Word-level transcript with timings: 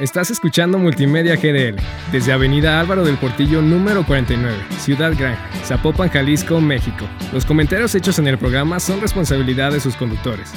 Estás 0.00 0.30
escuchando 0.30 0.78
Multimedia 0.78 1.34
GDL 1.34 1.74
desde 2.12 2.32
Avenida 2.32 2.78
Álvaro 2.78 3.04
del 3.04 3.18
Portillo 3.18 3.60
número 3.60 4.06
49, 4.06 4.56
Ciudad 4.78 5.12
Gran, 5.18 5.36
Zapopan, 5.64 6.08
Jalisco, 6.08 6.60
México. 6.60 7.04
Los 7.32 7.44
comentarios 7.44 7.96
hechos 7.96 8.20
en 8.20 8.28
el 8.28 8.38
programa 8.38 8.78
son 8.78 9.00
responsabilidad 9.00 9.72
de 9.72 9.80
sus 9.80 9.96
conductores. 9.96 10.52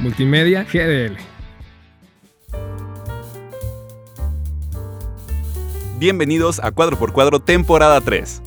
Multimedia 0.00 0.64
GDL. 0.64 1.18
Bienvenidos 5.98 6.58
a 6.64 6.70
Cuadro 6.70 6.98
por 6.98 7.12
Cuadro, 7.12 7.40
temporada 7.40 8.00
3. 8.00 8.40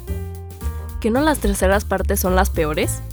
¿Que 1.00 1.12
no 1.12 1.22
las 1.22 1.38
terceras 1.38 1.86
partes 1.86 2.22
son 2.22 2.36
las 2.36 2.50
peores? 2.50 3.04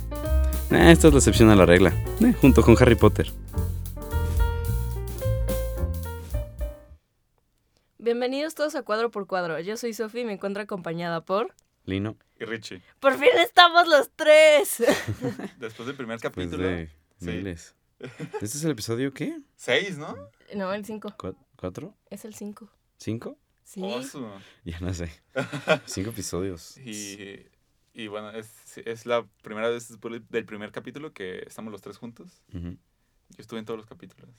Eh, 0.71 0.91
esta 0.91 1.09
es 1.09 1.13
la 1.13 1.19
excepción 1.19 1.51
a 1.51 1.55
la 1.55 1.67
regla, 1.67 1.93
eh, 2.23 2.33
junto 2.41 2.63
con 2.63 2.77
Harry 2.81 2.95
Potter. 2.95 3.31
Bienvenidos 8.11 8.55
todos 8.55 8.77
a 8.77 8.85
Cuadro 8.85 9.11
por 9.11 9.27
Cuadro. 9.27 9.59
Yo 9.59 9.77
soy 9.77 9.93
Sofi 9.93 10.21
y 10.21 10.25
me 10.25 10.35
encuentro 10.35 10.63
acompañada 10.63 11.25
por... 11.25 11.53
Lino. 11.87 12.17
Y 12.39 12.45
Richie. 12.45 12.81
¡Por 13.01 13.19
fin 13.19 13.31
estamos 13.37 13.89
los 13.89 14.13
tres! 14.15 14.77
Después 15.59 15.89
del 15.89 15.97
primer 15.97 16.21
capítulo. 16.21 16.63
de 16.69 16.89
Sí. 17.21 17.29
¿Este 17.99 18.45
es 18.45 18.63
el 18.65 18.71
episodio 18.71 19.13
qué? 19.13 19.41
Seis, 19.57 19.99
¿no? 19.99 20.15
no, 20.55 20.73
el 20.73 20.85
5. 20.85 21.17
¿Cu- 21.19 21.35
¿Cuatro? 21.57 21.97
Es 22.09 22.25
el 22.25 22.33
5. 22.37 22.71
¿Cinco? 22.97 23.41
Sí. 23.65 23.81
Oso. 23.83 24.31
Ya 24.65 24.79
no 24.79 24.95
sé. 24.95 25.11
Cinco 25.87 26.11
episodios. 26.11 26.79
Y, 26.79 27.45
y 27.93 28.07
bueno, 28.07 28.31
es, 28.31 28.79
es 28.85 29.05
la 29.07 29.27
primera 29.43 29.69
vez 29.69 29.89
después 29.89 30.23
del 30.31 30.45
primer 30.45 30.71
capítulo 30.71 31.13
que 31.13 31.41
estamos 31.45 31.73
los 31.73 31.83
tres 31.83 31.99
juntos. 31.99 32.41
Yo 32.53 32.71
estuve 33.39 33.59
en 33.59 33.65
todos 33.65 33.79
los 33.79 33.87
capítulos. 33.87 34.31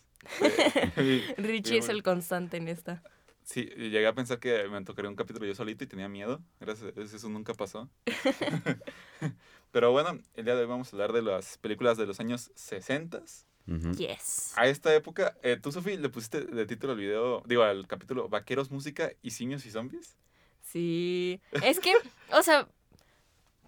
Richie 1.36 1.80
es 1.80 1.88
bueno. 1.88 1.98
el 1.98 2.04
constante 2.04 2.56
en 2.56 2.70
esta. 2.70 3.04
Sí, 3.48 3.64
llegué 3.64 4.06
a 4.06 4.14
pensar 4.14 4.40
que 4.40 4.68
me 4.68 4.84
tocaría 4.84 5.10
un 5.10 5.16
capítulo 5.16 5.46
yo 5.46 5.56
solito 5.56 5.82
y 5.82 5.88
tenía 5.88 6.10
miedo. 6.10 6.42
Gracias 6.60 6.90
a 6.90 6.92
Dios 6.92 7.14
eso 7.14 7.30
nunca 7.30 7.54
pasó. 7.54 7.90
Pero 9.72 9.94
bueno, 9.94 10.20
el 10.34 10.44
día 10.44 10.54
de 10.54 10.64
hoy 10.64 10.68
vamos 10.68 10.92
a 10.92 10.98
hablar 10.98 11.14
de 11.14 11.22
las 11.22 11.58
películas 11.58 11.98
de 11.98 12.06
los 12.06 12.20
años 12.20 12.52
60. 12.56 13.24
Ujú. 13.70 13.92
Yes. 13.94 14.52
A 14.58 14.68
esta 14.68 14.94
época, 14.94 15.38
eh, 15.44 15.56
tú, 15.56 15.72
Sofi, 15.72 15.96
le 15.96 16.10
pusiste 16.10 16.42
de 16.42 16.66
título 16.66 16.92
al 16.92 17.00
video, 17.00 17.42
digo, 17.46 17.64
al 17.64 17.88
capítulo 17.88 18.28
Vaqueros, 18.28 18.70
Música 18.70 19.14
y 19.22 19.32
Simios 19.32 19.66
y 19.66 19.72
Zombies. 19.72 20.18
Sí. 20.62 21.40
Es 21.64 21.80
que, 21.80 21.94
o 22.34 22.44
sea, 22.44 22.68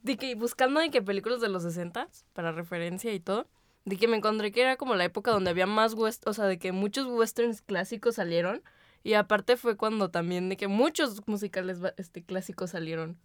de 0.04 0.18
que 0.18 0.36
buscando 0.36 0.82
de 0.82 0.92
que 0.92 1.02
películas 1.02 1.40
de 1.40 1.48
los 1.48 1.64
60 1.64 2.10
para 2.34 2.52
referencia 2.52 3.14
y 3.14 3.22
todo, 3.22 3.48
de 3.86 3.96
que 3.96 4.10
me 4.10 4.18
encontré 4.18 4.52
que 4.52 4.60
era 4.60 4.76
como 4.76 4.96
la 4.96 5.06
época 5.06 5.32
donde 5.32 5.52
había 5.52 5.68
más 5.68 5.94
west, 5.94 6.28
o 6.28 6.34
sea, 6.34 6.48
de 6.48 6.60
que 6.60 6.74
muchos 6.74 7.08
westerns 7.08 7.62
clásicos 7.62 8.16
salieron 8.16 8.62
y 9.04 9.14
aparte 9.14 9.58
fue 9.58 9.78
cuando 9.78 10.10
también 10.10 10.50
de 10.50 10.58
que 10.58 10.68
muchos 10.68 11.26
musicales 11.28 11.80
este 11.98 12.24
clásicos 12.24 12.72
salieron 12.72 13.18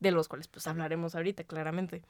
de 0.00 0.10
los 0.12 0.28
cuales 0.28 0.48
pues 0.48 0.66
hablaremos 0.66 1.14
ahorita 1.14 1.44
claramente. 1.44 2.02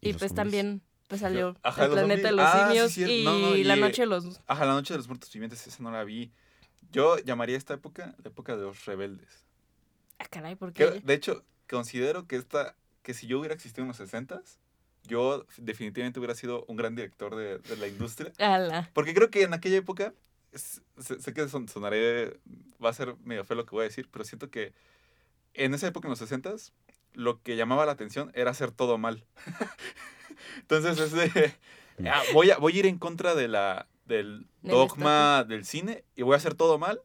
¿Y 0.00 0.12
pues 0.14 0.30
zombies? 0.30 0.34
también 0.34 0.82
pues 1.08 1.20
salió 1.20 1.56
Ajá, 1.62 1.86
El 1.86 1.90
planeta 1.92 2.28
de 2.28 2.32
los 2.34 2.46
Ah, 2.46 2.70
sí, 2.72 2.88
simios 2.90 2.98
y 2.98 3.24
No, 3.24 3.38
no, 3.38 3.54
La 3.56 3.76
noche 3.76 4.02
de 4.02 4.06
los 4.06 4.40
Ajá, 4.46 4.64
La 4.64 4.72
Noche 4.74 4.94
de 4.94 4.98
los 4.98 5.08
Muertos 5.08 5.32
Vivientes, 5.32 5.66
esa 5.66 5.82
no 5.82 5.90
la 5.90 6.04
vi. 6.04 6.30
Yo 6.92 7.18
llamaría 7.18 7.56
esta 7.56 7.74
época 7.74 8.14
la 8.22 8.30
época 8.30 8.56
de 8.56 8.62
los 8.62 8.84
rebeldes. 8.86 9.44
Ah, 10.18 10.26
caray, 10.30 10.54
¿por 10.56 10.72
Que, 10.72 10.90
qué? 10.92 11.00
de 11.00 11.14
hecho, 11.14 11.44
considero 11.68 12.26
que 12.26 12.36
esta, 12.36 12.74
que 13.02 13.14
si 13.14 13.26
yo 13.26 13.38
hubiera 13.38 13.54
existido 13.54 13.82
en 13.82 13.88
los 13.88 13.96
60 13.96 14.42
yo 15.04 15.46
definitivamente 15.56 16.18
hubiera 16.20 16.34
sido 16.34 16.64
un 16.66 16.76
gran 16.76 16.94
director 16.94 17.34
de, 17.34 17.58
de 17.58 17.76
la 17.76 17.88
industria. 17.88 18.32
Ala. 18.38 18.90
Porque 18.92 19.14
creo 19.14 19.30
que 19.30 19.42
en 19.42 19.54
aquella 19.54 19.78
época, 19.78 20.12
sé, 20.54 21.20
sé 21.20 21.32
que 21.34 21.48
son- 21.48 21.68
sonaré, 21.68 22.38
va 22.82 22.90
a 22.90 22.94
ser 22.94 23.16
medio 23.24 23.44
feo 23.44 23.56
lo 23.56 23.64
que 23.66 23.70
voy 23.70 23.82
a 23.82 23.88
decir, 23.88 24.08
pero 24.10 24.24
siento 24.24 24.50
que 24.50 24.72
en 25.54 25.74
esa 25.74 25.86
época, 25.88 26.06
en 26.08 26.10
los 26.10 26.18
60 26.18 26.52
lo 27.14 27.42
que 27.42 27.56
llamaba 27.56 27.86
la 27.86 27.92
atención 27.92 28.30
era 28.34 28.50
hacer 28.52 28.70
todo 28.70 28.96
mal. 28.98 29.24
Entonces, 30.60 30.98
es 30.98 31.12
de, 31.12 31.54
ah, 32.08 32.22
voy, 32.32 32.50
a, 32.50 32.58
voy 32.58 32.74
a 32.74 32.78
ir 32.78 32.86
en 32.86 32.98
contra 32.98 33.34
de 33.34 33.48
la, 33.48 33.86
del 34.06 34.46
Del 34.62 34.70
dogma 34.72 35.44
del 35.44 35.64
cine 35.64 36.04
y 36.16 36.22
voy 36.22 36.34
a 36.34 36.36
hacer 36.36 36.54
todo 36.54 36.78
mal 36.78 37.00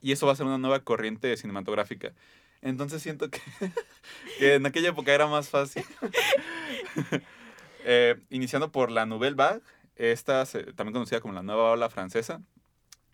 y 0.00 0.12
eso 0.12 0.26
va 0.26 0.32
a 0.32 0.36
ser 0.36 0.46
una 0.46 0.58
nueva 0.58 0.80
corriente 0.84 1.36
cinematográfica. 1.36 2.12
Entonces 2.62 3.02
siento 3.02 3.30
que, 3.30 3.40
que 4.38 4.54
en 4.54 4.66
aquella 4.66 4.90
época 4.90 5.12
era 5.12 5.26
más 5.26 5.48
fácil. 5.48 5.84
Eh, 7.84 8.16
iniciando 8.28 8.70
por 8.70 8.90
la 8.90 9.06
Nouvelle 9.06 9.36
Vague, 9.36 9.62
esta 9.96 10.44
se- 10.44 10.72
también 10.74 10.92
conocida 10.92 11.20
como 11.20 11.32
la 11.32 11.42
nueva 11.42 11.70
ola 11.70 11.88
francesa, 11.88 12.42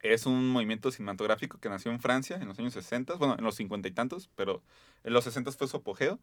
es 0.04 0.26
un 0.26 0.50
movimiento 0.50 0.90
cinematográfico 0.90 1.58
que 1.58 1.70
nació 1.70 1.90
en 1.90 1.98
Francia 1.98 2.36
en 2.36 2.46
los 2.46 2.58
años 2.58 2.74
60, 2.74 3.14
bueno, 3.14 3.36
en 3.38 3.44
los 3.44 3.54
50 3.54 3.88
y 3.88 3.92
tantos, 3.92 4.28
pero 4.36 4.62
en 5.02 5.14
los 5.14 5.24
60 5.24 5.50
fue 5.52 5.66
su 5.66 5.78
apogeo, 5.78 6.20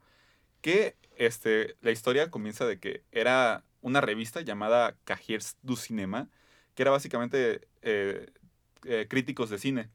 que 0.62 0.96
este, 1.18 1.76
la 1.82 1.90
historia 1.90 2.30
comienza 2.30 2.68
de 2.68 2.80
que 2.80 3.04
era 3.12 3.64
una 3.82 4.00
revista 4.00 4.42
llamada 4.42 4.96
Cahiers 5.04 5.58
du 5.64 5.76
Cinéma, 5.76 6.30
que 6.76 6.84
era 6.84 6.92
básicamente 6.92 7.68
eh, 7.82 8.28
eh, 8.86 9.08
críticos 9.10 9.50
de 9.50 9.58
cine. 9.58 9.90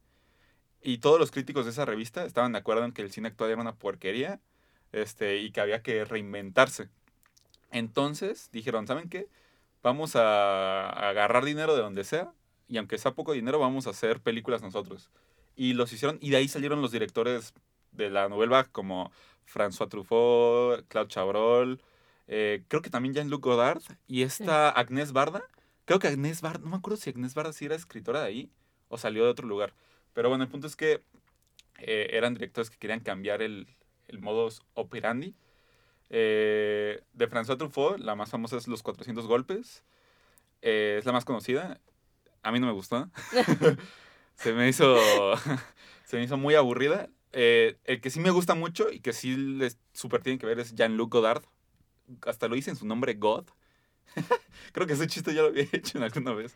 Y 0.82 0.98
todos 0.98 1.20
los 1.20 1.30
críticos 1.30 1.64
de 1.64 1.70
esa 1.70 1.84
revista 1.84 2.24
estaban 2.24 2.52
de 2.52 2.58
acuerdo 2.58 2.84
en 2.84 2.92
que 2.92 3.02
el 3.02 3.12
cine 3.12 3.28
actual 3.28 3.50
era 3.50 3.60
una 3.60 3.76
porquería 3.76 4.40
este, 4.90 5.38
y 5.38 5.52
que 5.52 5.60
había 5.60 5.82
que 5.82 6.04
reinventarse. 6.04 6.88
Entonces 7.70 8.50
dijeron, 8.52 8.88
¿saben 8.88 9.08
qué? 9.08 9.28
Vamos 9.82 10.16
a 10.16 10.90
agarrar 11.08 11.44
dinero 11.44 11.76
de 11.76 11.82
donde 11.82 12.02
sea 12.02 12.32
y 12.68 12.78
aunque 12.78 12.98
sea 12.98 13.14
poco 13.14 13.32
dinero, 13.32 13.58
vamos 13.58 13.86
a 13.86 13.90
hacer 13.90 14.20
películas 14.20 14.62
nosotros. 14.62 15.10
Y 15.54 15.74
los 15.74 15.92
hicieron 15.92 16.18
y 16.20 16.30
de 16.30 16.38
ahí 16.38 16.48
salieron 16.48 16.82
los 16.82 16.92
directores 16.92 17.54
de 17.92 18.10
la 18.10 18.28
novela 18.28 18.64
como 18.64 19.10
François 19.46 19.88
Truffaut, 19.88 20.86
Claude 20.88 21.08
Chabrol, 21.08 21.80
eh, 22.28 22.64
creo 22.68 22.82
que 22.82 22.90
también 22.90 23.14
Jean-Luc 23.14 23.44
Godard 23.44 23.82
y 24.06 24.22
esta 24.22 24.70
Agnès 24.70 25.12
Barda. 25.12 25.42
Creo 25.84 25.98
que 25.98 26.08
Agnès 26.08 26.40
Barda, 26.40 26.64
no 26.64 26.70
me 26.70 26.76
acuerdo 26.76 26.96
si 26.96 27.10
Agnès 27.10 27.34
Barda 27.34 27.52
sí 27.52 27.64
era 27.66 27.76
escritora 27.76 28.20
de 28.20 28.26
ahí 28.26 28.50
o 28.88 28.98
salió 28.98 29.24
de 29.24 29.30
otro 29.30 29.46
lugar. 29.46 29.74
Pero 30.12 30.28
bueno, 30.28 30.44
el 30.44 30.50
punto 30.50 30.66
es 30.66 30.76
que 30.76 31.02
eh, 31.78 32.08
eran 32.12 32.34
directores 32.34 32.70
que 32.70 32.78
querían 32.78 33.00
cambiar 33.00 33.42
el, 33.42 33.68
el 34.08 34.18
modus 34.18 34.62
operandi. 34.74 35.34
Eh, 36.08 37.02
de 37.12 37.28
François 37.28 37.58
Truffaut, 37.58 37.98
la 37.98 38.14
más 38.14 38.30
famosa 38.30 38.56
es 38.56 38.68
Los 38.68 38.82
400 38.82 39.26
Golpes. 39.26 39.84
Es 40.62 41.04
la 41.04 41.12
más 41.12 41.24
conocida. 41.24 41.80
A 42.46 42.52
mí 42.52 42.60
no 42.60 42.66
me 42.66 42.72
gustó. 42.72 43.10
se 44.36 44.52
me 44.52 44.68
hizo. 44.68 44.96
se 46.04 46.16
me 46.16 46.22
hizo 46.22 46.36
muy 46.36 46.54
aburrida. 46.54 47.10
Eh, 47.32 47.76
el 47.84 48.00
que 48.00 48.10
sí 48.10 48.20
me 48.20 48.30
gusta 48.30 48.54
mucho 48.54 48.88
y 48.90 49.00
que 49.00 49.12
sí 49.12 49.36
les 49.36 49.78
super 49.92 50.22
tienen 50.22 50.38
que 50.38 50.46
ver 50.46 50.60
es 50.60 50.72
Jean-Luc 50.76 51.12
Godard. 51.12 51.42
Hasta 52.22 52.46
lo 52.46 52.54
hice 52.54 52.70
en 52.70 52.76
su 52.76 52.86
nombre 52.86 53.14
God. 53.14 53.46
creo 54.72 54.86
que 54.86 54.92
ese 54.92 55.08
chiste 55.08 55.34
ya 55.34 55.42
lo 55.42 55.48
había 55.48 55.66
hecho 55.72 55.98
en 55.98 56.04
alguna 56.04 56.34
vez. 56.34 56.54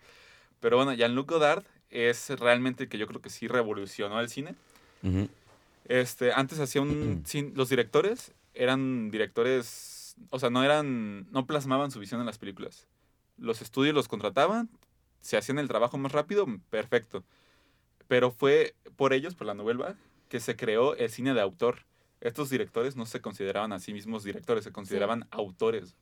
Pero 0.60 0.76
bueno, 0.76 0.92
Jean-Luc 0.92 1.28
Godard 1.28 1.64
es 1.90 2.30
realmente 2.38 2.84
el 2.84 2.88
que 2.88 2.98
yo 2.98 3.08
creo 3.08 3.20
que 3.20 3.30
sí 3.30 3.48
revolucionó 3.48 4.20
el 4.20 4.28
cine. 4.28 4.54
Este, 5.86 6.32
antes 6.32 6.60
hacía 6.60 6.82
un 6.82 7.24
los 7.56 7.68
directores 7.68 8.32
eran 8.54 9.10
directores, 9.10 10.14
o 10.28 10.38
sea, 10.38 10.50
no 10.50 10.62
eran 10.62 11.28
no 11.32 11.46
plasmaban 11.46 11.90
su 11.90 11.98
visión 11.98 12.20
en 12.20 12.26
las 12.26 12.38
películas. 12.38 12.86
Los 13.38 13.60
estudios 13.60 13.92
los 13.92 14.06
contrataban, 14.06 14.70
se 15.20 15.36
hacían 15.36 15.58
el 15.58 15.68
trabajo 15.68 15.98
más 15.98 16.12
rápido, 16.12 16.46
perfecto. 16.70 17.24
Pero 18.08 18.30
fue 18.30 18.74
por 18.96 19.12
ellos, 19.12 19.34
por 19.34 19.46
la 19.46 19.54
novela, 19.54 19.96
que 20.28 20.40
se 20.40 20.56
creó 20.56 20.94
el 20.96 21.10
cine 21.10 21.34
de 21.34 21.40
autor. 21.40 21.86
Estos 22.20 22.50
directores 22.50 22.96
no 22.96 23.06
se 23.06 23.20
consideraban 23.20 23.72
a 23.72 23.80
sí 23.80 23.92
mismos 23.92 24.24
directores, 24.24 24.64
se 24.64 24.72
consideraban 24.72 25.26
autores. 25.30 25.96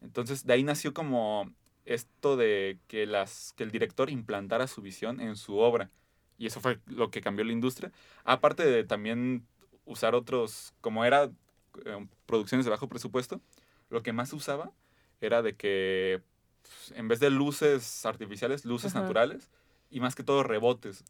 Entonces, 0.00 0.46
de 0.46 0.54
ahí 0.54 0.62
nació 0.62 0.94
como 0.94 1.52
esto 1.84 2.36
de 2.36 2.78
que, 2.86 3.06
las, 3.06 3.52
que 3.56 3.64
el 3.64 3.70
director 3.70 4.10
implantara 4.10 4.66
su 4.66 4.80
visión 4.80 5.20
en 5.20 5.36
su 5.36 5.58
obra. 5.58 5.90
Y 6.38 6.46
eso 6.46 6.60
fue 6.60 6.80
lo 6.86 7.10
que 7.10 7.20
cambió 7.20 7.44
la 7.44 7.52
industria. 7.52 7.92
Aparte 8.24 8.64
de 8.64 8.84
también 8.84 9.46
usar 9.84 10.14
otros, 10.14 10.72
como 10.80 11.04
era 11.04 11.30
eh, 11.84 12.06
producciones 12.26 12.64
de 12.64 12.70
bajo 12.70 12.88
presupuesto, 12.88 13.40
lo 13.90 14.02
que 14.02 14.12
más 14.12 14.30
se 14.30 14.36
usaba 14.36 14.72
era 15.20 15.42
de 15.42 15.54
que 15.54 16.22
pues, 16.70 16.98
en 16.98 17.08
vez 17.08 17.20
de 17.20 17.30
luces 17.30 18.04
artificiales, 18.06 18.64
luces 18.64 18.92
Ajá. 18.94 19.02
naturales 19.02 19.50
y 19.90 20.00
más 20.00 20.14
que 20.14 20.22
todo 20.22 20.42
rebotes. 20.42 21.04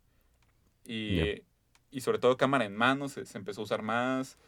Y, 0.87 1.43
y 1.91 2.01
sobre 2.01 2.19
todo 2.19 2.37
cámara 2.37 2.65
en 2.65 2.77
mano 2.77 3.09
se, 3.09 3.27
se 3.27 3.39
empezó 3.39 3.61
a 3.61 3.65
usar 3.65 3.83
más. 3.83 4.39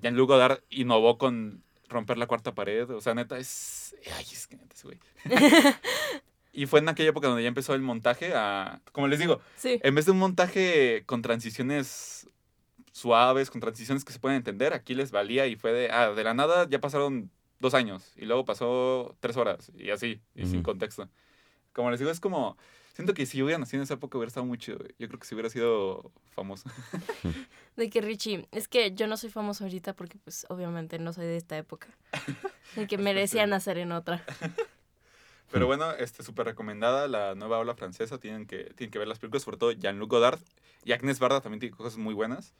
Jean-Luc 0.00 0.28
Godard 0.28 0.60
innovó 0.70 1.18
con 1.18 1.62
romper 1.88 2.16
la 2.18 2.26
cuarta 2.26 2.54
pared. 2.54 2.88
O 2.90 3.00
sea, 3.00 3.14
neta, 3.14 3.38
es. 3.38 3.94
Ay, 4.16 4.24
es 4.32 4.46
que 4.46 4.56
neta 4.56 4.74
ese 4.74 4.86
güey. 4.86 4.98
y 6.52 6.66
fue 6.66 6.80
en 6.80 6.88
aquella 6.88 7.10
época 7.10 7.28
donde 7.28 7.42
ya 7.42 7.48
empezó 7.48 7.74
el 7.74 7.82
montaje 7.82 8.32
a. 8.34 8.80
Como 8.92 9.08
les 9.08 9.18
digo, 9.18 9.40
Sí. 9.56 9.80
en 9.82 9.94
vez 9.94 10.06
de 10.06 10.12
un 10.12 10.18
montaje 10.18 11.02
con 11.06 11.20
transiciones 11.22 12.26
suaves, 12.92 13.50
con 13.50 13.60
transiciones 13.60 14.04
que 14.04 14.12
se 14.12 14.18
pueden 14.18 14.36
entender, 14.36 14.72
aquí 14.72 14.94
les 14.94 15.10
valía 15.10 15.46
y 15.46 15.56
fue 15.56 15.72
de. 15.72 15.90
Ah, 15.90 16.10
de 16.12 16.24
la 16.24 16.32
nada 16.34 16.66
ya 16.68 16.80
pasaron 16.80 17.30
dos 17.62 17.72
años. 17.72 18.12
Y 18.16 18.26
luego 18.26 18.44
pasó 18.44 19.16
tres 19.20 19.38
horas. 19.38 19.72
Y 19.74 19.88
así, 19.90 20.20
y 20.34 20.44
sin 20.44 20.56
Ujú. 20.56 20.64
contexto. 20.64 21.08
como 21.72 21.90
les 21.90 21.98
digo, 21.98 22.10
es 22.12 22.20
como... 22.20 22.58
Siento 22.92 23.14
que 23.14 23.24
si 23.24 23.38
yo 23.38 23.46
hubiera 23.46 23.58
nacido 23.58 23.78
en 23.80 23.84
esa 23.84 23.94
época 23.94 24.18
hubiera 24.18 24.28
estado 24.28 24.44
muy 24.44 24.58
chido. 24.58 24.78
Yo 24.98 25.08
creo 25.08 25.18
que 25.18 25.26
si 25.26 25.34
hubiera 25.34 25.48
sido 25.48 26.12
famoso. 26.34 26.68
De 27.76 27.88
que 27.88 28.02
Richie, 28.02 28.46
es 28.52 28.68
que 28.68 28.92
yo 28.92 29.06
no 29.06 29.16
soy 29.16 29.30
famoso 29.30 29.64
ahorita 29.64 29.94
porque 29.96 30.18
pues 30.18 30.44
obviamente 30.50 30.98
no 30.98 31.14
soy 31.14 31.24
de 31.24 31.38
esta 31.38 31.56
época. 31.56 31.88
De 32.76 32.86
que 32.86 32.98
merecía 32.98 33.46
nacer 33.46 33.78
en 33.78 33.92
otra. 33.92 34.22
Pero 35.50 35.66
bueno, 35.66 35.90
este 35.92 36.22
súper 36.22 36.46
recomendada 36.46 37.08
la 37.08 37.34
nueva 37.34 37.58
ola 37.58 37.74
francesa. 37.74 38.18
Tienen 38.18 38.46
que, 38.46 38.64
tienen 38.74 38.90
que 38.90 38.98
ver 38.98 39.08
las 39.08 39.18
películas, 39.18 39.42
sobre 39.42 39.56
todo 39.56 39.72
Jean-Luc 39.72 40.10
Godard. 40.10 40.40
Y 40.84 40.92
Agnes 40.92 41.18
Barda 41.18 41.40
también 41.40 41.60
tiene 41.60 41.74
cosas 41.76 41.96
muy 41.96 42.12
buenas. 42.14 42.54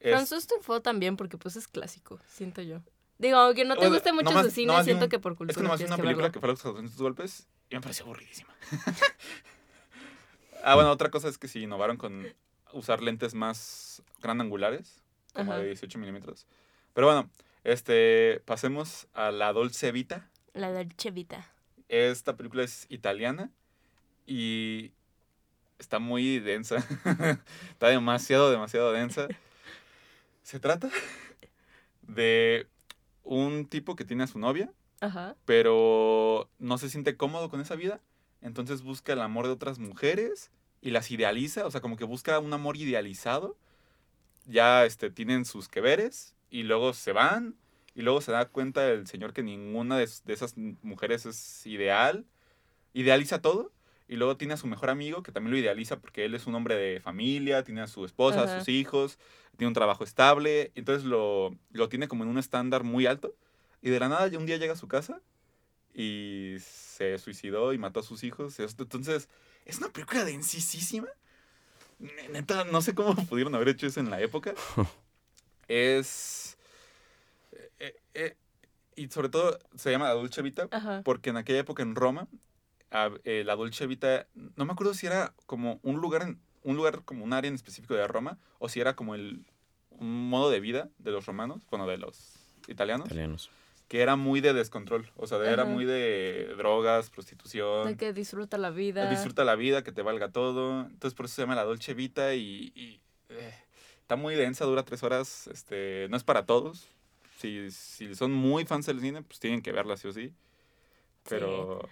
Es- 0.00 0.14
François 0.14 0.46
Truffaut 0.46 0.82
también 0.82 1.16
porque 1.16 1.38
pues 1.38 1.56
es 1.56 1.68
clásico, 1.68 2.18
siento 2.26 2.60
yo. 2.60 2.80
Digo, 3.22 3.36
aunque 3.38 3.64
no 3.64 3.74
te 3.74 3.78
O 3.78 3.82
sea, 3.82 3.90
guste 3.90 4.12
mucho 4.12 4.42
su 4.42 4.50
cine, 4.50 4.76
vi 4.78 4.84
siento 4.84 5.04
un- 5.04 5.10
que 5.10 5.18
por 5.20 5.36
cultura 5.36 5.52
Es 5.52 5.56
que 5.56 5.62
nomás 5.62 5.78
tienes 5.78 5.90
una 5.90 5.96
que 5.96 6.02
película 6.02 6.24
verlo. 6.26 6.32
que 6.32 6.40
fue 6.40 6.48
Los 6.48 6.60
400 6.60 6.98
golpes 7.00 7.46
y 7.70 7.76
me 7.76 7.80
pareció 7.80 8.04
aburridísima. 8.04 8.52
ah, 10.64 10.74
bueno, 10.74 10.90
otra 10.90 11.10
cosa 11.10 11.28
es 11.28 11.38
que 11.38 11.48
sí 11.48 11.62
innovaron 11.62 11.96
con 11.96 12.26
usar 12.72 13.02
lentes 13.02 13.34
más 13.34 14.02
grandangulares, 14.20 15.02
como 15.34 15.52
Ajá. 15.52 15.60
de 15.60 15.66
18 15.68 15.98
milímetros. 15.98 16.46
Pero 16.94 17.06
bueno, 17.06 17.30
este, 17.64 18.40
pasemos 18.44 19.06
a 19.14 19.30
La 19.30 19.52
Dolce 19.52 19.92
Vita. 19.92 20.28
La 20.54 20.70
Dolce 20.72 21.10
Vita. 21.10 21.50
Esta 21.88 22.36
película 22.36 22.62
es 22.64 22.86
italiana 22.88 23.50
y 24.26 24.92
está 25.78 25.98
muy 25.98 26.38
densa. 26.40 26.76
está 27.70 27.88
demasiado, 27.88 28.50
demasiado 28.50 28.92
densa. 28.92 29.28
Se 30.42 30.58
trata 30.58 30.90
de 32.02 32.66
un 33.24 33.66
tipo 33.66 33.96
que 33.96 34.04
tiene 34.04 34.24
a 34.24 34.26
su 34.26 34.38
novia 34.38 34.72
Ajá. 35.00 35.36
pero 35.44 36.48
no 36.58 36.78
se 36.78 36.88
siente 36.90 37.16
cómodo 37.16 37.50
con 37.50 37.60
esa 37.60 37.76
vida. 37.76 38.00
Entonces 38.40 38.82
busca 38.82 39.12
el 39.12 39.20
amor 39.20 39.46
de 39.46 39.52
otras 39.52 39.78
mujeres 39.78 40.50
y 40.80 40.90
las 40.90 41.10
idealiza, 41.10 41.66
o 41.66 41.70
sea, 41.70 41.80
como 41.80 41.96
que 41.96 42.04
busca 42.04 42.38
un 42.40 42.52
amor 42.52 42.76
idealizado. 42.76 43.56
Ya 44.46 44.84
este, 44.84 45.10
tienen 45.10 45.44
sus 45.44 45.68
que 45.68 45.80
veres 45.80 46.34
y 46.50 46.64
luego 46.64 46.92
se 46.92 47.12
van 47.12 47.54
y 47.94 48.02
luego 48.02 48.20
se 48.20 48.32
da 48.32 48.46
cuenta 48.46 48.88
el 48.88 49.06
señor 49.06 49.32
que 49.32 49.42
ninguna 49.42 49.96
de, 49.98 50.08
de 50.24 50.32
esas 50.32 50.56
mujeres 50.56 51.26
es 51.26 51.66
ideal. 51.66 52.24
Idealiza 52.94 53.40
todo 53.40 53.70
y 54.12 54.16
luego 54.16 54.36
tiene 54.36 54.54
a 54.54 54.56
su 54.58 54.66
mejor 54.66 54.90
amigo 54.90 55.22
que 55.22 55.32
también 55.32 55.52
lo 55.52 55.58
idealiza 55.58 55.98
porque 55.98 56.24
él 56.26 56.34
es 56.34 56.46
un 56.46 56.54
hombre 56.54 56.76
de 56.76 57.00
familia, 57.00 57.64
tiene 57.64 57.80
a 57.80 57.86
su 57.86 58.04
esposa, 58.04 58.42
a 58.42 58.44
Ajá. 58.44 58.58
sus 58.58 58.68
hijos, 58.68 59.18
tiene 59.56 59.68
un 59.68 59.74
trabajo 59.74 60.04
estable, 60.04 60.70
entonces 60.74 61.04
lo, 61.04 61.56
lo 61.70 61.88
tiene 61.88 62.08
como 62.08 62.22
en 62.24 62.28
un 62.30 62.38
estándar 62.38 62.84
muy 62.84 63.06
alto. 63.06 63.34
Y 63.80 63.90
de 63.90 63.98
la 63.98 64.08
nada 64.08 64.30
un 64.38 64.44
día 64.46 64.58
llega 64.58 64.74
a 64.74 64.76
su 64.76 64.86
casa 64.86 65.20
y 65.94 66.56
se 66.60 67.18
suicidó 67.18 67.72
y 67.72 67.78
mató 67.78 68.00
a 68.00 68.02
sus 68.02 68.22
hijos. 68.22 68.58
Entonces, 68.60 69.28
es 69.64 69.78
una 69.78 69.88
película 69.88 70.24
densísima. 70.24 71.08
Ne- 71.98 72.28
Neta, 72.28 72.64
no 72.64 72.80
sé 72.82 72.94
cómo 72.94 73.14
pudieron 73.28 73.54
haber 73.54 73.68
hecho 73.70 73.86
eso 73.86 74.00
en 74.00 74.10
la 74.10 74.20
época. 74.20 74.54
es... 75.68 76.56
eh, 77.78 77.94
eh, 78.14 78.36
y 78.94 79.08
sobre 79.08 79.28
todo 79.30 79.58
se 79.76 79.90
llama 79.90 80.08
La 80.08 80.14
Dolce 80.14 80.42
Vita 80.42 80.68
Ajá. 80.70 81.00
porque 81.04 81.30
en 81.30 81.38
aquella 81.38 81.60
época 81.60 81.82
en 81.82 81.94
Roma, 81.94 82.28
a- 82.92 83.10
eh, 83.24 83.42
la 83.44 83.56
Dolce 83.56 83.86
Vita, 83.86 84.26
no 84.34 84.64
me 84.64 84.72
acuerdo 84.72 84.94
si 84.94 85.06
era 85.06 85.34
como 85.46 85.80
un 85.82 86.00
lugar, 86.00 86.22
en, 86.22 86.40
un 86.62 86.76
lugar 86.76 87.02
como 87.04 87.24
un 87.24 87.32
área 87.32 87.48
en 87.48 87.54
específico 87.54 87.94
de 87.94 88.06
Roma, 88.06 88.38
o 88.58 88.68
si 88.68 88.80
era 88.80 88.94
como 88.94 89.14
el, 89.14 89.44
un 89.90 90.28
modo 90.28 90.50
de 90.50 90.60
vida 90.60 90.88
de 90.98 91.10
los 91.10 91.26
romanos, 91.26 91.66
bueno, 91.70 91.86
de 91.86 91.98
los 91.98 92.38
italianos, 92.68 93.06
Italianos. 93.06 93.50
que 93.88 94.00
era 94.02 94.16
muy 94.16 94.40
de 94.40 94.52
descontrol, 94.52 95.10
o 95.16 95.26
sea, 95.26 95.38
de- 95.38 95.50
era 95.52 95.64
muy 95.64 95.84
de 95.84 96.54
drogas, 96.56 97.06
De 97.06 97.12
prostitución, 97.14 97.96
que 97.96 98.12
disfruta 98.12 98.58
la 98.58 98.70
vida. 98.70 99.08
disfruta 99.08 99.44
la 99.44 99.56
vida, 99.56 99.82
que 99.82 99.92
te 99.92 100.02
valga 100.02 100.30
todo, 100.30 100.82
entonces 100.82 101.14
por 101.14 101.26
eso 101.26 101.34
se 101.36 101.42
llama 101.42 101.54
la 101.56 101.64
Dolce 101.64 101.94
Vita 101.94 102.34
y, 102.34 102.72
y, 102.76 103.00
eh, 103.30 103.54
está 104.00 104.16
muy 104.16 104.34
densa, 104.34 104.64
dura 104.66 104.84
tres 104.84 105.02
horas, 105.02 105.46
este, 105.48 106.06
no 106.10 106.16
es 106.16 106.24
para 106.24 106.44
todos. 106.46 106.88
Si, 107.38 107.70
si 107.72 108.14
son 108.14 108.32
muy 108.32 108.64
fans 108.66 108.86
del 108.86 109.00
cine, 109.00 109.22
pues 109.22 109.40
tienen 109.40 109.62
que 109.62 109.72
verla 109.72 109.96
sí 109.96 110.06
o 110.06 110.12
sí. 110.12 110.32
Pero, 111.28 111.88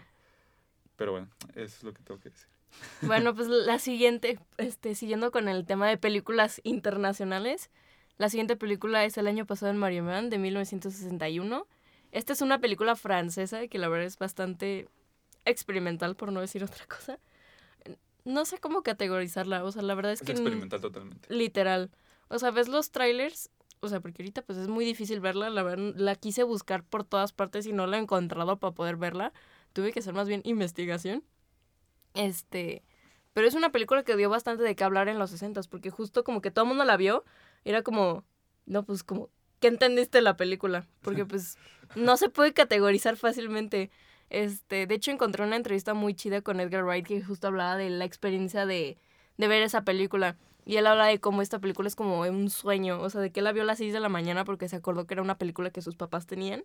pero 1.00 1.12
bueno, 1.12 1.28
eso 1.54 1.76
es 1.78 1.82
lo 1.82 1.94
que 1.94 2.02
tengo 2.02 2.20
que 2.20 2.28
decir. 2.28 2.46
Bueno, 3.00 3.34
pues 3.34 3.48
la 3.48 3.78
siguiente, 3.78 4.38
este, 4.58 4.94
siguiendo 4.94 5.30
con 5.30 5.48
el 5.48 5.64
tema 5.64 5.88
de 5.88 5.96
películas 5.96 6.60
internacionales, 6.62 7.70
la 8.18 8.28
siguiente 8.28 8.54
película 8.54 9.02
es 9.06 9.16
El 9.16 9.26
año 9.26 9.46
pasado 9.46 9.72
en 9.72 9.78
Mariemán 9.78 10.28
de 10.28 10.36
1961. 10.36 11.66
Esta 12.12 12.34
es 12.34 12.42
una 12.42 12.58
película 12.58 12.96
francesa 12.96 13.66
que 13.66 13.78
la 13.78 13.88
verdad 13.88 14.08
es 14.08 14.18
bastante 14.18 14.88
experimental, 15.46 16.16
por 16.16 16.32
no 16.32 16.42
decir 16.42 16.62
otra 16.64 16.84
cosa. 16.86 17.18
No 18.26 18.44
sé 18.44 18.58
cómo 18.58 18.82
categorizarla, 18.82 19.64
o 19.64 19.72
sea, 19.72 19.80
la 19.80 19.94
verdad 19.94 20.12
es 20.12 20.20
Es 20.20 20.26
que... 20.26 20.32
experimental 20.32 20.82
totalmente. 20.82 21.34
Literal. 21.34 21.90
O 22.28 22.38
sea, 22.38 22.50
ves 22.50 22.68
los 22.68 22.90
trailers, 22.90 23.48
o 23.80 23.88
sea, 23.88 24.00
porque 24.00 24.22
ahorita 24.22 24.42
pues 24.42 24.58
es 24.58 24.68
muy 24.68 24.84
difícil 24.84 25.20
verla, 25.20 25.48
la 25.48 25.62
verdad, 25.62 25.94
la 25.96 26.14
quise 26.14 26.42
buscar 26.42 26.84
por 26.84 27.04
todas 27.04 27.32
partes 27.32 27.64
y 27.64 27.72
no 27.72 27.86
la 27.86 27.96
he 27.96 28.00
encontrado 28.00 28.58
para 28.58 28.74
poder 28.74 28.96
verla. 28.96 29.32
Tuve 29.72 29.92
que 29.92 30.00
hacer 30.00 30.14
más 30.14 30.28
bien 30.28 30.42
investigación. 30.44 31.22
Este, 32.14 32.82
pero 33.32 33.46
es 33.46 33.54
una 33.54 33.70
película 33.70 34.02
que 34.02 34.16
dio 34.16 34.28
bastante 34.28 34.62
de 34.62 34.74
qué 34.74 34.84
hablar 34.84 35.08
en 35.08 35.18
los 35.18 35.30
60 35.30 35.60
porque 35.70 35.90
justo 35.90 36.24
como 36.24 36.40
que 36.40 36.50
todo 36.50 36.64
el 36.64 36.68
mundo 36.68 36.84
la 36.84 36.96
vio, 36.96 37.24
era 37.64 37.82
como, 37.82 38.24
no, 38.66 38.84
pues 38.84 39.02
como, 39.02 39.30
¿qué 39.60 39.68
entendiste 39.68 40.18
de 40.18 40.22
la 40.22 40.36
película? 40.36 40.88
Porque 41.02 41.24
pues 41.26 41.56
no 41.94 42.16
se 42.16 42.28
puede 42.28 42.52
categorizar 42.52 43.16
fácilmente. 43.16 43.90
Este, 44.30 44.86
de 44.86 44.94
hecho 44.94 45.10
encontré 45.10 45.44
una 45.44 45.56
entrevista 45.56 45.94
muy 45.94 46.14
chida 46.14 46.40
con 46.40 46.60
Edgar 46.60 46.84
Wright 46.84 47.06
que 47.06 47.22
justo 47.22 47.48
hablaba 47.48 47.76
de 47.76 47.90
la 47.90 48.04
experiencia 48.04 48.64
de, 48.66 48.96
de 49.36 49.48
ver 49.48 49.62
esa 49.62 49.84
película. 49.84 50.36
Y 50.66 50.76
él 50.76 50.86
habla 50.86 51.06
de 51.06 51.18
cómo 51.20 51.42
esta 51.42 51.58
película 51.58 51.88
es 51.88 51.96
como 51.96 52.20
un 52.20 52.50
sueño, 52.50 53.00
o 53.00 53.10
sea, 53.10 53.20
de 53.20 53.32
que 53.32 53.40
él 53.40 53.44
la 53.44 53.52
vio 53.52 53.62
a 53.62 53.66
las 53.66 53.78
6 53.78 53.92
de 53.92 54.00
la 54.00 54.08
mañana 54.08 54.44
porque 54.44 54.68
se 54.68 54.76
acordó 54.76 55.06
que 55.06 55.14
era 55.14 55.22
una 55.22 55.38
película 55.38 55.70
que 55.70 55.82
sus 55.82 55.96
papás 55.96 56.26
tenían. 56.26 56.64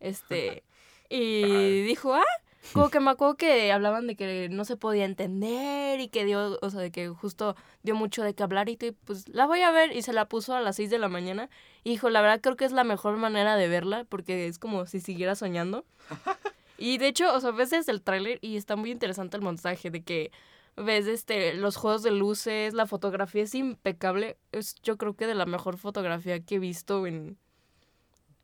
Este, 0.00 0.64
y 1.12 1.44
Ay. 1.44 1.82
dijo, 1.82 2.14
ah, 2.14 2.24
como 2.72 2.88
que 2.88 3.00
me 3.00 3.10
acuerdo 3.10 3.36
que 3.36 3.70
hablaban 3.70 4.06
de 4.06 4.16
que 4.16 4.48
no 4.48 4.64
se 4.64 4.76
podía 4.76 5.04
entender 5.04 6.00
y 6.00 6.08
que 6.08 6.24
dio, 6.24 6.58
o 6.62 6.70
sea, 6.70 6.80
de 6.80 6.90
que 6.90 7.08
justo 7.08 7.54
dio 7.82 7.94
mucho 7.94 8.22
de 8.22 8.34
qué 8.34 8.42
hablar 8.42 8.68
y 8.70 8.76
pues 8.76 9.28
la 9.28 9.46
voy 9.46 9.60
a 9.60 9.70
ver 9.70 9.94
y 9.94 10.02
se 10.02 10.12
la 10.12 10.26
puso 10.28 10.54
a 10.54 10.60
las 10.60 10.76
6 10.76 10.88
de 10.88 10.98
la 10.98 11.08
mañana. 11.08 11.50
Y 11.84 11.90
dijo, 11.90 12.08
la 12.08 12.22
verdad 12.22 12.40
creo 12.40 12.56
que 12.56 12.64
es 12.64 12.72
la 12.72 12.84
mejor 12.84 13.16
manera 13.18 13.56
de 13.56 13.68
verla 13.68 14.04
porque 14.08 14.46
es 14.46 14.58
como 14.58 14.86
si 14.86 15.00
siguiera 15.00 15.34
soñando. 15.34 15.84
Y 16.78 16.98
de 16.98 17.06
hecho, 17.06 17.32
o 17.32 17.38
sea, 17.38 17.52
ves 17.52 17.70
desde 17.70 17.92
el 17.92 18.02
tráiler 18.02 18.38
y 18.40 18.56
está 18.56 18.74
muy 18.74 18.90
interesante 18.90 19.36
el 19.36 19.42
montaje 19.44 19.90
de 19.90 20.02
que 20.02 20.32
ves 20.74 21.06
este 21.06 21.54
los 21.54 21.76
juegos 21.76 22.02
de 22.02 22.10
luces, 22.10 22.74
la 22.74 22.86
fotografía 22.86 23.44
es 23.44 23.54
impecable. 23.54 24.36
Es 24.50 24.74
yo 24.82 24.96
creo 24.98 25.14
que 25.14 25.28
de 25.28 25.36
la 25.36 25.46
mejor 25.46 25.76
fotografía 25.76 26.40
que 26.40 26.56
he 26.56 26.58
visto 26.58 27.06
en 27.06 27.38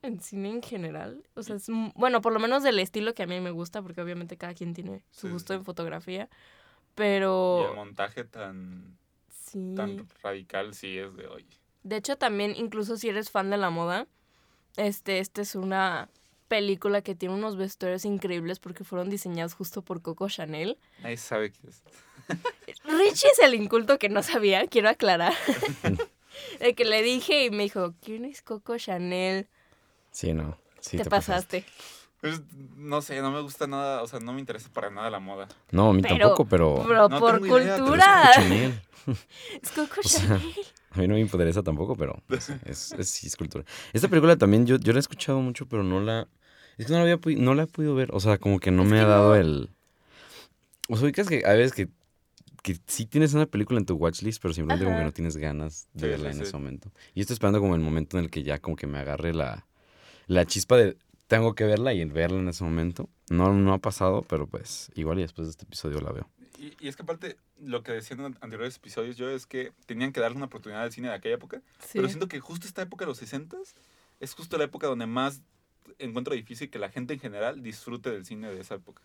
en 0.02 0.20
cine 0.20 0.50
en 0.50 0.62
general. 0.62 1.22
O 1.34 1.42
sea, 1.42 1.56
es 1.56 1.66
bueno, 1.94 2.20
por 2.20 2.32
lo 2.32 2.38
menos 2.40 2.62
del 2.62 2.78
estilo 2.78 3.14
que 3.14 3.22
a 3.24 3.26
mí 3.26 3.40
me 3.40 3.50
gusta, 3.50 3.82
porque 3.82 4.00
obviamente 4.00 4.36
cada 4.36 4.54
quien 4.54 4.74
tiene 4.74 5.02
su 5.10 5.26
Sí, 5.26 5.32
gusto 5.32 5.52
sí. 5.52 5.58
en 5.58 5.64
fotografía. 5.64 6.22
Y 6.22 6.24
el 6.24 6.94
Pero 6.94 7.72
montaje 7.76 8.24
tan, 8.24 8.98
sí. 9.30 9.74
tan 9.76 10.06
radical 10.22 10.74
sí 10.74 10.98
es 10.98 11.14
de 11.16 11.26
hoy. 11.26 11.46
De 11.84 11.96
hecho, 11.96 12.16
también, 12.16 12.54
incluso 12.56 12.96
si 12.96 13.08
eres 13.08 13.30
fan 13.30 13.50
de 13.50 13.56
la 13.56 13.70
moda, 13.70 14.06
este, 14.76 15.18
este 15.20 15.42
es 15.42 15.54
una 15.54 16.08
película 16.48 17.02
que 17.02 17.14
tiene 17.14 17.34
unos 17.34 17.56
vestuarios 17.56 18.04
increíbles 18.04 18.58
porque 18.58 18.82
fueron 18.84 19.10
diseñados 19.10 19.54
justo 19.54 19.82
por 19.82 20.00
Coco 20.02 20.28
Chanel. 20.28 20.78
Nadie 21.02 21.16
sabe 21.18 21.52
qué 21.52 21.68
es. 21.68 21.82
Richie 22.84 23.28
es 23.30 23.38
el 23.42 23.54
inculto 23.54 23.98
que 23.98 24.08
no 24.08 24.22
sabía, 24.22 24.66
quiero 24.66 24.88
aclarar. 24.88 25.34
De 26.60 26.74
que 26.74 26.84
le 26.84 27.02
dije 27.02 27.44
y 27.46 27.50
me 27.50 27.64
dijo, 27.64 27.94
¿quién 28.02 28.24
es 28.24 28.42
Coco 28.42 28.76
Chanel? 28.78 29.48
Sí, 30.18 30.32
no. 30.34 30.58
Sí, 30.80 30.96
te, 30.96 31.04
pasaste. 31.04 31.64
Pues, 32.20 32.40
no 32.76 33.00
sé, 33.02 33.20
no 33.22 33.30
me 33.30 33.40
gusta 33.40 33.68
nada, 33.68 34.02
o 34.02 34.08
sea, 34.08 34.18
no 34.18 34.32
me 34.32 34.40
interesa 34.40 34.68
para 34.72 34.90
nada 34.90 35.08
la 35.10 35.20
moda. 35.20 35.46
No, 35.70 35.90
a 35.90 35.92
mí 35.92 36.02
Pero- 36.02 36.18
tampoco, 36.18 36.44
pero. 36.46 36.84
Pero 36.88 37.08
No 37.08 37.20
por 37.20 37.40
tengo 37.40 37.46
idea, 37.46 37.56
pero 37.56 37.74
es 37.74 37.80
cultura. 37.80 38.30
Chanel. 38.34 38.80
Es 39.62 39.70
Coco 39.70 40.00
O 40.04 40.08
sea, 40.08 40.20
Chanel. 40.26 40.54
A 40.90 40.98
mí 41.00 41.06
no 41.06 41.14
me 41.14 41.20
interesa 41.20 41.62
tampoco, 41.62 41.94
pero 41.94 42.20
pues, 42.26 42.50
es, 42.64 42.90
es, 42.98 43.08
sí, 43.10 43.28
es 43.28 43.36
cultura. 43.36 43.64
Esta 43.92 44.08
película 44.08 44.36
también 44.36 44.66
yo, 44.66 44.76
yo 44.78 44.92
la 44.92 44.98
he 44.98 45.00
escuchado 45.00 45.38
mucho, 45.40 45.66
pero 45.66 45.84
no 45.84 46.00
la... 46.00 46.26
Es 46.78 46.86
que 46.86 46.92
no 46.92 46.98
la, 46.98 47.02
había, 47.02 47.18
pu- 47.20 47.36
no 47.38 47.54
la 47.54 47.62
he 47.62 47.66
podido 47.68 47.94
ver. 47.94 48.10
O 48.12 48.18
sea, 48.18 48.38
como 48.38 48.58
que 48.58 48.72
no 48.72 48.82
Es 48.82 48.88
me 48.88 48.96
que 48.96 49.02
ha 49.02 49.06
dado 49.06 49.28
no. 49.30 49.34
el... 49.36 49.70
O 50.88 50.96
sea, 50.96 51.04
ubicas 51.04 51.28
que 51.28 51.44
hay 51.46 51.58
veces 51.58 51.74
que, 51.74 51.88
que 52.64 52.76
sí 52.86 53.06
tienes 53.06 53.34
una 53.34 53.46
película 53.46 53.78
en 53.78 53.86
tu 53.86 53.94
watchlist, 53.94 54.42
pero 54.42 54.52
simplemente 54.54 54.84
como 54.84 54.96
que 54.96 55.00
Ajá. 55.02 55.06
no 55.06 55.12
tienes 55.12 55.36
ganas 55.36 55.86
de 55.92 56.00
Sí, 56.00 56.08
verla 56.08 56.30
sí, 56.32 56.38
en 56.38 56.42
sí. 56.44 56.48
ese 56.48 56.52
momento. 56.56 56.90
Y 57.14 57.20
estoy 57.20 57.34
esperando 57.34 57.60
como 57.60 57.74
el 57.76 57.80
momento 57.80 58.18
en 58.18 58.24
el 58.24 58.30
que 58.30 58.42
ya 58.42 58.58
como 58.58 58.74
que 58.74 58.86
me 58.88 58.98
agarre 58.98 59.34
la, 59.34 59.66
la 60.28 60.46
chispa 60.46 60.76
de 60.76 60.96
tengo 61.26 61.54
que 61.54 61.64
verla 61.64 61.92
y 61.92 62.04
verla 62.04 62.38
en 62.38 62.48
ese 62.48 62.62
momento. 62.64 63.08
No, 63.28 63.52
no 63.52 63.74
ha 63.74 63.78
pasado, 63.78 64.22
pero 64.22 64.46
pues 64.46 64.90
igual 64.94 65.18
y 65.18 65.22
después 65.22 65.46
de 65.48 65.50
este 65.50 65.64
episodio 65.64 66.00
la 66.00 66.12
veo. 66.12 66.28
Y, 66.58 66.72
y 66.80 66.88
es 66.88 66.96
que 66.96 67.02
aparte, 67.02 67.36
lo 67.60 67.82
que 67.82 67.92
decían 67.92 68.20
en 68.20 68.38
anteriores 68.40 68.76
episodios 68.76 69.16
yo 69.16 69.28
es 69.28 69.46
que 69.46 69.72
tenían 69.86 70.12
que 70.12 70.20
darle 70.20 70.36
una 70.38 70.46
oportunidad 70.46 70.82
al 70.84 70.92
cine 70.92 71.08
de 71.08 71.14
aquella 71.14 71.34
época. 71.34 71.60
Sí. 71.80 71.90
Pero 71.94 72.08
siento 72.08 72.28
que 72.28 72.40
justo 72.40 72.66
esta 72.66 72.82
época 72.82 73.04
de 73.04 73.10
los 73.10 73.18
60 73.18 73.56
es 74.20 74.34
justo 74.34 74.56
la 74.58 74.64
época 74.64 74.86
donde 74.86 75.06
más 75.06 75.42
encuentro 75.98 76.34
difícil 76.34 76.70
que 76.70 76.78
la 76.78 76.88
gente 76.90 77.14
en 77.14 77.20
general 77.20 77.62
disfrute 77.62 78.10
del 78.10 78.24
cine 78.24 78.48
de 78.52 78.60
esa 78.60 78.76
época. 78.76 79.02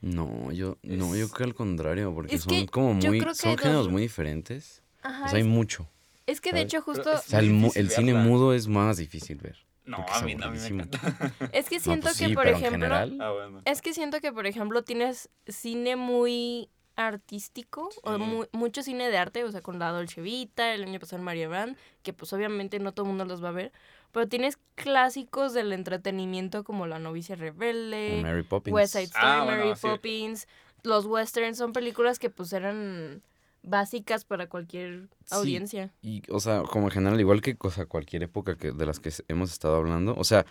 No, 0.00 0.52
yo, 0.52 0.76
no, 0.82 1.16
yo 1.16 1.28
creo 1.30 1.46
al 1.48 1.54
contrario, 1.54 2.14
porque 2.14 2.34
Es 2.36 2.42
son 2.42 2.50
que 2.52 2.66
como 2.66 2.94
muy, 2.94 3.18
que 3.20 3.34
son 3.34 3.52
los- 3.52 3.60
géneros 3.60 3.88
muy 3.88 4.02
diferentes. 4.02 4.82
Ajá, 5.02 5.24
O 5.26 5.28
sea, 5.28 5.36
hay 5.36 5.42
es, 5.42 5.48
mucho. 5.48 5.88
es 6.26 6.40
que 6.40 6.52
de 6.52 6.60
hecho 6.62 6.80
justo... 6.82 7.10
O 7.12 7.18
sea, 7.18 7.40
el, 7.40 7.70
el 7.74 7.90
cine 7.90 8.14
mudo 8.14 8.54
es 8.54 8.68
más 8.68 8.96
difícil 8.98 9.36
ver. 9.38 9.56
No, 9.84 9.98
a 10.08 10.22
mí, 10.22 10.34
no, 10.34 10.46
a 10.46 10.50
mí 10.50 10.58
me 10.58 10.66
encanta. 10.66 10.98
Es 11.52 11.68
que 11.68 11.76
No, 11.76 11.82
siento 11.82 12.06
pues 12.06 12.18
que, 12.18 12.28
sí, 12.28 12.34
por 12.34 12.46
ejemplo... 12.48 12.70
general, 12.70 13.18
Ah, 13.20 13.30
bueno. 13.32 13.62
Es 13.64 13.82
que 13.82 13.92
siento 13.94 14.20
que, 14.20 14.32
por 14.32 14.46
ejemplo, 14.46 14.82
tienes 14.82 15.28
cine 15.46 15.96
muy 15.96 16.68
artístico, 16.96 17.90
o 18.02 18.18
mu- 18.18 18.46
mucho 18.52 18.82
cine 18.82 19.10
de 19.10 19.18
arte, 19.18 19.44
o 19.44 19.50
sea, 19.50 19.60
con 19.62 19.78
la 19.78 19.90
Dolce 19.90 20.20
Vita, 20.20 20.72
el 20.74 20.84
año 20.84 21.00
pasado 21.00 21.18
en 21.18 21.24
María 21.24 21.48
Brand, 21.48 21.76
que 22.02 22.12
pues 22.12 22.32
obviamente 22.32 22.78
no 22.78 22.92
todo 22.92 23.04
el 23.04 23.08
mundo 23.08 23.24
los 23.24 23.42
va 23.42 23.48
a 23.48 23.52
ver, 23.52 23.72
pero 24.12 24.28
tienes 24.28 24.58
clásicos 24.76 25.52
del 25.54 25.72
entretenimiento 25.72 26.62
como 26.64 26.86
La 26.86 26.98
novicia 27.00 27.34
rebelde, 27.36 28.20
Mary 28.22 28.42
Poppins. 28.44 28.72
West 28.74 28.92
Side 28.92 29.04
Story, 29.04 29.26
Ah, 29.26 29.42
bueno, 29.44 29.64
Mary 29.64 29.76
sí. 29.76 29.86
Poppins, 29.88 30.48
los 30.82 31.06
westerns, 31.06 31.58
son 31.58 31.72
películas 31.72 32.18
que 32.18 32.30
pues 32.30 32.52
eran 32.52 33.22
básicas 33.64 34.24
para 34.24 34.48
cualquier 34.48 35.08
Sí. 35.24 35.34
audiencia. 35.34 35.92
Y, 36.02 36.22
o 36.30 36.38
sea, 36.40 36.62
como 36.62 36.86
en 36.86 36.90
general, 36.92 37.18
igual 37.20 37.40
que 37.40 37.56
o 37.58 37.70
sea, 37.70 37.86
cualquier 37.86 38.22
época 38.22 38.56
que, 38.56 38.72
de 38.72 38.86
las 38.86 39.00
que 39.00 39.10
hemos 39.28 39.50
estado 39.52 39.76
hablando, 39.76 40.14
o 40.16 40.24
sea, 40.24 40.46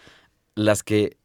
las 0.56 0.84
que 0.84 1.18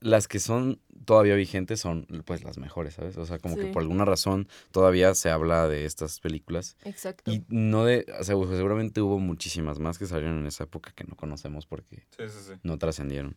las 0.00 0.28
que 0.28 0.38
son 0.40 0.78
todavía 1.06 1.34
vigentes 1.36 1.80
son 1.80 2.06
pues 2.26 2.44
las 2.44 2.58
mejores, 2.58 2.94
¿sabes? 2.94 3.16
O 3.16 3.24
sea, 3.24 3.38
como 3.38 3.56
que 3.56 3.66
por 3.68 3.80
alguna 3.82 4.04
razón 4.04 4.46
todavía 4.70 5.14
se 5.14 5.30
habla 5.30 5.68
de 5.68 5.86
estas 5.86 6.20
películas 6.20 6.76
Exacto. 6.84 7.30
y 7.32 7.44
no 7.48 7.84
de, 7.86 8.04
o 8.20 8.22
sea, 8.22 8.34
pues, 8.36 8.50
seguramente 8.50 9.00
hubo 9.00 9.18
muchísimas 9.18 9.78
más 9.78 9.98
que 9.98 10.04
salieron 10.06 10.38
en 10.40 10.46
esa 10.46 10.64
época 10.64 10.92
que 10.94 11.04
no 11.04 11.16
conocemos 11.16 11.64
porque 11.66 12.06
Sí, 12.16 12.28
sí, 12.28 12.38
sí. 12.46 12.52
no 12.62 12.76
trascendieron. 12.78 13.36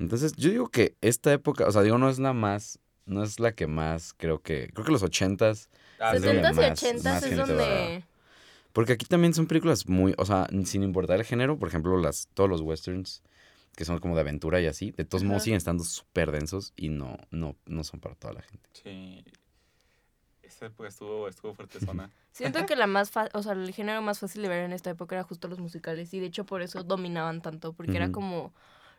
Entonces, 0.00 0.32
yo 0.36 0.50
digo 0.50 0.68
que 0.68 0.96
esta 1.00 1.32
época, 1.32 1.66
o 1.66 1.70
sea, 1.72 1.82
digo, 1.82 1.96
no 1.96 2.10
es 2.10 2.18
la 2.18 2.32
más, 2.32 2.80
no 3.08 3.22
es 3.22 3.40
la 3.40 3.52
que 3.52 3.66
más, 3.66 4.14
creo 4.16 4.40
que, 4.40 4.70
creo 4.72 4.84
que 4.84 4.92
los 4.92 5.02
ochentas, 5.02 5.68
Ah, 6.00 6.14
es 6.14 6.22
donde 6.22 6.42
70s 6.42 6.52
y 6.52 6.56
más- 6.56 6.82
80s 6.82 7.04
más 7.04 7.22
es 7.24 7.36
donde... 7.36 8.04
porque 8.72 8.92
aquí 8.92 9.04
también 9.06 9.34
son 9.34 9.46
películas 9.46 9.88
muy, 9.88 10.14
o 10.16 10.24
sea, 10.24 10.46
sin 10.64 10.82
importar 10.84 11.18
el 11.18 11.24
género, 11.24 11.58
por 11.58 11.68
ejemplo, 11.68 11.96
las, 11.98 12.28
todos 12.34 12.48
los 12.48 12.60
westerns 12.60 13.22
que 13.74 13.84
son 13.84 13.98
como 13.98 14.14
de 14.16 14.20
aventura 14.22 14.60
y 14.60 14.66
así, 14.66 14.90
de 14.92 15.04
todos 15.04 15.22
modos 15.24 15.42
siguen 15.44 15.56
estando 15.58 15.84
súper 15.84 16.32
densos 16.32 16.72
y 16.76 16.88
no, 16.88 17.16
no, 17.30 17.54
no 17.66 17.84
son 17.84 18.00
para 18.00 18.14
toda 18.16 18.34
la 18.34 18.42
gente. 18.42 18.68
Sí. 18.72 19.24
Esa 20.42 20.66
época 20.66 20.88
estuvo, 20.88 21.28
estuvo 21.28 21.54
fuerte 21.54 21.78
zona. 21.80 22.10
Siento 22.32 22.64
que 22.66 22.74
la 22.76 22.86
más 22.86 23.10
fa- 23.10 23.28
o 23.34 23.42
sea, 23.42 23.52
el 23.52 23.72
género 23.72 24.00
más 24.02 24.18
fácil 24.20 24.42
de 24.42 24.48
ver 24.48 24.64
en 24.64 24.72
esta 24.72 24.90
época 24.90 25.14
era 25.16 25.22
justo 25.24 25.46
los 25.48 25.58
musicales 25.58 26.12
y 26.14 26.20
de 26.20 26.26
hecho 26.26 26.44
por 26.46 26.62
eso 26.62 26.82
dominaban 26.84 27.42
tanto, 27.42 27.72
porque 27.72 27.96
era 27.96 28.10
como 28.10 28.52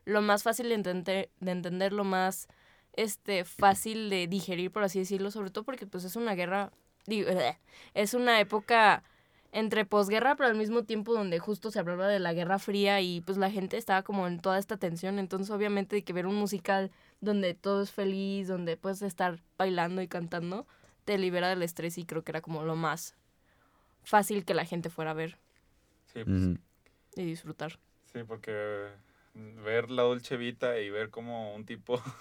lo 0.05 0.21
más 0.21 0.43
fácil 0.43 0.69
de 0.69 0.75
entender, 0.75 1.29
de 1.39 1.51
entender, 1.51 1.91
lo 1.93 2.03
más 2.03 2.47
este 2.93 3.45
fácil 3.45 4.09
de 4.09 4.27
digerir, 4.27 4.71
por 4.71 4.83
así 4.83 4.99
decirlo, 4.99 5.31
sobre 5.31 5.51
todo 5.51 5.63
porque 5.63 5.85
pues 5.85 6.03
es 6.03 6.15
una 6.15 6.35
guerra, 6.35 6.71
digo, 7.05 7.29
es 7.93 8.13
una 8.13 8.39
época 8.39 9.03
entre 9.51 9.83
posguerra, 9.85 10.35
pero 10.35 10.47
al 10.49 10.55
mismo 10.55 10.83
tiempo 10.83 11.13
donde 11.13 11.39
justo 11.39 11.71
se 11.71 11.79
hablaba 11.79 12.07
de 12.07 12.19
la 12.19 12.33
Guerra 12.33 12.59
Fría 12.59 13.01
y 13.01 13.21
pues 13.21 13.37
la 13.39 13.49
gente 13.49 13.77
estaba 13.77 14.03
como 14.03 14.27
en 14.27 14.39
toda 14.39 14.59
esta 14.59 14.77
tensión, 14.77 15.17
entonces 15.17 15.49
obviamente 15.49 15.95
hay 15.95 16.03
que 16.03 16.13
ver 16.13 16.27
un 16.27 16.35
musical 16.35 16.91
donde 17.19 17.55
todo 17.55 17.81
es 17.81 17.89
feliz, 17.91 18.47
donde 18.47 18.77
puedes 18.77 19.01
estar 19.01 19.39
bailando 19.57 20.03
y 20.03 20.07
cantando, 20.07 20.67
te 21.03 21.17
libera 21.17 21.49
del 21.49 21.63
estrés 21.63 21.97
y 21.97 22.05
creo 22.05 22.23
que 22.23 22.31
era 22.31 22.41
como 22.41 22.63
lo 22.63 22.75
más 22.75 23.15
fácil 24.03 24.45
que 24.45 24.53
la 24.53 24.65
gente 24.65 24.89
fuera 24.91 25.11
a 25.11 25.15
ver 25.15 25.37
Sí, 26.13 26.23
pues, 26.23 26.59
y 27.15 27.25
disfrutar. 27.25 27.79
sí, 28.13 28.19
porque 28.27 28.87
ver 29.33 29.89
la 29.91 30.03
Dolce 30.03 30.37
Vita 30.37 30.79
y 30.79 30.89
ver 30.89 31.09
como 31.09 31.53
un 31.55 31.65
tipo... 31.65 32.01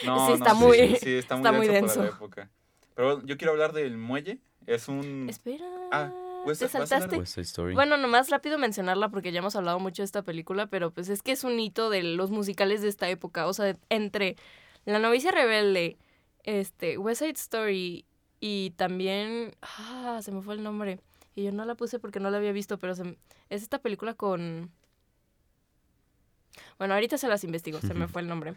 Sí, 0.00 0.32
está 0.32 0.54
muy- 0.54 0.96
sí, 0.96 1.14
está 1.14 1.36
muy 1.36 1.44
está 1.46 1.52
muy 1.52 1.66
denso, 1.68 1.86
para 1.86 1.96
la 1.96 2.02
denso. 2.04 2.16
época. 2.16 2.50
Pero 2.94 3.08
bueno, 3.14 3.26
yo 3.26 3.36
quiero 3.36 3.52
hablar 3.52 3.72
del 3.72 3.96
muelle. 3.96 4.38
Es 4.66 4.88
un... 4.88 5.26
Espera, 5.28 5.66
Ah, 5.92 6.10
pues, 6.44 6.58
te 6.58 6.64
¿vas 6.66 6.74
a 6.74 6.78
hablar? 6.78 6.88
saltaste. 6.88 7.18
West 7.18 7.34
Side 7.34 7.42
Story. 7.44 7.74
Bueno, 7.74 7.96
nomás 7.96 8.30
rápido 8.30 8.58
mencionarla 8.58 9.08
porque 9.08 9.32
ya 9.32 9.40
hemos 9.40 9.56
hablado 9.56 9.78
mucho 9.78 10.02
de 10.02 10.06
esta 10.06 10.22
película, 10.22 10.66
pero 10.68 10.90
pues 10.90 11.08
es 11.08 11.22
que 11.22 11.32
es 11.32 11.44
un 11.44 11.58
hito 11.60 11.90
de 11.90 12.02
los 12.02 12.30
musicales 12.30 12.82
de 12.82 12.88
esta 12.88 13.08
época. 13.08 13.46
O 13.46 13.52
sea, 13.52 13.76
entre 13.88 14.36
La 14.84 14.98
novicia 14.98 15.30
rebelde, 15.32 15.96
este, 16.44 16.98
West 16.98 17.20
Side 17.20 17.32
Story 17.32 18.04
y 18.40 18.70
también... 18.76 19.54
Ah, 19.62 20.20
se 20.22 20.30
me 20.32 20.42
fue 20.42 20.54
el 20.54 20.62
nombre. 20.62 21.00
Y 21.34 21.44
yo 21.44 21.52
no 21.52 21.64
la 21.64 21.74
puse 21.74 21.98
porque 21.98 22.20
no 22.20 22.30
la 22.30 22.36
había 22.38 22.52
visto, 22.52 22.78
pero 22.78 22.94
se 22.94 23.02
es 23.50 23.62
esta 23.62 23.78
película 23.80 24.14
con... 24.14 24.70
Bueno, 26.78 26.94
ahorita 26.94 27.18
se 27.18 27.28
las 27.28 27.44
investigo, 27.44 27.80
se 27.80 27.94
me 27.94 28.08
fue 28.08 28.22
el 28.22 28.28
nombre. 28.28 28.54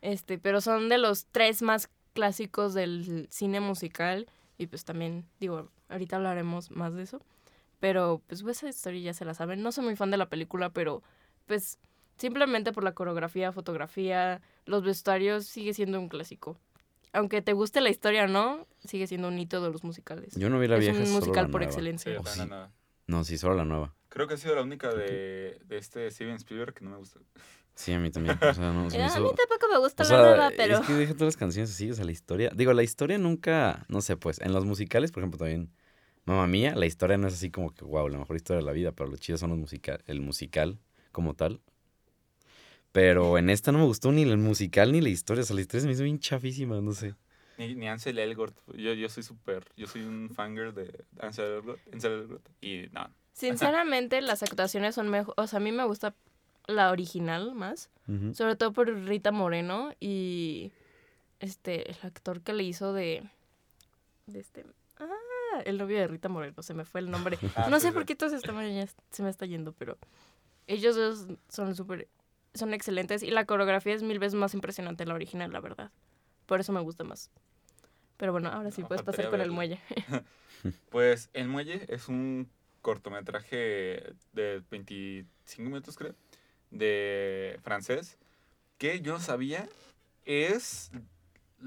Este, 0.00 0.38
pero 0.38 0.60
son 0.60 0.88
de 0.88 0.98
los 0.98 1.26
tres 1.26 1.62
más 1.62 1.88
clásicos 2.12 2.74
del 2.74 3.26
cine 3.30 3.60
musical. 3.60 4.26
Y 4.58 4.66
pues 4.66 4.84
también, 4.84 5.24
digo, 5.40 5.70
ahorita 5.88 6.16
hablaremos 6.16 6.70
más 6.70 6.94
de 6.94 7.02
eso. 7.02 7.20
Pero 7.80 8.22
pues 8.26 8.40
Side 8.56 8.70
Story 8.70 9.02
ya 9.02 9.14
se 9.14 9.24
la 9.24 9.34
saben. 9.34 9.62
No 9.62 9.72
soy 9.72 9.84
muy 9.84 9.96
fan 9.96 10.10
de 10.10 10.16
la 10.16 10.28
película, 10.28 10.70
pero 10.70 11.02
pues 11.46 11.78
simplemente 12.16 12.72
por 12.72 12.84
la 12.84 12.92
coreografía, 12.92 13.52
fotografía, 13.52 14.40
los 14.64 14.84
vestuarios, 14.84 15.46
sigue 15.46 15.74
siendo 15.74 15.98
un 15.98 16.08
clásico. 16.08 16.56
Aunque 17.12 17.42
te 17.42 17.52
guste 17.52 17.80
la 17.80 17.90
historia 17.90 18.24
o 18.24 18.28
no, 18.28 18.66
sigue 18.84 19.06
siendo 19.06 19.28
un 19.28 19.38
hito 19.38 19.62
de 19.62 19.70
los 19.70 19.84
musicales. 19.84 20.34
Yo 20.34 20.50
no 20.50 20.58
vi 20.58 20.66
la 20.66 20.76
es 20.76 20.80
vieja, 20.80 20.98
un 20.98 21.06
solo 21.06 21.20
musical 21.20 21.44
la 21.44 21.50
por 21.50 21.60
nueva. 21.60 21.72
Excelencia. 21.72 22.20
Oh, 22.20 22.26
sí. 22.26 22.38
nueva. 22.40 22.70
No, 23.06 23.24
sí, 23.24 23.38
solo 23.38 23.54
la 23.54 23.64
nueva. 23.64 23.94
Creo 24.14 24.28
que 24.28 24.34
ha 24.34 24.36
sido 24.36 24.54
la 24.54 24.62
única 24.62 24.94
de, 24.94 25.58
de 25.66 25.76
este 25.76 26.08
Steven 26.10 26.36
Spielberg 26.36 26.72
que 26.72 26.84
no 26.84 26.92
me 26.92 26.96
gusta. 26.98 27.18
Sí, 27.74 27.92
a 27.92 27.98
mí 27.98 28.10
también. 28.10 28.38
O 28.40 28.54
sea, 28.54 28.72
no, 28.72 28.88
se 28.88 28.96
me 28.98 29.02
a 29.04 29.06
hizo- 29.08 29.20
mí 29.22 29.30
tampoco 29.36 29.68
me 29.72 29.78
gusta 29.78 30.04
O 30.04 30.08
la 30.08 30.22
nueva, 30.22 30.52
pero... 30.56 30.78
es 30.78 30.86
que 30.86 30.92
deja 30.94 31.12
todas 31.14 31.26
las 31.34 31.36
canciones 31.36 31.70
así, 31.72 31.90
o 31.90 31.94
sea, 31.94 32.04
la 32.04 32.12
historia. 32.12 32.50
Digo, 32.54 32.72
la 32.72 32.84
historia 32.84 33.18
nunca, 33.18 33.84
no 33.88 34.00
sé, 34.00 34.16
pues, 34.16 34.40
en 34.40 34.52
los 34.52 34.64
musicales, 34.64 35.10
por 35.10 35.22
ejemplo, 35.22 35.38
también, 35.38 35.70
mamá 36.26 36.46
mía, 36.46 36.74
la 36.76 36.86
historia 36.86 37.18
no 37.18 37.26
es 37.26 37.34
así 37.34 37.50
como 37.50 37.74
que, 37.74 37.84
wow, 37.84 38.08
la 38.08 38.18
mejor 38.18 38.36
historia 38.36 38.60
de 38.60 38.66
la 38.66 38.72
vida, 38.72 38.92
pero 38.92 39.10
lo 39.10 39.16
chido 39.16 39.36
son 39.36 39.50
los 39.50 39.58
musical, 39.58 40.02
el 40.06 40.20
musical 40.20 40.78
como 41.10 41.34
tal. 41.34 41.60
Pero 42.92 43.38
en 43.38 43.50
esta 43.50 43.72
no 43.72 43.78
me 43.78 43.84
gustó 43.84 44.12
ni 44.12 44.22
el 44.22 44.38
musical 44.38 44.92
ni 44.92 45.00
la 45.00 45.08
historia, 45.08 45.42
o 45.42 45.46
sea, 45.46 45.54
la 45.56 45.62
historia 45.62 45.80
se 45.82 45.86
me 45.88 45.94
hizo 45.94 46.04
bien 46.04 46.20
chafísima, 46.20 46.80
no 46.80 46.92
sé. 46.92 47.14
Ni, 47.58 47.74
ni 47.74 47.88
Ansel 47.88 48.18
Elgort. 48.18 48.56
Yo, 48.76 48.92
yo 48.94 49.08
soy 49.08 49.22
súper... 49.22 49.64
Yo 49.76 49.86
soy 49.86 50.02
un 50.02 50.30
fangirl 50.30 50.74
de 50.74 51.04
Ansel 51.20 51.46
Elgort. 51.56 51.80
Ansel 51.92 52.12
Elgort 52.12 52.48
y 52.60 52.86
no. 52.92 53.10
Sinceramente, 53.34 54.20
las 54.22 54.42
actuaciones 54.42 54.94
son 54.94 55.10
mejor. 55.10 55.34
O 55.36 55.46
sea, 55.46 55.58
a 55.58 55.60
mí 55.60 55.72
me 55.72 55.84
gusta 55.84 56.14
la 56.66 56.90
original 56.90 57.54
más. 57.54 57.90
Sobre 58.34 58.54
todo 58.56 58.72
por 58.72 58.88
Rita 58.88 59.32
Moreno 59.32 59.92
y 60.00 60.72
este, 61.40 61.90
el 61.90 61.96
actor 62.02 62.40
que 62.42 62.52
le 62.52 62.62
hizo 62.64 62.92
de. 62.92 63.22
de 64.26 64.40
este. 64.40 64.64
Ah, 64.98 65.62
el 65.64 65.78
novio 65.78 65.98
de 65.98 66.06
Rita 66.06 66.28
Moreno, 66.28 66.62
se 66.62 66.74
me 66.74 66.84
fue 66.84 67.00
el 67.00 67.10
nombre. 67.10 67.38
Ah, 67.56 67.68
no 67.70 67.80
sé 67.80 67.88
sí. 67.88 67.92
por 67.92 68.04
qué 68.06 68.14
todo 68.14 68.30
se, 68.30 68.36
está- 68.36 68.52
se 69.10 69.22
me 69.22 69.30
está 69.30 69.46
yendo, 69.46 69.72
pero 69.72 69.98
ellos 70.66 70.96
dos 70.96 71.26
son 71.48 71.74
súper. 71.74 72.08
son 72.54 72.72
excelentes 72.74 73.22
y 73.22 73.30
la 73.30 73.44
coreografía 73.46 73.94
es 73.94 74.02
mil 74.02 74.18
veces 74.18 74.34
más 74.34 74.54
impresionante 74.54 75.04
la 75.06 75.14
original, 75.14 75.50
la 75.52 75.60
verdad. 75.60 75.90
Por 76.46 76.60
eso 76.60 76.72
me 76.72 76.80
gusta 76.80 77.04
más. 77.04 77.30
Pero 78.16 78.32
bueno, 78.32 78.48
ahora 78.50 78.70
sí 78.70 78.82
No, 78.82 78.88
puedes 78.88 79.02
pasar 79.02 79.28
con 79.30 79.40
el 79.40 79.50
muelle. 79.50 79.80
Pues 80.90 81.28
El 81.34 81.48
Muelle 81.48 81.84
es 81.88 82.08
un 82.08 82.48
cortometraje 82.84 84.12
de 84.34 84.62
25 84.70 85.68
minutos, 85.70 85.96
creo, 85.96 86.14
de 86.70 87.58
francés, 87.62 88.18
que 88.78 89.00
yo 89.00 89.14
no 89.14 89.20
sabía 89.20 89.66
es 90.26 90.90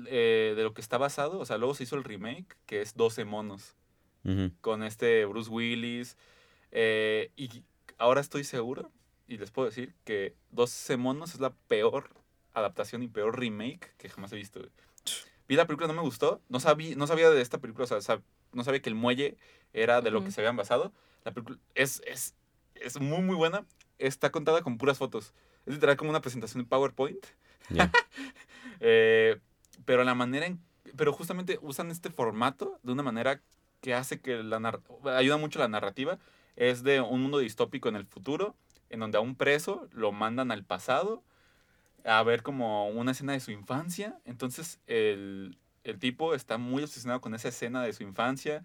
eh, 0.06 0.54
de 0.56 0.64
lo 0.64 0.74
que 0.76 0.82
está 0.82 0.98
basado. 1.00 1.40
O 1.40 1.46
sea, 1.46 1.58
luego 1.58 1.74
se 1.74 1.84
hizo 1.84 1.96
el 1.96 2.04
remake, 2.04 2.56
que 2.68 2.82
es 2.82 2.96
12 2.96 3.26
monos, 3.26 3.76
con 4.62 4.84
este 4.84 5.26
Bruce 5.26 5.50
Willis. 5.50 6.16
eh, 6.72 7.32
y 7.36 7.64
ahora 7.98 8.22
estoy 8.22 8.44
seguro, 8.44 8.92
y 9.28 9.38
les 9.38 9.50
puedo 9.52 9.68
decir, 9.70 9.96
que 10.04 10.36
12 10.52 10.98
monos 10.98 11.34
es 11.34 11.40
la 11.40 11.52
peor 11.68 12.10
adaptación 12.54 13.02
y 13.04 13.08
peor 13.08 13.40
remake 13.40 13.92
que 13.98 14.10
jamás 14.10 14.32
he 14.34 14.36
visto. 14.36 14.62
Vi 15.48 15.56
la 15.56 15.66
película, 15.66 15.88
no 15.88 15.94
me 15.94 16.02
gustó. 16.02 16.42
No 16.50 16.60
sabía, 16.60 16.96
no 16.96 17.08
sabía 17.08 17.30
de 17.32 17.42
esta 17.42 17.58
película, 17.58 17.86
o 17.86 17.88
sea, 17.88 17.98
sab- 18.00 18.22
no 18.54 18.64
sabía 18.64 18.82
que 18.82 18.90
el 18.90 18.96
muelle 18.96 19.38
era 19.74 20.02
de 20.02 20.12
lo 20.12 20.24
que 20.24 20.32
se 20.32 20.42
habían 20.42 20.58
basado. 20.58 20.92
La 21.28 21.34
película 21.34 21.58
es, 21.76 22.02
es, 22.08 22.36
es 22.76 23.02
muy, 23.02 23.22
muy 23.22 23.36
buena. 23.36 23.66
Está 24.00 24.32
contada 24.32 24.62
con 24.62 24.78
puras 24.78 24.98
fotos. 24.98 25.34
Es 25.66 25.74
literal 25.74 25.98
como 25.98 26.10
una 26.10 26.22
presentación 26.22 26.62
en 26.62 26.68
PowerPoint. 26.68 27.26
Eh, 28.80 29.40
pero 29.86 30.04
la 30.04 30.14
manera 30.14 30.46
en, 30.46 30.62
pero 30.96 31.12
justamente 31.12 31.58
usan 31.64 31.90
este 31.90 32.12
formato 32.12 32.80
de 32.84 32.92
una 32.92 33.02
manera 33.02 33.42
que 33.82 33.96
hace 33.96 34.20
que 34.22 34.44
la 34.44 34.60
nar- 34.60 34.82
ayuda 35.18 35.38
mucho 35.38 35.58
la 35.60 35.68
narrativa. 35.68 36.20
Es 36.56 36.84
de 36.84 37.02
un 37.02 37.22
mundo 37.24 37.40
distópico 37.40 37.90
en 37.90 37.96
el 37.96 38.06
futuro, 38.06 38.56
en 38.92 39.00
donde 39.00 39.18
a 39.18 39.22
un 39.22 39.36
preso 39.36 39.88
lo 39.92 40.12
mandan 40.12 40.52
al 40.52 40.64
pasado 40.64 41.24
a 42.06 42.22
ver 42.24 42.44
como 42.44 42.88
una 42.90 43.12
escena 43.12 43.34
de 43.34 43.40
su 43.40 43.50
infancia. 43.52 44.20
Entonces 44.26 44.80
el, 44.88 45.58
el 45.84 45.98
tipo 46.00 46.36
está 46.36 46.58
muy 46.60 46.84
obsesionado 46.84 47.20
con 47.20 47.34
esa 47.34 47.50
escena 47.50 47.82
de 47.82 47.94
su 47.94 48.04
infancia, 48.04 48.64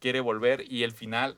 quiere 0.00 0.20
volver 0.20 0.64
y 0.72 0.82
el 0.82 0.92
final 0.92 1.36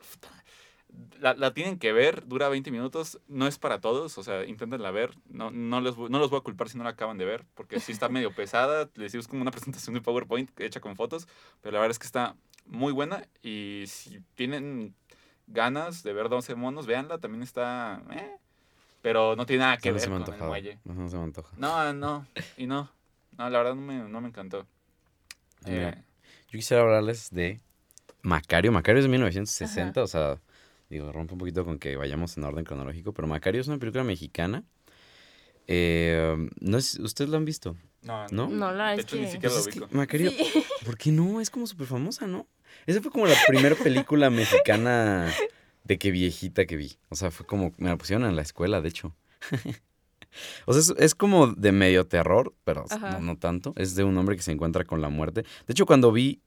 la, 1.20 1.34
la 1.34 1.54
tienen 1.54 1.78
que 1.78 1.92
ver, 1.92 2.26
dura 2.26 2.48
20 2.48 2.70
minutos, 2.70 3.18
no 3.28 3.46
es 3.46 3.58
para 3.58 3.80
todos, 3.80 4.16
o 4.18 4.22
sea, 4.22 4.44
inténtenla 4.44 4.90
ver, 4.90 5.10
no, 5.28 5.50
no, 5.50 5.80
les, 5.80 5.96
no 5.96 6.18
los 6.18 6.30
voy 6.30 6.38
a 6.38 6.42
culpar 6.42 6.68
si 6.68 6.76
no 6.78 6.84
la 6.84 6.90
acaban 6.90 7.18
de 7.18 7.24
ver, 7.24 7.44
porque 7.54 7.80
sí 7.80 7.92
está 7.92 8.08
medio 8.08 8.32
pesada, 8.34 8.88
les 8.94 9.12
digo, 9.12 9.20
es 9.20 9.28
como 9.28 9.42
una 9.42 9.50
presentación 9.50 9.94
de 9.94 10.00
PowerPoint 10.00 10.50
hecha 10.60 10.80
con 10.80 10.96
fotos, 10.96 11.26
pero 11.62 11.72
la 11.74 11.80
verdad 11.80 11.92
es 11.92 11.98
que 11.98 12.06
está 12.06 12.36
muy 12.66 12.92
buena 12.92 13.26
y 13.42 13.84
si 13.86 14.20
tienen 14.34 14.94
ganas 15.46 16.02
de 16.02 16.12
ver 16.12 16.28
12 16.28 16.54
monos, 16.54 16.86
véanla, 16.86 17.18
también 17.18 17.42
está... 17.42 18.02
eh, 18.12 18.36
pero 19.02 19.36
no 19.36 19.44
tiene 19.44 19.64
nada 19.64 19.76
que 19.76 19.90
No 19.90 19.94
ver 19.96 20.02
se 20.02 20.08
me 20.10 20.24
con 20.24 20.34
el 20.34 20.42
muelle. 20.42 20.78
No, 20.84 20.94
no 20.94 21.08
se 21.10 21.16
me 21.18 21.24
antoja. 21.24 21.54
No, 21.58 21.92
no, 21.92 22.26
y 22.56 22.66
no, 22.66 22.90
no, 23.36 23.50
la 23.50 23.58
verdad 23.58 23.74
no 23.74 23.82
me, 23.82 23.98
no 24.08 24.20
me 24.22 24.28
encantó. 24.28 24.66
Mira, 25.66 25.90
Eh, 25.90 26.02
Yo 26.48 26.52
quisiera 26.58 26.82
hablarles 26.82 27.30
de 27.30 27.60
Macario. 28.22 28.72
Macario 28.72 29.00
es 29.00 29.04
de 29.04 29.10
1960, 29.10 30.02
o 30.02 30.06
sea, 30.06 30.40
digo, 30.90 31.10
rompe 31.12 31.32
un 31.34 31.38
poquito 31.38 31.64
con 31.64 31.78
que 31.78 31.96
vayamos 31.96 32.36
en 32.36 32.44
orden 32.44 32.64
cronológico, 32.64 33.12
pero 33.12 33.26
Macario 33.28 33.60
es 33.60 33.68
una 33.68 33.78
película 33.78 34.04
mexicana. 34.04 34.64
Eh, 35.66 36.48
no 36.60 36.76
es, 36.78 36.98
¿Ustedes 36.98 37.30
lo 37.30 37.36
han 37.36 37.44
visto? 37.44 37.76
no, 38.02 38.26
¿No? 38.30 38.48
No, 38.48 38.70
la 38.72 38.90
de 38.94 39.00
hecho 39.02 39.16
ni 39.16 39.22
que- 39.22 39.30
siquiera 39.32 39.54
Pues 39.54 39.66
es 39.66 39.74
que. 39.74 39.96
Macario, 39.96 40.30
Sí. 40.30 40.36
¿por 40.84 40.98
qué 40.98 41.10
no? 41.10 41.40
Es 41.40 41.48
como 41.50 41.66
súper 41.66 41.86
famosa, 41.86 42.26
¿no? 42.26 42.46
Esa 42.86 43.00
fue 43.00 43.10
como 43.10 43.26
la 43.26 43.36
primera 43.46 43.74
película 43.76 44.28
mexicana 44.30 45.32
de 45.84 45.98
que 45.98 46.10
viejita 46.10 46.66
que 46.66 46.76
vi. 46.76 46.98
O 47.08 47.14
sea, 47.16 47.30
fue 47.30 47.46
como, 47.46 47.72
me 47.78 47.88
la 47.88 47.96
pusieron 47.96 48.26
en 48.28 48.36
la 48.36 48.42
escuela, 48.42 48.80
de 48.82 48.88
hecho. 48.88 49.14
o 50.66 50.72
sea, 50.74 50.80
es, 50.82 50.94
es 50.98 51.14
como 51.14 51.46
de 51.48 51.72
medio 51.72 52.06
terror, 52.06 52.52
pero 52.64 52.84
no, 53.00 53.20
no 53.20 53.38
tanto. 53.38 53.72
Es 53.76 53.94
de 53.94 54.04
un 54.04 54.16
hombre 54.18 54.36
que 54.36 54.42
se 54.42 54.52
encuentra 54.52 54.84
con 54.84 55.00
la 55.00 55.08
muerte. 55.08 55.42
De 55.42 55.72
hecho, 55.72 55.86
cuando 55.86 56.12
vi, 56.12 56.42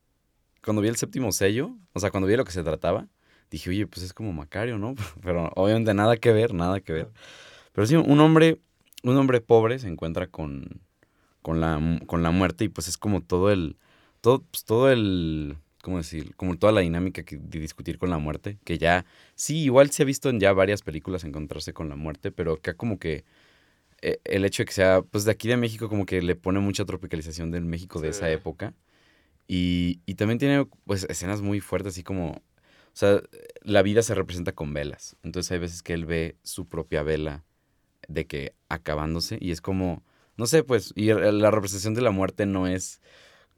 cuando 0.63 0.81
vi 0.83 0.89
el 0.89 0.97
séptimo 0.97 1.31
sello, 1.31 1.75
o 1.93 1.99
sea, 1.99 2.11
cuando 2.11 2.27
vi 2.27 2.31
de 2.33 2.37
lo 2.37 2.45
que 2.45 2.51
se 2.51 2.61
trataba, 2.63 3.07
dije, 3.49 3.69
oye, 3.69 3.87
pues 3.87 4.03
es 4.03 4.13
como 4.13 4.33
Macario, 4.33 4.77
¿no? 4.77 4.95
Pero 5.23 5.51
obviamente 5.55 5.93
nada 5.93 6.17
que 6.17 6.31
ver, 6.31 6.53
nada 6.53 6.79
que 6.79 6.93
ver. 6.93 7.09
Pero 7.73 7.87
sí, 7.87 7.95
un 7.95 8.19
hombre, 8.19 8.59
un 9.03 9.17
hombre 9.17 9.41
pobre 9.41 9.79
se 9.79 9.87
encuentra 9.87 10.27
con, 10.27 10.81
con, 11.41 11.61
la, 11.61 11.99
con 12.07 12.23
la 12.23 12.31
muerte 12.31 12.65
y 12.65 12.69
pues 12.69 12.87
es 12.87 12.97
como 12.97 13.21
todo 13.21 13.51
el, 13.51 13.77
todo, 14.21 14.41
pues, 14.43 14.65
todo 14.65 14.91
el, 14.91 15.57
¿cómo 15.81 15.97
decir? 15.97 16.35
Como 16.35 16.57
toda 16.57 16.73
la 16.73 16.81
dinámica 16.81 17.23
que, 17.23 17.37
de 17.37 17.59
discutir 17.59 17.97
con 17.99 18.09
la 18.09 18.17
muerte, 18.17 18.57
que 18.63 18.77
ya, 18.77 19.05
sí, 19.35 19.63
igual 19.63 19.91
se 19.91 20.03
ha 20.03 20.05
visto 20.05 20.29
en 20.29 20.39
ya 20.39 20.53
varias 20.53 20.81
películas 20.81 21.23
encontrarse 21.23 21.73
con 21.73 21.87
la 21.89 21.95
muerte, 21.95 22.31
pero 22.31 22.53
acá 22.53 22.73
como 22.73 22.97
que 22.99 23.23
eh, 24.01 24.19
el 24.25 24.45
hecho 24.45 24.63
de 24.63 24.65
que 24.67 24.73
sea, 24.73 25.01
pues 25.01 25.23
de 25.25 25.31
aquí 25.31 25.47
de 25.47 25.57
México 25.57 25.89
como 25.89 26.05
que 26.05 26.21
le 26.21 26.35
pone 26.35 26.59
mucha 26.59 26.85
tropicalización 26.85 27.51
del 27.51 27.65
México 27.65 27.99
de 28.01 28.11
Sí. 28.11 28.17
esa 28.17 28.29
época. 28.31 28.73
Y, 29.47 30.01
y 30.05 30.15
también 30.15 30.39
tiene 30.39 30.67
pues 30.85 31.05
escenas 31.09 31.41
muy 31.41 31.61
fuertes, 31.61 31.93
así 31.93 32.03
como, 32.03 32.41
sea, 32.97 33.21
la 33.61 33.81
vida 33.81 34.01
se 34.01 34.15
representa 34.15 34.53
con 34.53 34.73
velas. 34.73 35.15
Entonces 35.23 35.51
hay 35.51 35.59
veces 35.59 35.83
que 35.83 35.93
él 35.93 36.05
ve 36.05 36.37
su 36.43 36.67
propia 36.67 37.03
vela 37.03 37.43
de 38.07 38.25
que 38.25 38.55
acabándose 38.69 39.37
y 39.39 39.51
es 39.51 39.61
como, 39.61 40.03
no 40.35 40.45
sé, 40.47 40.63
pues, 40.63 40.93
y 40.95 41.13
la 41.13 41.51
representación 41.51 41.93
de 41.93 42.01
la 42.01 42.11
muerte 42.11 42.45
no 42.45 42.67
es, 42.67 43.01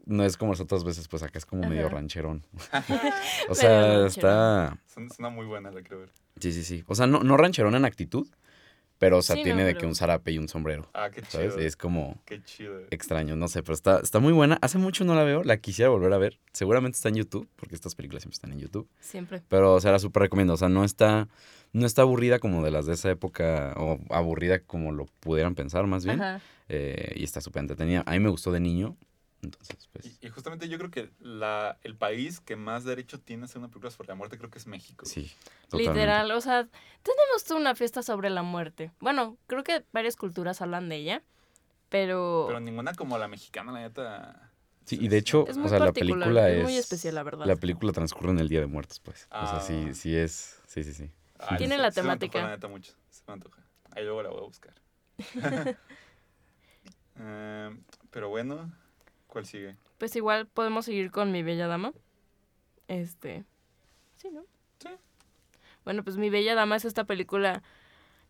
no 0.06 0.24
es 0.24 0.38
como 0.38 0.52
las 0.54 0.62
otras 0.62 0.84
veces, 0.84 1.08
pues 1.08 1.24
acá 1.24 1.38
es 1.38 1.46
como 1.46 1.68
medio 1.68 1.88
rancherón. 1.90 2.46
o 3.50 3.56
sea, 3.56 3.82
rancherón. 3.82 4.08
está, 4.08 4.80
Suena, 4.88 5.10
suena 5.14 5.30
muy 5.30 5.46
buena, 5.46 5.72
la 5.72 5.82
quiero 5.82 6.00
ver. 6.00 6.12
sí, 6.40 6.52
sí, 6.52 6.64
sí. 6.64 6.84
O 6.88 6.96
sea, 6.96 7.08
no, 7.08 7.20
no 7.24 7.38
rancherón 7.38 7.76
en 7.76 7.86
actitud, 7.86 8.28
pero 9.00 9.18
o 9.18 9.22
sea, 9.24 9.36
Sí, 9.36 9.42
no, 9.42 9.46
tiene 9.46 9.64
de 9.64 9.70
pero- 9.72 9.80
que 9.80 9.86
un 9.88 9.96
zarape 9.96 10.32
y 10.32 10.38
un 10.38 10.48
sombrero, 10.48 10.88
Ah, 10.94 11.10
qué 11.10 11.24
¿sabes? 11.26 11.56
chido. 11.56 11.66
Es 11.66 11.76
como 11.76 12.22
Qué 12.26 12.44
chido. 12.44 12.82
extraño, 12.92 13.36
no 13.36 13.48
sé, 13.48 13.64
pero 13.64 13.74
está, 13.74 14.00
está 14.04 14.20
muy 14.20 14.32
buena. 14.34 14.60
Hace 14.62 14.78
mucho 14.78 15.04
no 15.06 15.16
la 15.16 15.24
veo, 15.24 15.44
la 15.44 15.58
quisiera 15.58 15.90
volver 15.90 16.14
a 16.14 16.18
ver. 16.20 16.38
Seguramente 16.54 16.98
está 16.98 17.10
en 17.10 17.16
YouTube, 17.16 17.50
porque 17.56 17.74
estas 17.74 17.96
películas 17.96 18.22
siempre 18.22 18.36
están 18.36 18.52
en 18.54 18.60
YouTube. 18.60 18.88
Siempre. 19.00 19.42
Pero, 19.48 19.74
o 19.74 19.80
sea, 19.82 19.92
la 19.94 20.00
súper 20.00 20.22
recomiendo. 20.24 20.54
O 20.54 20.58
sea, 20.58 20.70
no 20.70 20.84
está, 20.84 21.28
no 21.74 21.86
está 21.88 22.04
aburrida 22.04 22.38
como 22.40 22.64
de 22.64 22.70
las 22.72 22.86
de 22.86 22.94
esa 22.94 23.10
época, 23.10 23.74
o 23.78 24.00
aburrida 24.10 24.60
como 24.60 24.92
lo 24.92 25.06
pudieran 25.22 25.56
pensar, 25.56 25.88
más 25.88 26.06
bien. 26.06 26.22
Ajá. 26.22 26.42
Eh, 26.68 27.14
y 27.16 27.24
está 27.24 27.42
súper 27.42 27.62
entretenida. 27.62 28.04
A 28.06 28.12
mí 28.12 28.20
me 28.20 28.30
gustó 28.30 28.52
de 28.52 28.60
niño. 28.60 28.96
Entonces, 29.42 29.89
justamente 30.50 30.70
yo 30.70 30.78
creo 30.78 30.92
que 30.92 31.12
la, 31.20 31.78
el 31.84 31.96
país 31.96 32.40
que 32.40 32.56
más 32.56 32.84
derecho 32.84 33.20
tiene 33.20 33.44
a 33.44 33.46
hacer 33.46 33.60
una 33.60 33.68
película 33.68 33.92
sobre 33.92 34.08
la 34.10 34.16
muerte 34.16 34.38
creo 34.38 34.50
que 34.50 34.58
es 34.58 34.68
México. 34.68 35.06
Sí. 35.06 35.32
totalmente. 35.70 35.94
Literal, 36.00 36.32
o 36.32 36.42
sea, 36.42 36.64
tenemos 37.04 37.44
toda 37.46 37.60
una 37.60 37.76
fiesta 37.76 38.02
sobre 38.04 38.30
la 38.30 38.42
muerte. 38.44 38.92
Bueno, 39.00 39.38
creo 39.48 39.64
que 39.64 39.84
varias 39.92 40.16
culturas 40.16 40.62
hablan 40.62 40.90
de 40.90 40.96
ella, 40.98 41.24
pero, 41.90 42.46
Pero 42.48 42.60
ninguna 42.60 42.94
como 42.94 43.18
la 43.18 43.28
mexicana, 43.28 43.72
la 43.72 43.80
neta. 43.82 44.52
Sí, 44.86 44.98
y 45.00 45.08
de 45.08 45.18
hecho, 45.18 45.46
es 45.48 45.56
o 45.58 45.68
sea, 45.68 45.78
la 45.80 45.92
película 45.94 46.50
es 46.50 46.64
muy 46.64 46.76
especial, 46.76 47.14
la 47.16 47.24
verdad. 47.24 47.46
La 47.46 47.56
película 47.56 47.92
transcurre 47.94 48.32
en 48.32 48.40
el 48.40 48.48
Día 48.50 48.60
de 48.60 48.66
Muertos, 48.68 49.00
pues. 49.00 49.28
O 49.32 49.46
sea, 49.48 49.62
sí, 49.62 49.86
Ah. 49.90 49.94
sí 49.94 50.16
es. 50.16 50.60
Sí, 50.66 50.84
sí, 50.84 50.94
sí. 50.94 51.12
Ay, 51.38 51.58
Tiene 51.58 51.76
se- 51.76 51.82
la 51.82 51.92
se 51.92 52.02
me 52.04 52.10
antojó, 52.12 52.32
temática. 52.32 52.42
la 52.42 52.50
neta 52.56 52.68
mucho. 52.68 52.94
Se 53.12 53.22
me 53.28 53.34
antoja. 53.34 53.62
Ahí 53.92 54.04
luego 54.04 54.24
la 54.24 54.30
voy 54.30 54.40
a 54.40 54.44
buscar. 54.46 54.74
Eh, 57.22 57.78
pero 58.12 58.30
bueno, 58.30 58.72
¿cuál 59.28 59.46
sigue? 59.46 59.76
Pues 60.00 60.16
igual 60.16 60.48
podemos 60.48 60.86
seguir 60.86 61.12
con 61.12 61.32
Mi 61.32 61.44
Bella 61.44 61.68
Dama. 61.68 61.94
Este, 62.88 63.44
sí, 64.16 64.30
¿no? 64.32 64.42
Sí. 64.80 64.90
Bueno, 65.86 66.04
pues 66.04 66.18
Mi 66.18 66.30
Bella 66.32 66.56
Dama 66.56 66.76
es 66.78 66.86
esta 66.86 67.04
película 67.04 67.62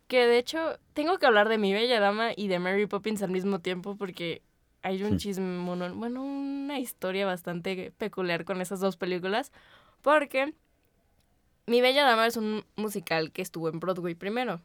que 0.06 0.26
de 0.26 0.38
hecho 0.38 0.78
tengo 0.92 1.18
que 1.18 1.26
hablar 1.26 1.48
de 1.48 1.56
Mi 1.56 1.72
Bella 1.72 2.00
Dama 2.00 2.30
y 2.36 2.48
de 2.48 2.58
Mary 2.58 2.86
Poppins 2.86 3.22
al 3.22 3.30
mismo 3.30 3.60
tiempo 3.60 3.96
porque 3.96 4.42
hay 4.82 5.02
un 5.04 5.12
Hmm. 5.14 5.16
chisme, 5.18 5.58
mono- 5.58 5.94
bueno, 5.94 6.22
una 6.22 6.78
historia 6.78 7.26
bastante 7.26 7.92
peculiar 7.96 8.44
con 8.44 8.60
esas 8.60 8.80
dos 8.80 8.96
películas 8.96 9.52
porque 10.02 10.54
Mi 11.66 11.80
Bella 11.80 12.04
Dama 12.04 12.26
es 12.26 12.36
un 12.36 12.64
musical 12.76 13.30
que 13.30 13.42
estuvo 13.42 13.68
en 13.68 13.78
Broadway 13.78 14.14
primero 14.14 14.60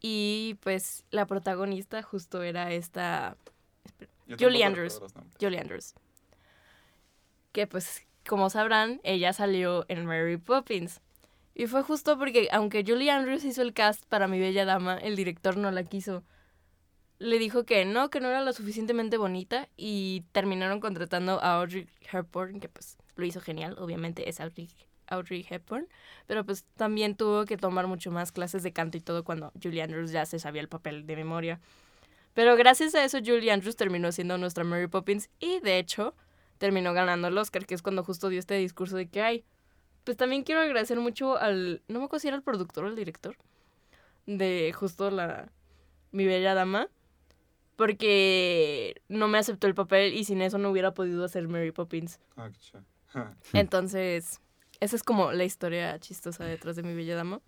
y 0.00 0.58
pues 0.62 1.04
la 1.10 1.26
protagonista 1.26 2.02
justo 2.02 2.42
era 2.42 2.72
esta 2.72 3.36
Julie 4.38 4.64
Andrews. 4.64 5.00
Julie 5.40 5.58
Andrews. 5.60 5.94
Que 7.52 7.66
pues, 7.66 8.06
como 8.26 8.50
sabrán, 8.50 9.00
ella 9.02 9.32
salió 9.32 9.84
en 9.88 10.06
Mary 10.06 10.36
Poppins. 10.36 11.00
Y 11.54 11.66
fue 11.66 11.82
justo 11.82 12.18
porque, 12.18 12.48
aunque 12.52 12.84
Julie 12.86 13.10
Andrews 13.10 13.44
hizo 13.44 13.62
el 13.62 13.72
cast 13.72 14.04
para 14.06 14.28
Mi 14.28 14.38
Bella 14.38 14.64
Dama, 14.64 14.96
el 14.98 15.16
director 15.16 15.56
no 15.56 15.70
la 15.70 15.84
quiso. 15.84 16.22
Le 17.18 17.38
dijo 17.38 17.64
que 17.64 17.84
no, 17.84 18.08
que 18.08 18.20
no 18.20 18.28
era 18.28 18.40
lo 18.40 18.52
suficientemente 18.52 19.18
bonita 19.18 19.68
y 19.76 20.24
terminaron 20.32 20.80
contratando 20.80 21.42
a 21.42 21.60
Audrey 21.60 21.86
Hepburn, 22.10 22.60
que 22.60 22.68
pues 22.68 22.96
lo 23.16 23.26
hizo 23.26 23.40
genial, 23.40 23.76
obviamente 23.78 24.28
es 24.28 24.40
Audrey, 24.40 24.70
Audrey 25.06 25.46
Hepburn, 25.48 25.86
pero 26.26 26.46
pues 26.46 26.64
también 26.76 27.14
tuvo 27.14 27.44
que 27.44 27.58
tomar 27.58 27.86
mucho 27.86 28.10
más 28.10 28.32
clases 28.32 28.62
de 28.62 28.72
canto 28.72 28.96
y 28.96 29.00
todo 29.00 29.22
cuando 29.22 29.52
Julie 29.62 29.82
Andrews 29.82 30.12
ya 30.12 30.24
se 30.24 30.38
sabía 30.38 30.62
el 30.62 30.68
papel 30.68 31.06
de 31.06 31.16
memoria. 31.16 31.60
Pero 32.32 32.56
gracias 32.56 32.94
a 32.94 33.04
eso 33.04 33.18
Julie 33.18 33.50
Andrews 33.50 33.76
terminó 33.76 34.12
siendo 34.12 34.38
nuestra 34.38 34.64
Mary 34.64 34.86
Poppins 34.86 35.28
y 35.40 35.60
de 35.60 35.78
hecho 35.78 36.14
terminó 36.60 36.92
ganando 36.92 37.28
el 37.28 37.38
Oscar, 37.38 37.64
que 37.64 37.74
es 37.74 37.80
cuando 37.80 38.04
justo 38.04 38.28
dio 38.28 38.38
este 38.38 38.54
discurso 38.54 38.94
de 38.94 39.08
que 39.08 39.22
hay. 39.22 39.44
Pues 40.04 40.18
también 40.18 40.44
quiero 40.44 40.60
agradecer 40.60 41.00
mucho 41.00 41.38
al, 41.38 41.82
no 41.88 42.00
me 42.00 42.04
acuerdo 42.04 42.20
si 42.20 42.28
era 42.28 42.36
el 42.36 42.42
productor 42.42 42.84
o 42.84 42.88
el 42.88 42.96
director, 42.96 43.34
de 44.26 44.70
justo 44.74 45.10
la 45.10 45.50
Mi 46.12 46.26
Bella 46.26 46.52
Dama, 46.52 46.88
porque 47.76 49.00
no 49.08 49.26
me 49.26 49.38
aceptó 49.38 49.66
el 49.68 49.74
papel 49.74 50.12
y 50.12 50.24
sin 50.24 50.42
eso 50.42 50.58
no 50.58 50.70
hubiera 50.70 50.92
podido 50.92 51.24
hacer 51.24 51.48
Mary 51.48 51.72
Poppins. 51.72 52.20
Ah. 52.36 53.32
Entonces, 53.54 54.40
esa 54.80 54.96
es 54.96 55.02
como 55.02 55.32
la 55.32 55.44
historia 55.44 55.98
chistosa 55.98 56.44
detrás 56.44 56.76
de 56.76 56.82
Mi 56.82 56.94
Bella 56.94 57.16
Dama 57.16 57.40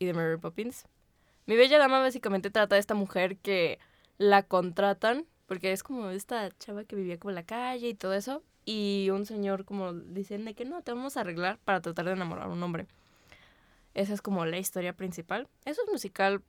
y 0.00 0.06
de 0.06 0.12
Mary 0.12 0.38
Poppins. 0.38 0.86
Mi 1.46 1.54
Bella 1.54 1.78
Dama 1.78 2.00
básicamente 2.00 2.50
trata 2.50 2.74
de 2.74 2.80
esta 2.80 2.94
mujer 2.94 3.36
que 3.36 3.78
la 4.18 4.42
contratan, 4.42 5.24
porque 5.50 5.72
es 5.72 5.82
como 5.82 6.10
esta 6.10 6.48
chava 6.60 6.84
que 6.84 6.94
vivía 6.94 7.18
como 7.18 7.30
en 7.30 7.34
la 7.34 7.42
calle 7.42 7.88
y 7.88 7.94
todo 7.94 8.14
eso, 8.14 8.44
y 8.64 9.08
un 9.10 9.26
señor 9.26 9.64
como 9.64 9.92
dicen 9.92 10.44
de 10.44 10.54
que 10.54 10.64
no, 10.64 10.80
te 10.82 10.92
vamos 10.92 11.16
a 11.16 11.22
arreglar 11.22 11.58
para 11.64 11.80
tratar 11.80 12.04
de 12.04 12.12
enamorar 12.12 12.46
a 12.46 12.48
un 12.48 12.62
hombre. 12.62 12.86
Esa 13.94 14.14
es 14.14 14.22
como 14.22 14.46
la 14.46 14.58
historia 14.58 14.92
principal. 14.92 15.48
Es 15.64 15.76
un 15.80 15.90
musical 15.90 16.40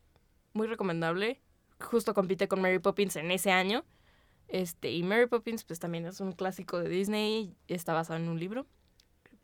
muy 0.54 0.68
recomendable. 0.68 1.42
Justo 1.80 2.14
compite 2.14 2.48
con 2.48 2.62
Mary 2.62 2.78
Poppins 2.78 3.16
en 3.16 3.32
ese 3.32 3.50
año. 3.50 3.84
Este, 4.50 4.92
y 4.92 5.02
Mary 5.02 5.26
Poppins, 5.26 5.64
pues 5.64 5.80
también 5.80 6.06
es 6.06 6.20
un 6.20 6.34
clásico 6.34 6.78
de 6.78 6.88
Disney. 6.88 7.56
Está 7.68 7.96
basado 7.96 8.20
en 8.20 8.30
un 8.30 8.40
libro. 8.40 8.68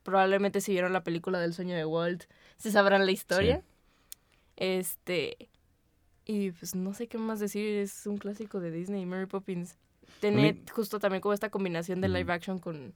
Probablemente 0.03 0.61
si 0.61 0.71
vieron 0.71 0.93
la 0.93 1.03
película 1.03 1.39
del 1.39 1.55
sueño 1.55 1.75
de 1.75 1.83
Walt, 1.83 2.25
se 2.57 2.71
sabrán 2.71 3.07
la 3.07 3.11
historia. 3.11 3.63
Este. 4.55 5.49
Y 6.27 6.51
pues 6.51 6.75
no 6.75 6.93
sé 6.93 7.07
qué 7.07 7.17
más 7.17 7.39
decir. 7.39 7.65
Es 7.77 8.05
un 8.05 8.17
clásico 8.17 8.59
de 8.59 8.69
Disney, 8.69 9.05
Mary 9.05 9.25
Poppins. 9.27 9.77
Tiene 10.19 10.53
mí- 10.53 10.63
justo 10.73 10.99
también 10.99 11.21
como 11.21 11.33
esta 11.33 11.49
combinación 11.49 12.01
de 12.01 12.09
live 12.09 12.31
action 12.33 12.59
con, 12.59 12.93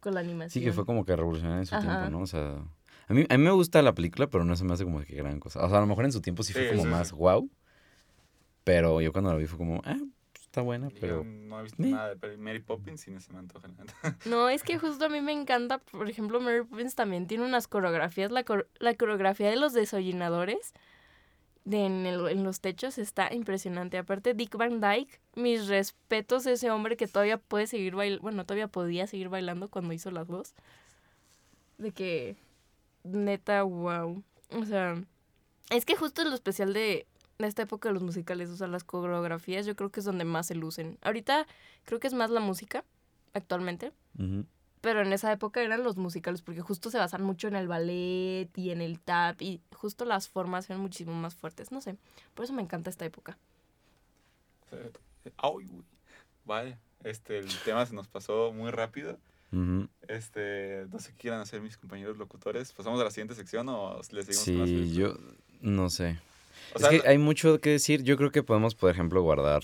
con 0.00 0.14
la 0.14 0.20
animación. 0.20 0.62
Sí, 0.62 0.66
que 0.66 0.72
fue 0.72 0.86
como 0.86 1.04
que 1.04 1.14
revolucionaria 1.14 1.60
en 1.60 1.66
su 1.66 1.74
Ajá. 1.74 1.86
tiempo, 1.86 2.08
¿no? 2.10 2.22
O 2.22 2.26
sea, 2.26 2.62
a 3.08 3.12
mí, 3.14 3.26
a 3.28 3.36
mí 3.36 3.44
me 3.44 3.50
gusta 3.50 3.82
la 3.82 3.94
película, 3.94 4.28
pero 4.28 4.44
no 4.44 4.56
se 4.56 4.64
me 4.64 4.72
hace 4.72 4.84
como 4.84 5.00
que 5.02 5.14
gran 5.14 5.40
cosa. 5.40 5.62
O 5.64 5.68
sea, 5.68 5.78
a 5.78 5.80
lo 5.82 5.86
mejor 5.86 6.04
en 6.06 6.12
su 6.12 6.20
tiempo 6.22 6.42
sí 6.42 6.52
fue 6.54 6.62
Sí, 6.62 6.68
como 6.70 6.84
sí, 6.84 6.88
más 6.88 7.08
sí. 7.08 7.14
wow. 7.16 7.50
Pero 8.64 9.00
yo 9.00 9.12
cuando 9.12 9.30
la 9.30 9.36
vi 9.36 9.46
fue 9.46 9.58
como, 9.58 9.82
ah, 9.84 9.96
pues, 10.32 10.44
está 10.44 10.62
buena, 10.62 10.88
Yo 10.88 10.96
pero... 11.00 11.24
no 11.24 11.60
he 11.60 11.62
visto 11.64 11.82
nada 11.82 12.14
de 12.14 12.36
Mary 12.38 12.60
Poppins 12.60 13.06
y 13.08 13.10
no 13.10 13.20
se 13.20 13.32
me 13.32 13.38
antoja 13.40 13.68
nada. 13.68 13.84
No, 14.24 14.48
es 14.48 14.62
que 14.62 14.78
justo 14.78 15.04
a 15.04 15.08
mí 15.10 15.20
me 15.20 15.32
encanta, 15.32 15.78
por 15.78 16.08
ejemplo, 16.08 16.40
Mary 16.40 16.64
Poppins 16.64 16.94
también 16.94 17.26
tiene 17.26 17.44
unas 17.44 17.68
coreografías, 17.68 18.30
la, 18.30 18.44
cor- 18.44 18.68
la 18.78 18.94
coreografía 18.94 19.50
de 19.50 19.56
los 19.56 19.74
desollinadores 19.74 20.72
de 21.64 21.86
en, 21.86 22.06
el- 22.06 22.28
en 22.28 22.44
los 22.44 22.60
techos 22.60 22.98
está 22.98 23.32
impresionante. 23.32 23.98
Aparte, 23.98 24.34
Dick 24.34 24.56
Van 24.56 24.80
Dyke, 24.80 25.20
mis 25.34 25.66
respetos 25.66 26.46
a 26.46 26.52
ese 26.52 26.70
hombre 26.70 26.96
que 26.96 27.06
todavía 27.08 27.38
puede 27.38 27.66
seguir 27.66 27.94
bailando, 27.94 28.22
bueno, 28.22 28.44
todavía 28.44 28.68
podía 28.68 29.06
seguir 29.06 29.28
bailando 29.30 29.68
cuando 29.68 29.92
hizo 29.94 30.10
las 30.10 30.28
dos. 30.28 30.54
De 31.78 31.92
que, 31.92 32.36
neta, 33.02 33.62
wow. 33.62 34.22
O 34.50 34.64
sea, 34.66 35.02
es 35.70 35.84
que 35.84 35.96
justo 35.96 36.22
lo 36.24 36.34
especial 36.34 36.72
de, 36.72 37.06
esta 37.38 37.62
época 37.62 37.88
de 37.88 37.94
los 37.94 38.02
musicales, 38.02 38.50
o 38.50 38.56
sea, 38.56 38.68
las 38.68 38.84
coreografías, 38.84 39.66
yo 39.66 39.74
creo 39.74 39.90
que 39.90 40.00
es 40.00 40.06
donde 40.06 40.24
más 40.24 40.46
se 40.46 40.54
lucen. 40.54 40.98
Ahorita 41.02 41.46
creo 41.84 41.98
que 41.98 42.06
es 42.06 42.14
más 42.14 42.30
la 42.30 42.40
música, 42.40 42.84
actualmente. 43.32 43.92
Ujú. 44.18 44.44
Pero 44.84 45.00
en 45.00 45.14
esa 45.14 45.32
época 45.32 45.62
eran 45.62 45.82
los 45.82 45.96
musicales, 45.96 46.42
porque 46.42 46.60
justo 46.60 46.90
se 46.90 46.98
basan 46.98 47.22
mucho 47.22 47.48
en 47.48 47.56
el 47.56 47.66
ballet 47.66 48.50
y 48.54 48.68
en 48.68 48.82
el 48.82 49.00
tap, 49.00 49.40
y 49.40 49.62
justo 49.72 50.04
las 50.04 50.28
formas 50.28 50.68
eran 50.68 50.82
muchísimo 50.82 51.14
más 51.14 51.34
fuertes. 51.34 51.72
No 51.72 51.80
sé, 51.80 51.96
por 52.34 52.44
eso 52.44 52.52
me 52.52 52.60
encanta 52.60 52.90
esta 52.90 53.06
época. 53.06 53.38
Ay, 55.38 55.64
güey. 55.66 55.84
Vale, 56.44 56.76
este, 57.02 57.38
el 57.38 57.48
tema 57.64 57.86
se 57.86 57.94
nos 57.94 58.08
pasó 58.08 58.52
muy 58.52 58.70
rápido. 58.70 59.18
Este, 60.08 60.86
no 60.92 60.98
sé 60.98 61.12
qué 61.12 61.16
quieran 61.16 61.40
hacer 61.40 61.62
mis 61.62 61.78
compañeros 61.78 62.18
locutores. 62.18 62.72
¿Pasamos 62.72 63.00
a 63.00 63.04
la 63.04 63.10
siguiente 63.10 63.34
sección 63.34 63.68
o 63.70 64.00
les 64.10 64.26
seguimos 64.26 64.44
con 64.44 64.58
las 64.58 64.68
Sí, 64.68 64.94
yo 64.94 65.16
no 65.62 65.88
sé. 65.88 66.18
O 66.74 66.76
es 66.76 66.82
sea, 66.82 66.90
que 66.90 67.08
hay 67.08 67.16
mucho 67.16 67.58
que 67.60 67.70
decir. 67.70 68.02
Yo 68.02 68.18
creo 68.18 68.30
que 68.30 68.42
podemos, 68.42 68.74
por 68.74 68.90
ejemplo, 68.90 69.22
guardar 69.22 69.62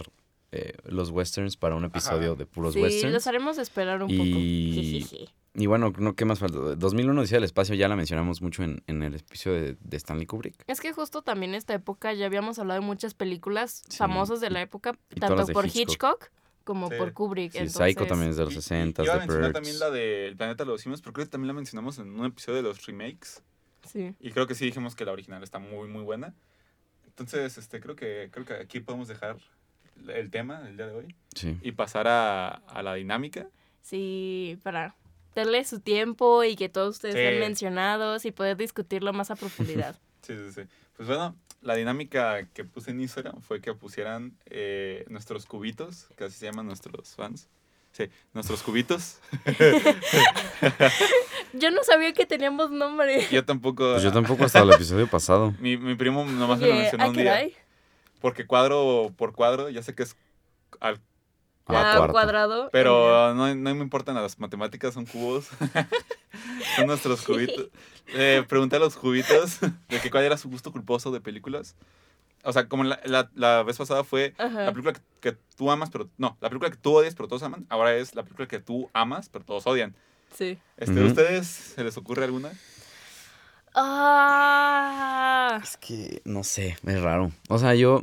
eh, 0.52 0.74
los 0.84 1.10
westerns 1.10 1.56
para 1.56 1.74
un 1.76 1.84
episodio 1.84 2.30
Ajá. 2.32 2.38
de 2.38 2.46
puros 2.46 2.74
sí, 2.74 2.80
westerns. 2.82 3.12
los 3.12 3.26
haremos 3.26 3.58
esperar 3.58 4.02
un 4.02 4.10
Y- 4.10 4.16
poco. 4.18 4.28
Jijiji. 4.30 5.28
Y 5.54 5.66
bueno, 5.66 5.92
no, 5.98 6.14
¿qué 6.14 6.24
más 6.24 6.38
falta? 6.38 6.58
2001 6.76 7.20
Odisea 7.20 7.36
del 7.36 7.44
Espacio 7.44 7.74
ya 7.74 7.88
la 7.88 7.96
mencionamos 7.96 8.40
mucho 8.40 8.62
en, 8.62 8.82
en 8.86 9.02
el 9.02 9.16
episodio 9.16 9.60
de, 9.60 9.76
de 9.80 9.96
Stanley 9.96 10.24
Kubrick. 10.26 10.54
Es 10.68 10.80
que 10.80 10.92
justo 10.92 11.22
también 11.22 11.54
esta 11.56 11.74
época 11.74 12.12
ya 12.12 12.26
habíamos 12.26 12.58
hablado 12.60 12.80
de 12.80 12.86
muchas 12.86 13.14
películas 13.14 13.82
Sí, 13.88 13.96
famosas 13.96 14.40
de 14.40 14.48
la 14.50 14.62
época, 14.62 14.96
y 15.10 15.16
todas 15.16 15.30
las 15.30 15.38
tanto 15.38 15.46
de 15.48 15.52
por 15.54 15.66
Hitchcock. 15.66 15.80
Hitchcock, 16.22 16.30
como 16.62 16.88
Sí. 16.88 16.94
por 16.98 17.12
Kubrick. 17.12 17.50
Sí, 17.52 17.58
entonces, 17.58 17.82
Psycho 17.94 18.06
también 18.06 18.30
es 18.30 18.36
de 18.36 18.44
los 18.44 18.54
y- 18.54 18.58
y 18.58 18.62
60, 18.62 19.02
Iba 19.02 19.12
a 19.12 19.16
The 19.16 19.20
mencionar 19.22 19.42
Birds. 19.48 19.54
también 19.54 19.78
la 19.80 19.90
del 19.90 20.36
Planeta 20.36 20.64
de 20.64 20.70
los 20.70 20.80
Simios, 20.82 21.00
pero 21.00 21.12
creo 21.14 21.26
que 21.26 21.30
también 21.32 21.48
la 21.48 21.54
mencionamos 21.54 21.98
en 21.98 22.10
un 22.20 22.26
episodio 22.26 22.56
de 22.58 22.62
los 22.62 22.86
remakes. 22.86 23.42
Sí. 23.88 24.14
Y 24.20 24.30
creo 24.30 24.46
que 24.46 24.54
sí 24.54 24.66
dijimos 24.66 24.94
que 24.94 25.04
la 25.04 25.10
original 25.12 25.42
está 25.42 25.58
muy, 25.58 25.88
muy 25.88 26.04
buena. 26.04 26.32
Entonces, 27.06 27.58
este, 27.58 27.80
creo 27.80 27.96
que, 27.96 28.28
creo 28.30 28.44
que 28.46 28.54
aquí 28.54 28.78
podemos 28.80 29.08
dejar 29.08 29.36
el 30.08 30.30
tema 30.30 30.60
del 30.60 30.76
día 30.76 30.86
de 30.86 30.94
hoy 30.94 31.14
Sí. 31.34 31.56
y 31.62 31.72
pasar 31.72 32.08
a, 32.08 32.48
a 32.48 32.82
la 32.82 32.94
dinámica. 32.94 33.46
Sí, 33.82 34.58
para 34.62 34.94
darle 35.34 35.64
su 35.64 35.80
tiempo 35.80 36.44
y 36.44 36.56
que 36.56 36.68
todos 36.68 36.96
ustedes 36.96 37.14
Sí. 37.14 37.20
sean 37.20 37.40
mencionados 37.40 38.24
y 38.24 38.32
poder 38.32 38.56
discutirlo 38.56 39.12
más 39.12 39.30
a 39.30 39.36
profundidad. 39.36 39.96
Sí, 40.22 40.34
sí, 40.36 40.52
sí. 40.52 40.60
Pues 40.96 41.08
bueno, 41.08 41.34
la 41.62 41.74
dinámica 41.74 42.46
que 42.52 42.62
puse 42.64 42.90
en 42.90 43.00
Instagram 43.00 43.40
fue 43.40 43.60
que 43.62 43.72
pusieran 43.74 44.36
eh, 44.46 45.04
nuestros 45.08 45.46
cubitos, 45.46 46.08
que 46.16 46.24
así 46.24 46.38
se 46.38 46.44
llaman 46.46 46.66
nuestros 46.66 47.14
fans. 47.16 47.48
Sí, 47.92 48.04
nuestros 48.34 48.62
cubitos. 48.62 49.18
Yo 51.52 51.70
no 51.70 51.82
sabía 51.84 52.12
que 52.12 52.26
teníamos 52.26 52.70
nombre. 52.70 53.26
Yo 53.30 53.44
tampoco. 53.44 53.92
Pues 53.92 54.02
yo 54.02 54.12
tampoco 54.12 54.44
hasta 54.44 54.60
el 54.60 54.72
episodio 54.72 55.06
pasado. 55.08 55.54
Mi, 55.58 55.76
mi 55.76 55.94
primo 55.96 56.24
nomás 56.24 56.60
me 56.60 56.68
lo 56.68 56.74
mencionó 56.74 57.08
un 57.08 57.14
día. 57.14 57.24
caray. 57.24 57.54
Porque 58.20 58.46
cuadro 58.46 59.12
por 59.16 59.33
cuadro, 59.35 59.68
ya 59.70 59.83
sé 59.83 59.94
que 59.94 60.02
es 60.04 60.16
al 60.80 61.00
Ah, 61.72 62.09
cuadrado. 62.11 62.68
Pero 62.72 63.35
no, 63.35 63.54
no 63.54 63.74
me 63.74 63.83
importan 63.83 64.16
las 64.16 64.38
matemáticas, 64.38 64.94
son 64.94 65.06
cubos. 65.06 65.48
son 66.76 66.87
nuestros 66.87 67.22
cubitos. 67.22 67.68
Eh, 68.09 68.44
pregunté 68.48 68.76
a 68.76 68.78
los 68.80 68.96
cubitos 68.96 69.61
de 69.61 70.00
que 70.00 70.11
cuál 70.11 70.24
era 70.24 70.37
su 70.37 70.48
gusto 70.50 70.72
culposo 70.72 71.11
de 71.12 71.20
películas. 71.20 71.76
O 72.42 72.52
sea, 72.52 72.68
como 72.68 72.85
la, 72.85 73.00
la, 73.04 73.30
la 73.35 73.62
vez 73.62 73.76
pasada 73.76 74.02
fue 74.02 74.35
Ajá. 74.38 74.64
la 74.64 74.72
película 74.72 74.94
que, 74.94 75.00
que 75.20 75.38
tú 75.56 75.70
amas, 75.70 75.90
pero... 75.90 76.09
No, 76.16 76.37
la 76.40 76.48
película 76.48 76.70
que 76.70 76.78
tú 76.78 76.94
odias, 76.96 77.14
pero 77.14 77.28
todos 77.28 77.42
aman. 77.42 77.66
Ahora 77.68 77.94
es 77.94 78.14
la 78.14 78.22
película 78.22 78.48
que 78.48 78.59
tú 78.59 78.88
amas, 78.94 79.28
pero 79.28 79.44
todos 79.44 79.66
odian. 79.66 79.94
Sí. 80.35 80.59
Este. 80.76 81.04
¿Ustedes 81.04 81.46
se 81.46 81.85
les 81.85 81.96
ocurre 81.96 82.24
alguna? 82.24 82.50
Ah. 83.74 85.61
Es 85.62 85.76
que, 85.76 86.22
no 86.24 86.44
sé, 86.44 86.76
es 86.87 87.00
raro. 87.00 87.33
O 87.48 87.59
sea, 87.59 87.74
yo... 87.74 88.02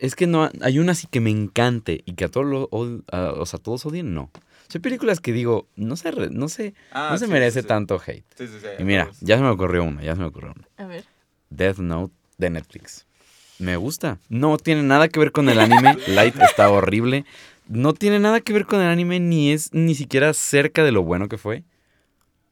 Es 0.00 0.14
que 0.14 0.26
no... 0.28 0.48
Hay 0.62 0.78
una 0.78 0.92
así 0.92 1.06
que 1.08 1.20
me 1.20 1.30
encante 1.30 2.02
y 2.06 2.12
que 2.14 2.24
a 2.24 2.28
todos, 2.28 2.46
lo, 2.46 2.68
od- 2.70 3.02
a- 3.10 3.32
o 3.32 3.46
sea, 3.46 3.58
todos 3.58 3.84
odien, 3.86 4.14
no. 4.14 4.30
Son 4.68 4.80
películas 4.80 5.18
que 5.20 5.32
digo, 5.32 5.66
no 5.76 5.96
se, 5.96 6.10
re- 6.12 6.30
no 6.30 6.48
sé, 6.48 6.74
Ah, 6.92 7.08
no 7.10 7.18
se 7.18 7.24
sí, 7.26 7.30
merece 7.32 7.60
sí, 7.60 7.62
sí. 7.62 7.66
tanto 7.68 8.00
hate. 8.06 8.24
Sí, 8.36 8.46
sí, 8.46 8.54
sí. 8.60 8.66
Y 8.78 8.84
mira, 8.84 9.04
todos. 9.06 9.20
ya 9.20 9.36
se 9.36 9.42
me 9.42 9.48
ocurrió 9.48 9.82
una, 9.82 10.02
ya 10.02 10.14
se 10.14 10.20
me 10.20 10.26
ocurrió 10.26 10.54
una. 10.54 10.68
A 10.76 10.86
ver. 10.86 11.04
Death 11.50 11.78
Note 11.78 12.14
de 12.36 12.50
Netflix. 12.50 13.06
Me 13.58 13.76
gusta. 13.76 14.18
No 14.28 14.56
tiene 14.56 14.82
nada 14.84 15.08
que 15.08 15.18
ver 15.18 15.32
con 15.32 15.48
el 15.48 15.58
anime. 15.58 15.96
Light 16.06 16.36
está 16.40 16.70
horrible. 16.70 17.24
No 17.66 17.92
tiene 17.92 18.20
nada 18.20 18.40
que 18.40 18.52
ver 18.52 18.66
con 18.66 18.80
el 18.80 18.86
anime, 18.88 19.18
ni 19.18 19.50
es 19.50 19.74
ni 19.74 19.96
siquiera 19.96 20.32
cerca 20.32 20.84
de 20.84 20.92
lo 20.92 21.02
bueno 21.02 21.28
que 21.28 21.38
fue. 21.38 21.64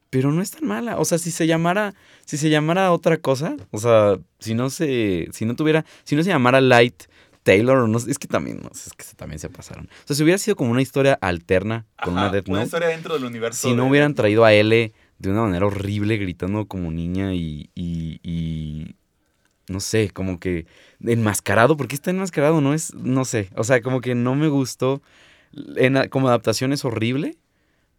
Pero 0.09 0.31
no 0.31 0.41
es 0.41 0.51
tan 0.51 0.65
mala. 0.67 0.97
O 0.99 1.05
sea, 1.05 1.17
si 1.17 1.31
se 1.31 1.47
llamara, 1.47 1.93
si 2.25 2.37
se 2.37 2.49
llamara 2.49 2.91
otra 2.91 3.17
cosa, 3.17 3.55
o 3.71 3.77
sea, 3.77 4.17
si 4.39 4.53
no 4.53 4.69
se, 4.69 5.27
si 5.33 5.45
no 5.45 5.55
tuviera, 5.55 5.85
si 6.05 6.15
no 6.15 6.23
se 6.23 6.29
llamara 6.29 6.61
Light 6.61 7.03
Taylor, 7.43 7.77
o 7.79 7.87
no 7.87 7.97
es 7.97 8.17
que 8.19 8.27
también, 8.27 8.59
no 8.61 8.69
es 8.73 8.91
que 8.95 9.03
se- 9.03 9.15
también 9.15 9.39
se 9.39 9.49
pasaron. 9.49 9.85
O 9.85 10.07
sea, 10.07 10.15
si 10.15 10.23
hubiera 10.23 10.37
sido 10.37 10.55
como 10.55 10.71
una 10.71 10.81
historia 10.81 11.17
alterna 11.21 11.85
con 12.03 12.13
una 12.13 12.29
Death 12.29 12.47
una 12.49 12.59
Note, 12.59 12.65
historia 12.67 12.87
dentro 12.89 13.13
del 13.15 13.25
universo. 13.25 13.67
si 13.69 13.73
no 13.73 13.87
hubieran 13.87 14.13
traído 14.15 14.43
a 14.45 14.53
L 14.53 14.93
de 15.19 15.29
una 15.31 15.41
manera 15.43 15.65
horrible, 15.65 16.17
gritando 16.17 16.65
como 16.67 16.91
niña 16.91 17.33
y, 17.33 17.69
y, 17.75 18.19
y 18.23 18.95
no 19.69 19.79
sé, 19.79 20.09
como 20.11 20.39
que 20.39 20.65
enmascarado, 21.01 21.75
¿por 21.77 21.87
qué 21.87 21.95
está 21.95 22.11
enmascarado? 22.11 22.61
No 22.61 22.73
es, 22.73 22.93
no 22.93 23.25
sé, 23.25 23.49
o 23.55 23.63
sea, 23.63 23.81
como 23.81 23.99
que 24.01 24.15
no 24.15 24.35
me 24.35 24.47
gustó. 24.47 25.01
En- 25.75 26.07
como 26.09 26.27
adaptación 26.27 26.71
es 26.73 26.85
horrible, 26.85 27.37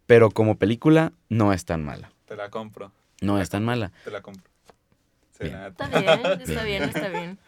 pero 0.09 0.31
como 0.31 0.57
película 0.57 1.13
no 1.29 1.53
es 1.53 1.65
tan 1.65 1.85
mala. 1.85 2.11
Te 2.25 2.35
la 2.35 2.49
compro, 2.49 2.91
No 3.21 3.39
es 3.39 3.51
tan 3.51 3.63
mala. 3.63 3.91
te 4.03 4.09
la 4.09 4.23
compro. 4.23 4.49
Bien. 5.39 5.53
Está 5.67 5.87
bien, 5.87 6.09
está 6.41 6.63
Bien. 6.63 6.65
bien, 6.65 6.83
está 6.83 7.07
bien. 7.09 7.39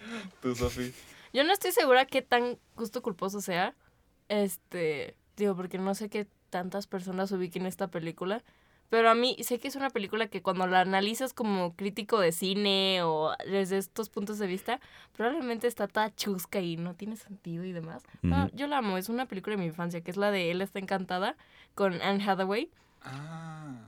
Tú, 0.44 0.56
Sofi. 0.56 0.94
Yo 1.34 1.44
no 1.44 1.52
estoy 1.54 1.72
segura 1.72 2.06
qué 2.06 2.22
tan 2.22 2.60
gusto 2.76 3.02
culposo 3.02 3.42
sea. 3.42 3.74
Este, 4.30 5.16
digo, 5.38 5.56
porque 5.56 5.80
no 5.80 5.96
sé 5.96 6.08
qué 6.10 6.28
tantas 6.52 6.86
personas 6.86 7.32
ubiquen 7.32 7.66
esta 7.66 7.88
película. 7.88 8.44
Pero 8.92 9.10
a 9.10 9.16
mí 9.16 9.38
sé 9.42 9.58
que 9.58 9.70
es 9.70 9.76
una 9.78 9.90
película 9.90 10.28
que 10.28 10.42
cuando 10.44 10.68
la 10.68 10.82
analizas 10.82 11.34
como 11.34 11.76
crítico 11.78 12.20
de 12.20 12.32
cine 12.34 13.02
o 13.04 13.32
desde 13.50 13.78
estos 13.78 14.10
puntos 14.10 14.38
de 14.38 14.46
vista, 14.48 14.80
probablemente 15.14 15.66
está 15.68 15.88
toda 15.88 16.14
chusca 16.14 16.60
y 16.60 16.76
no 16.76 16.94
tiene 16.94 17.16
sentido 17.16 17.64
y 17.64 17.72
demás. 17.72 18.04
No, 18.22 18.50
yo 18.54 18.68
la 18.68 18.80
amo, 18.80 18.98
es 18.98 19.08
una 19.08 19.26
película 19.28 19.56
de 19.56 19.62
mi 19.62 19.68
infancia, 19.68 20.02
que 20.02 20.12
es 20.12 20.18
la 20.18 20.30
de 20.30 20.52
Él 20.52 20.62
está 20.62 20.78
encantada 20.80 21.38
con 21.74 22.02
Anne 22.02 22.22
Hathaway. 22.24 22.70
Ah. 23.02 23.88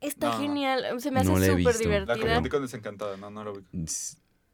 Está 0.00 0.30
No. 0.30 0.38
genial, 0.40 1.00
se 1.00 1.10
me 1.12 1.20
hace 1.20 1.28
No 1.30 1.38
la 1.38 1.46
súper 1.46 1.58
visto. 1.58 1.68
La 1.68 1.74
La 2.00 2.04
divertida. 2.14 2.26
confundí 2.26 2.48
con 2.50 2.62
Desencantada, 2.62 3.16
no, 3.18 3.30
no 3.30 3.44
lo 3.44 3.52
vi. 3.54 3.64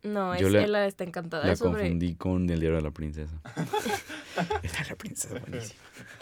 No, 0.06 0.34
es 0.34 0.40
Yo 0.40 0.48
la- 0.48 0.62
Ella 0.62 0.86
está 0.86 1.04
encantada. 1.04 1.46
La 1.46 1.52
es 1.52 1.58
sobre... 1.58 1.82
confundí 1.82 2.14
con 2.14 2.48
El 2.48 2.60
diario 2.60 2.76
de 2.76 2.82
la 2.82 2.90
princesa. 2.90 3.40
El 4.36 4.70
diario 4.70 4.84
de 4.84 4.90
la 4.90 4.96
princesa, 4.96 5.38
buenísimo. 5.38 5.80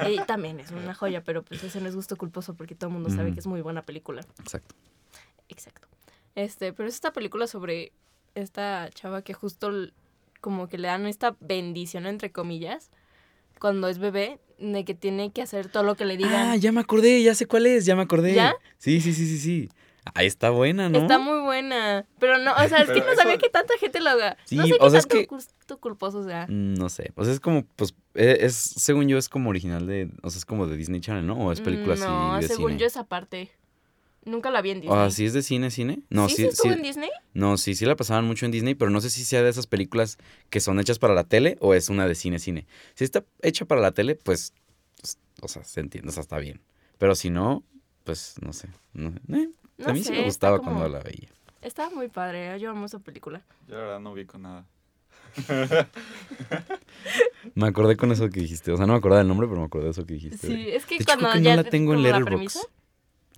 Y 0.08 0.16
también 0.26 0.60
es 0.60 0.70
una 0.70 0.94
joya, 0.94 1.22
pero 1.22 1.42
pues 1.42 1.62
ese 1.62 1.80
no 1.80 1.88
es 1.88 1.94
gusto 1.96 2.16
culposo 2.16 2.54
porque 2.54 2.74
todo 2.74 2.88
el 2.88 2.94
mundo 2.94 3.10
sabe 3.10 3.32
que 3.32 3.40
es 3.40 3.46
muy 3.46 3.60
buena 3.60 3.82
película. 3.82 4.22
Exacto. 4.40 4.74
Exacto. 5.48 5.86
Este, 6.34 6.72
pero 6.72 6.88
es 6.88 6.94
esta 6.94 7.12
película 7.12 7.46
sobre 7.46 7.92
esta 8.34 8.88
chava 8.90 9.22
que 9.22 9.34
justo 9.34 9.70
como 10.40 10.68
que 10.68 10.78
le 10.78 10.88
dan 10.88 11.06
esta 11.06 11.36
bendición 11.40 12.06
entre 12.06 12.32
comillas 12.32 12.90
cuando 13.60 13.88
es 13.88 13.98
bebé 13.98 14.40
de 14.58 14.84
que 14.84 14.94
tiene 14.94 15.30
que 15.32 15.42
hacer 15.42 15.68
todo 15.68 15.82
lo 15.84 15.94
que 15.94 16.04
le 16.04 16.16
digan. 16.16 16.50
Ah, 16.50 16.56
ya 16.56 16.72
me 16.72 16.80
acordé, 16.80 17.22
ya 17.22 17.34
sé 17.34 17.46
cuál 17.46 17.66
es, 17.66 17.86
ya 17.86 17.96
me 17.96 18.02
acordé. 18.02 18.34
¿Ya? 18.34 18.54
Sí, 18.78 19.00
sí, 19.00 19.12
sí, 19.14 19.26
sí, 19.26 19.38
sí. 19.38 19.68
Ah, 20.14 20.22
está 20.22 20.50
buena, 20.50 20.88
¿no? 20.90 20.98
Está 20.98 21.18
muy 21.18 21.40
buena, 21.40 22.06
pero 22.18 22.36
no, 22.38 22.52
o 22.52 22.68
sea, 22.68 22.82
es 22.82 22.90
que 22.90 23.00
no 23.00 23.14
sabía 23.16 23.38
que 23.38 23.48
tanta 23.48 23.72
gente 23.78 24.00
lo 24.00 24.10
haga. 24.10 24.36
Sí, 24.44 24.56
no 24.56 24.66
sé 24.66 24.74
o 24.74 24.84
qué 24.84 24.90
sea, 24.90 24.98
es 25.00 25.08
tanto 25.08 25.28
que- 25.66 25.80
culposo 25.80 26.24
sea. 26.24 26.46
Mm, 26.46 26.74
No 26.74 26.88
sé, 26.90 27.12
o 27.16 27.24
sea, 27.24 27.32
es 27.32 27.40
como, 27.40 27.64
pues, 27.76 27.94
e- 28.14 28.38
es, 28.40 28.54
según 28.54 29.08
yo, 29.08 29.16
es 29.16 29.28
como 29.30 29.48
original 29.50 29.86
de, 29.86 30.10
o 30.22 30.28
sea, 30.30 30.38
es 30.38 30.44
como 30.44 30.66
de 30.66 30.76
Disney 30.76 31.00
Channel, 31.00 31.26
¿no? 31.26 31.34
O 31.38 31.52
es 31.52 31.60
película 31.62 31.96
Mm, 31.96 32.00
no, 32.00 32.32
así 32.34 32.42
de 32.42 32.48
según 32.54 32.70
cine. 32.72 32.80
yo 32.80 32.86
esa 32.86 33.04
parte. 33.04 33.50
Nunca 34.26 34.50
la 34.50 34.62
vi 34.62 34.70
en 34.70 34.80
Disney. 34.80 34.98
Sea, 34.98 35.10
¿sí 35.10 35.26
es 35.26 35.32
de 35.34 35.42
cine, 35.42 35.70
cine? 35.70 36.00
No, 36.08 36.28
¿Sí, 36.28 36.36
sí, 36.36 36.42
sí 36.42 36.48
estuvo 36.48 36.72
sí- 36.72 36.76
en 36.78 36.82
Disney? 36.82 37.10
no, 37.34 37.58
sí, 37.58 37.74
sí 37.74 37.84
la 37.84 37.94
pasaban 37.96 38.24
mucho 38.24 38.46
en 38.46 38.52
Disney, 38.52 38.74
pero 38.74 38.90
no 38.90 39.00
sé 39.02 39.10
si 39.10 39.22
sea 39.24 39.42
de 39.42 39.50
esas 39.50 39.66
películas 39.66 40.16
que 40.50 40.60
son 40.60 40.80
hechas 40.80 40.98
para 40.98 41.12
la 41.14 41.24
tele 41.24 41.56
o 41.60 41.74
es 41.74 41.88
una 41.90 42.06
de 42.08 42.14
cine, 42.14 42.38
cine. 42.38 42.66
Si 42.94 43.04
está 43.04 43.24
hecha 43.42 43.64
para 43.66 43.80
la 43.82 43.92
tele, 43.92 44.14
pues, 44.16 44.54
pues, 45.00 45.18
o 45.42 45.48
sea, 45.48 45.62
se 45.64 45.80
entiende, 45.80 46.08
o 46.08 46.12
sea, 46.12 46.22
está 46.22 46.38
bien. 46.38 46.60
Pero 46.98 47.14
si 47.14 47.28
no, 47.30 47.64
pues, 48.04 48.36
no 48.42 48.52
sé. 48.54 48.68
no- 48.94 49.12
eh, 49.36 49.48
No 49.78 49.88
a 49.88 49.92
mí 49.92 50.02
sí 50.04 50.12
me 50.12 50.22
gustaba 50.24 50.58
como- 50.58 50.78
cuando 50.78 50.88
la 50.98 51.02
veía. 51.02 51.28
Estaba 51.62 51.90
muy 51.90 52.08
padre, 52.08 52.58
yo 52.60 52.70
amo 52.70 52.86
esa 52.86 52.98
película. 52.98 53.42
Yo 53.68 53.74
la 53.76 53.80
verdad 53.82 54.00
no 54.00 54.12
vi 54.14 54.26
con 54.26 54.42
nada. 54.42 54.64
Me 57.54 57.66
acordé 57.66 57.96
con 57.96 58.10
eso 58.12 58.28
que 58.30 58.40
dijiste. 58.40 58.72
O 58.72 58.76
sea, 58.76 58.86
no 58.86 58.92
me 58.94 58.98
acordaba 58.98 59.18
del 59.20 59.28
nombre, 59.28 59.46
pero 59.48 59.60
me 59.60 59.66
acordé 59.66 59.86
de 59.86 59.90
eso 59.90 60.06
que 60.06 60.14
dijiste. 60.14 60.46
Sí, 60.46 60.68
es 60.70 60.86
que 60.86 60.96
De 60.96 61.02
hecho, 61.02 61.06
cuando 61.18 61.30
creo 61.30 61.32
que 61.34 61.42
ya 61.44 61.50
no 61.50 61.56
la 61.56 61.64
te- 61.64 61.70
tengo 61.70 61.94
en 61.94 62.02
Letterboxd. 62.02 62.58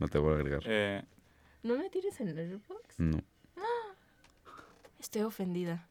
No 0.01 0.09
te 0.09 0.19
voy 0.19 0.33
a 0.33 0.37
agregar. 0.37 0.63
Eh, 0.67 1.03
¿No 1.63 1.77
me 1.77 1.89
tires 1.91 2.19
en 2.21 2.35
Letterboxd? 2.35 2.99
No. 2.99 3.21
Estoy 5.01 5.23
ofendida. 5.23 5.89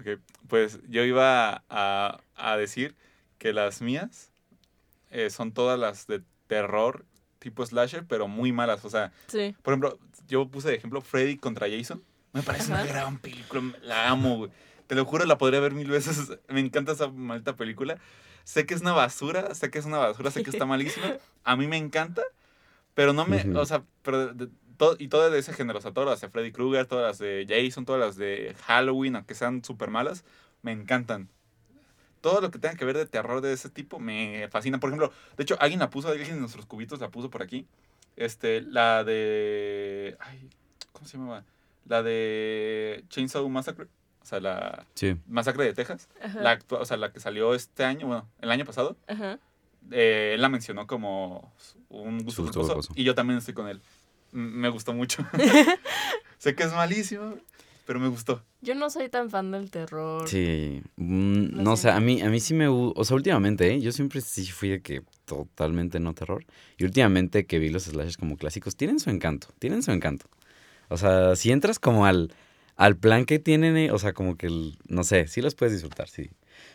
ok, 0.00 0.20
Pues 0.48 0.80
yo 0.88 1.04
iba 1.04 1.64
a, 1.68 2.20
a 2.36 2.56
decir 2.56 2.94
que 3.38 3.52
las 3.52 3.80
mías 3.82 4.30
eh, 5.10 5.30
son 5.30 5.52
todas 5.52 5.78
las 5.78 6.06
de 6.06 6.22
terror 6.46 7.04
tipo 7.40 7.66
slasher, 7.66 8.04
pero 8.06 8.28
muy 8.28 8.52
malas. 8.52 8.84
O 8.84 8.90
sea, 8.90 9.12
Sí. 9.26 9.56
por 9.62 9.72
ejemplo, 9.72 9.98
yo 10.28 10.46
puse 10.48 10.68
de 10.68 10.76
ejemplo 10.76 11.00
Freddy 11.00 11.36
contra 11.36 11.66
Jason. 11.68 12.00
Me 12.32 12.42
parece 12.42 12.70
una 12.70 12.82
Ajá. 12.82 12.86
gran 12.92 13.18
película. 13.18 13.60
La 13.82 14.08
amo, 14.10 14.36
güey. 14.36 14.50
Te 14.86 14.94
lo 14.94 15.04
juro, 15.04 15.24
la 15.24 15.36
podría 15.38 15.58
ver 15.58 15.72
mil 15.74 15.88
veces. 15.90 16.30
Me 16.48 16.60
encanta 16.60 16.92
esa 16.92 17.08
maldita 17.08 17.56
película. 17.56 17.98
Sé 18.44 18.66
que 18.66 18.74
es 18.74 18.80
una 18.82 18.92
basura, 18.92 19.52
sé 19.54 19.70
que 19.70 19.78
es 19.80 19.84
una 19.84 19.98
basura, 19.98 20.30
sé 20.30 20.42
que 20.44 20.50
está 20.50 20.64
malísima. 20.66 21.16
A 21.44 21.56
mí 21.56 21.66
me 21.66 21.76
encanta, 21.76 22.22
pero 22.94 23.12
no 23.12 23.26
me. 23.26 23.38
Ujú. 23.38 23.58
O 23.58 23.66
sea, 23.66 23.82
pero. 24.02 24.32
de- 24.32 24.48
todo, 24.76 24.96
y 24.98 25.08
todas 25.08 25.30
de 25.30 25.38
ese 25.38 25.52
género, 25.52 25.78
o 25.78 25.82
sea, 25.82 25.92
todas 25.92 26.08
las 26.08 26.20
de 26.22 26.30
Freddy 26.30 26.52
Krueger, 26.52 26.86
todas 26.86 27.04
las 27.06 27.18
de 27.18 27.44
Jason, 27.46 27.84
todas 27.84 28.00
las 28.00 28.16
de 28.16 28.56
Halloween, 28.64 29.14
aunque 29.16 29.34
sean 29.34 29.62
súper 29.62 29.90
malas, 29.90 30.24
me 30.62 30.72
encantan. 30.72 31.28
Todo 32.20 32.40
lo 32.40 32.50
que 32.50 32.58
tenga 32.58 32.74
que 32.76 32.84
ver 32.84 32.96
de 32.96 33.06
terror 33.06 33.40
de 33.40 33.52
ese 33.52 33.70
tipo 33.70 33.98
me 33.98 34.48
fascina. 34.50 34.78
Por 34.78 34.90
ejemplo, 34.90 35.12
de 35.36 35.42
hecho, 35.42 35.56
alguien 35.60 35.80
la 35.80 35.90
puso, 35.90 36.08
alguien 36.08 36.30
en 36.32 36.40
nuestros 36.40 36.66
cubitos 36.66 37.00
la 37.00 37.08
puso 37.10 37.30
por 37.30 37.42
aquí. 37.42 37.66
Este, 38.16 38.60
la 38.60 39.04
de. 39.04 40.16
Ay, 40.20 40.48
¿cómo 40.92 41.06
se 41.06 41.16
llamaba? 41.16 41.44
La 41.86 42.02
de 42.02 43.04
Chainsaw 43.08 43.48
Massacre. 43.48 43.86
O 44.22 44.26
sea, 44.26 44.38
la 44.38 44.86
Sí. 44.94 45.16
Masacre 45.26 45.64
de 45.64 45.72
Texas. 45.72 46.08
Ajá. 46.22 46.40
La, 46.40 46.58
o 46.78 46.84
sea, 46.84 46.98
la 46.98 47.10
que 47.12 47.20
salió 47.20 47.54
este 47.54 47.84
año, 47.84 48.06
bueno, 48.06 48.28
el 48.40 48.50
año 48.50 48.64
pasado. 48.66 48.96
Ajá. 49.08 49.38
eh, 49.90 50.32
él 50.34 50.42
la 50.42 50.50
mencionó 50.50 50.86
como 50.86 51.52
un 51.88 52.22
gusto 52.22 52.42
culposo. 52.44 52.92
Y 52.94 53.04
yo 53.04 53.14
también 53.14 53.38
estoy 53.38 53.54
con 53.54 53.66
él. 53.66 53.80
M- 54.34 54.50
Me 54.50 54.68
gustó 54.68 54.92
mucho. 54.92 55.24
sé 56.38 56.54
que 56.54 56.64
es 56.64 56.72
malísimo, 56.72 57.36
pero 57.90 57.98
me 57.98 58.06
gustó. 58.06 58.44
Yo 58.60 58.76
no 58.76 58.88
soy 58.88 59.08
tan 59.08 59.30
fan 59.30 59.50
del 59.50 59.68
terror. 59.68 60.28
Sí. 60.28 60.80
mm, 60.94 61.60
no, 61.60 61.72
o 61.72 61.76
sea, 61.76 61.94
siento. 61.94 61.96
a 61.96 62.00
mí, 62.00 62.22
a 62.22 62.28
mí 62.30 62.38
sí 62.38 62.54
me... 62.54 62.68
O 62.68 62.94
sea, 63.04 63.16
últimamente, 63.16 63.68
¿eh? 63.74 63.80
Yo 63.80 63.90
siempre 63.90 64.20
sí 64.20 64.46
fui 64.46 64.68
de 64.68 64.80
que 64.80 65.02
totalmente 65.24 65.98
no 65.98 66.14
terror. 66.14 66.44
Y 66.78 66.84
últimamente 66.84 67.46
que 67.46 67.58
vi 67.58 67.68
los 67.68 67.82
slashers 67.86 68.16
como 68.16 68.36
clásicos, 68.36 68.76
tienen 68.76 69.00
su 69.00 69.10
encanto. 69.10 69.48
Tienen 69.58 69.82
su 69.82 69.90
encanto. 69.90 70.26
O 70.88 70.96
sea, 70.98 71.34
si 71.34 71.50
entras 71.50 71.80
como 71.80 72.06
al, 72.06 72.32
al 72.76 72.96
plan 72.96 73.24
que 73.24 73.40
tienen, 73.40 73.76
eh, 73.76 73.90
o 73.90 73.98
sea, 73.98 74.12
como 74.12 74.36
que, 74.36 74.46
el- 74.46 74.78
no 74.86 75.02
sé, 75.02 75.26
sí 75.26 75.40
los 75.42 75.56
puedes 75.56 75.72
disfrutar, 75.72 76.08
sí. 76.08 76.30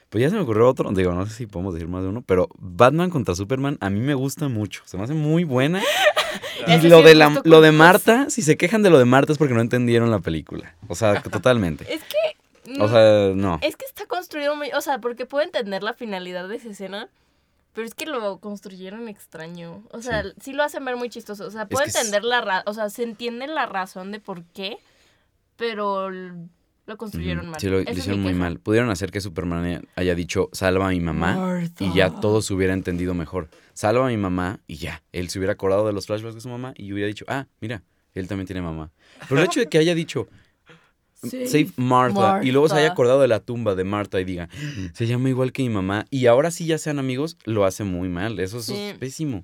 Pues 0.09 0.21
ya 0.21 0.29
se 0.29 0.35
me 0.35 0.41
ocurrió 0.41 0.67
otro, 0.67 0.91
digo, 0.91 1.13
no 1.13 1.25
sé 1.25 1.33
si 1.33 1.45
podemos 1.47 1.73
decir 1.75 1.87
más 1.87 2.03
de 2.03 2.09
uno, 2.09 2.23
pero 2.23 2.49
Batman 2.57 3.09
contra 3.09 3.35
Superman 3.35 3.77
a 3.79 3.89
mí 3.89 4.01
me 4.01 4.15
gusta 4.15 4.49
mucho. 4.49 4.81
Se 4.83 4.97
me 4.97 5.03
hace 5.03 5.13
muy 5.13 5.45
buena. 5.45 5.81
Y 6.67 6.87
lo 6.87 7.01
de, 7.01 7.15
la, 7.15 7.41
lo 7.43 7.61
de. 7.61 7.71
Marta, 7.71 8.29
si 8.29 8.41
se 8.41 8.57
quejan 8.57 8.81
de 8.83 8.89
lo 8.89 8.97
de 8.99 9.05
Marta 9.05 9.31
es 9.31 9.37
porque 9.37 9.53
no 9.53 9.61
entendieron 9.61 10.11
la 10.11 10.19
película. 10.19 10.75
O 10.87 10.95
sea, 10.95 11.21
totalmente. 11.21 11.85
Es 11.93 12.01
que. 12.03 12.79
O 12.81 12.89
sea, 12.89 13.31
no. 13.35 13.59
Es 13.61 13.75
que 13.75 13.85
está 13.85 14.05
construido 14.05 14.55
muy. 14.55 14.71
O 14.73 14.81
sea, 14.81 14.99
porque 14.99 15.25
puedo 15.25 15.43
entender 15.45 15.83
la 15.83 15.93
finalidad 15.93 16.47
de 16.47 16.55
esa 16.57 16.69
escena. 16.69 17.09
Pero 17.73 17.87
es 17.87 17.93
que 17.93 18.05
lo 18.05 18.37
construyeron 18.39 19.09
extraño. 19.09 19.83
O 19.91 20.01
sea, 20.01 20.23
sí, 20.41 20.53
lo 20.53 20.63
hacen 20.63 20.85
ver 20.85 20.95
muy 20.95 21.09
chistoso. 21.09 21.45
O 21.45 21.51
sea, 21.51 21.65
puedo 21.67 21.83
es- 21.85 21.93
entender 21.95 22.23
la 22.23 22.63
O 22.65 22.73
sea, 22.73 22.89
se 22.89 23.03
entiende 23.03 23.47
la 23.47 23.65
razón 23.65 24.11
de 24.13 24.19
por 24.21 24.43
qué. 24.45 24.77
Pero 25.57 26.09
lo 26.85 26.97
construyeron 26.97 27.49
mal. 27.49 27.59
Sí, 27.59 27.67
lo, 27.67 27.81
hicieron 27.81 28.21
muy 28.21 28.33
mal. 28.33 28.59
Pudieron 28.59 28.89
hacer 28.89 29.11
que 29.11 29.21
Superman 29.21 29.87
haya 29.95 30.15
dicho, 30.15 30.49
salva 30.51 30.87
a 30.87 30.91
mi 30.91 30.99
mamá. 30.99 31.61
Y 31.79 31.93
ya 31.93 32.09
todo 32.09 32.41
se 32.41 32.53
hubiera 32.53 32.73
entendido 32.73 33.13
mejor. 33.13 33.49
Salva 33.73 34.05
a 34.05 34.09
mi 34.09 34.17
mamá 34.17 34.59
y 34.67 34.75
ya. 34.75 35.03
Él 35.11 35.29
se 35.29 35.39
hubiera 35.39 35.53
acordado 35.53 35.85
de 35.87 35.93
los 35.93 36.05
flashbacks 36.05 36.35
de 36.35 36.41
su 36.41 36.49
mamá 36.49 36.73
y 36.75 36.93
hubiera 36.93 37.07
dicho, 37.07 37.25
ah, 37.27 37.47
mira, 37.59 37.83
él 38.13 38.27
también 38.27 38.45
tiene 38.45 38.61
mamá. 38.61 38.91
Pero 39.27 39.41
el 39.41 39.47
hecho 39.47 39.59
de 39.59 39.67
que 39.67 39.77
haya 39.77 39.95
dicho. 39.95 40.27
Save 41.15 41.69
Martha, 41.77 42.41
y 42.43 42.51
luego 42.51 42.69
se 42.69 42.75
haya 42.75 42.91
acordado 42.91 43.19
de 43.19 43.27
la 43.27 43.39
tumba 43.39 43.73
de 43.73 43.83
Martha 43.83 44.19
y 44.21 44.25
diga, 44.25 44.47
se 44.93 45.07
llama 45.07 45.29
igual 45.29 45.51
que 45.53 45.63
mi 45.63 45.69
mamá, 45.69 46.05
y 46.11 46.27
ahora 46.27 46.51
sí 46.51 46.67
ya 46.67 46.77
sean 46.77 46.99
amigos, 46.99 47.37
lo 47.45 47.65
hace 47.65 47.83
muy 47.83 48.09
mal. 48.09 48.39
Eso, 48.39 48.59
eso 48.59 48.73
Sí. 48.73 48.79
es 48.79 48.97
pésimo. 48.97 49.43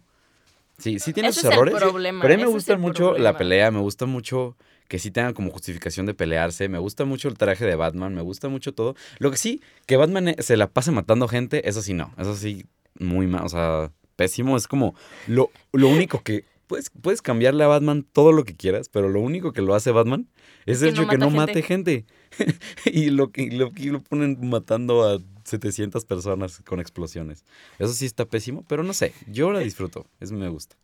Sí, 0.78 1.00
sí 1.00 1.12
tiene 1.14 1.32
sus 1.34 1.44
errores. 1.46 1.74
problema, 1.76 2.22
Pero 2.22 2.34
a 2.34 2.38
mí 2.38 2.44
me 2.44 2.50
gusta 2.50 2.78
mucho 2.78 3.18
la 3.18 3.36
pelea, 3.38 3.72
me 3.72 3.80
gusta 3.80 4.06
mucho 4.06 4.58
que 4.92 5.00
sí 5.00 5.10
tengan 5.10 5.34
como 5.34 5.52
justificación 5.52 6.06
de 6.06 6.14
pelearse, 6.14 6.68
me 6.68 6.78
gusta 6.78 7.06
mucho 7.06 7.30
el 7.30 7.38
traje 7.38 7.66
de 7.66 7.78
Batman, 7.78 8.14
me 8.14 8.22
gusta 8.22 8.50
mucho 8.50 8.74
todo. 8.74 8.94
Lo 9.20 9.32
que 9.32 9.38
sí, 9.38 9.62
que 9.86 9.96
Batman 9.96 10.28
eh, 10.28 10.36
se 10.40 10.58
la 10.58 10.68
pase 10.68 10.92
matando 10.92 11.30
gente, 11.30 11.70
eso 11.70 11.82
sí 11.82 11.94
no, 11.94 12.14
eso 12.18 12.36
sí 12.36 12.66
muy 13.00 13.26
mal, 13.26 13.46
o 13.46 13.48
sea, 13.48 13.90
pésimo, 14.18 14.58
es 14.58 14.68
como 14.68 14.94
lo, 15.28 15.50
lo 15.72 15.88
único 15.88 16.22
que... 16.24 16.44
Puedes, 16.68 16.90
puedes 16.90 17.22
cambiarle 17.22 17.64
a 17.64 17.68
Batman 17.68 18.06
todo 18.12 18.34
lo 18.34 18.44
que 18.44 18.54
quieras, 18.54 18.90
pero 18.90 19.08
lo 19.08 19.22
único 19.22 19.54
que 19.54 19.62
lo 19.62 19.76
hace 19.76 19.92
Batman 19.92 20.28
es 20.66 20.82
el 20.82 20.90
hecho 20.90 21.08
que 21.08 21.18
no 21.18 21.30
mate 21.30 21.62
gente. 21.62 22.06
y 22.86 23.12
lo 23.12 23.32
que 23.32 23.50
lo, 23.50 23.72
lo 23.74 24.02
ponen 24.04 24.38
matando 24.42 25.08
a 25.08 25.20
700 25.46 26.04
personas 26.04 26.62
con 26.66 26.82
explosiones. 26.82 27.46
Eso 27.80 27.94
sí 27.94 28.06
está 28.06 28.26
pésimo, 28.26 28.66
pero 28.68 28.84
no 28.84 28.94
sé, 28.94 29.14
yo 29.28 29.52
la 29.52 29.60
disfruto, 29.60 30.06
eso 30.20 30.34
me 30.34 30.50
gusta. 30.50 30.76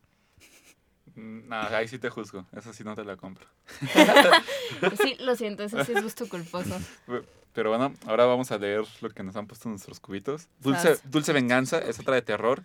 Mm, 1.17 1.49
No, 1.49 1.55
ahí 1.55 1.87
sí 1.87 1.97
te 1.99 2.09
juzgo. 2.09 2.45
Esa 2.55 2.71
sí 2.73 2.83
no 2.83 2.95
te 2.95 3.03
la 3.03 3.17
compro. 3.17 3.45
Sí, 5.01 5.15
lo 5.19 5.35
siento, 5.35 5.63
ese 5.63 5.83
sí 5.85 5.91
es 5.93 6.03
gusto 6.03 6.27
culposo. 6.29 6.79
Pero 7.53 7.69
bueno, 7.69 7.93
ahora 8.05 8.25
vamos 8.25 8.51
a 8.51 8.57
leer 8.57 8.83
lo 9.01 9.09
que 9.09 9.23
nos 9.23 9.35
han 9.35 9.47
puesto 9.47 9.67
en 9.67 9.73
nuestros 9.73 9.99
cubitos. 9.99 10.47
Dulce. 10.59 10.97
Dulce 11.05 11.33
Venganza 11.33 11.79
es 11.79 11.99
otra 11.99 12.15
de 12.15 12.21
terror. 12.21 12.63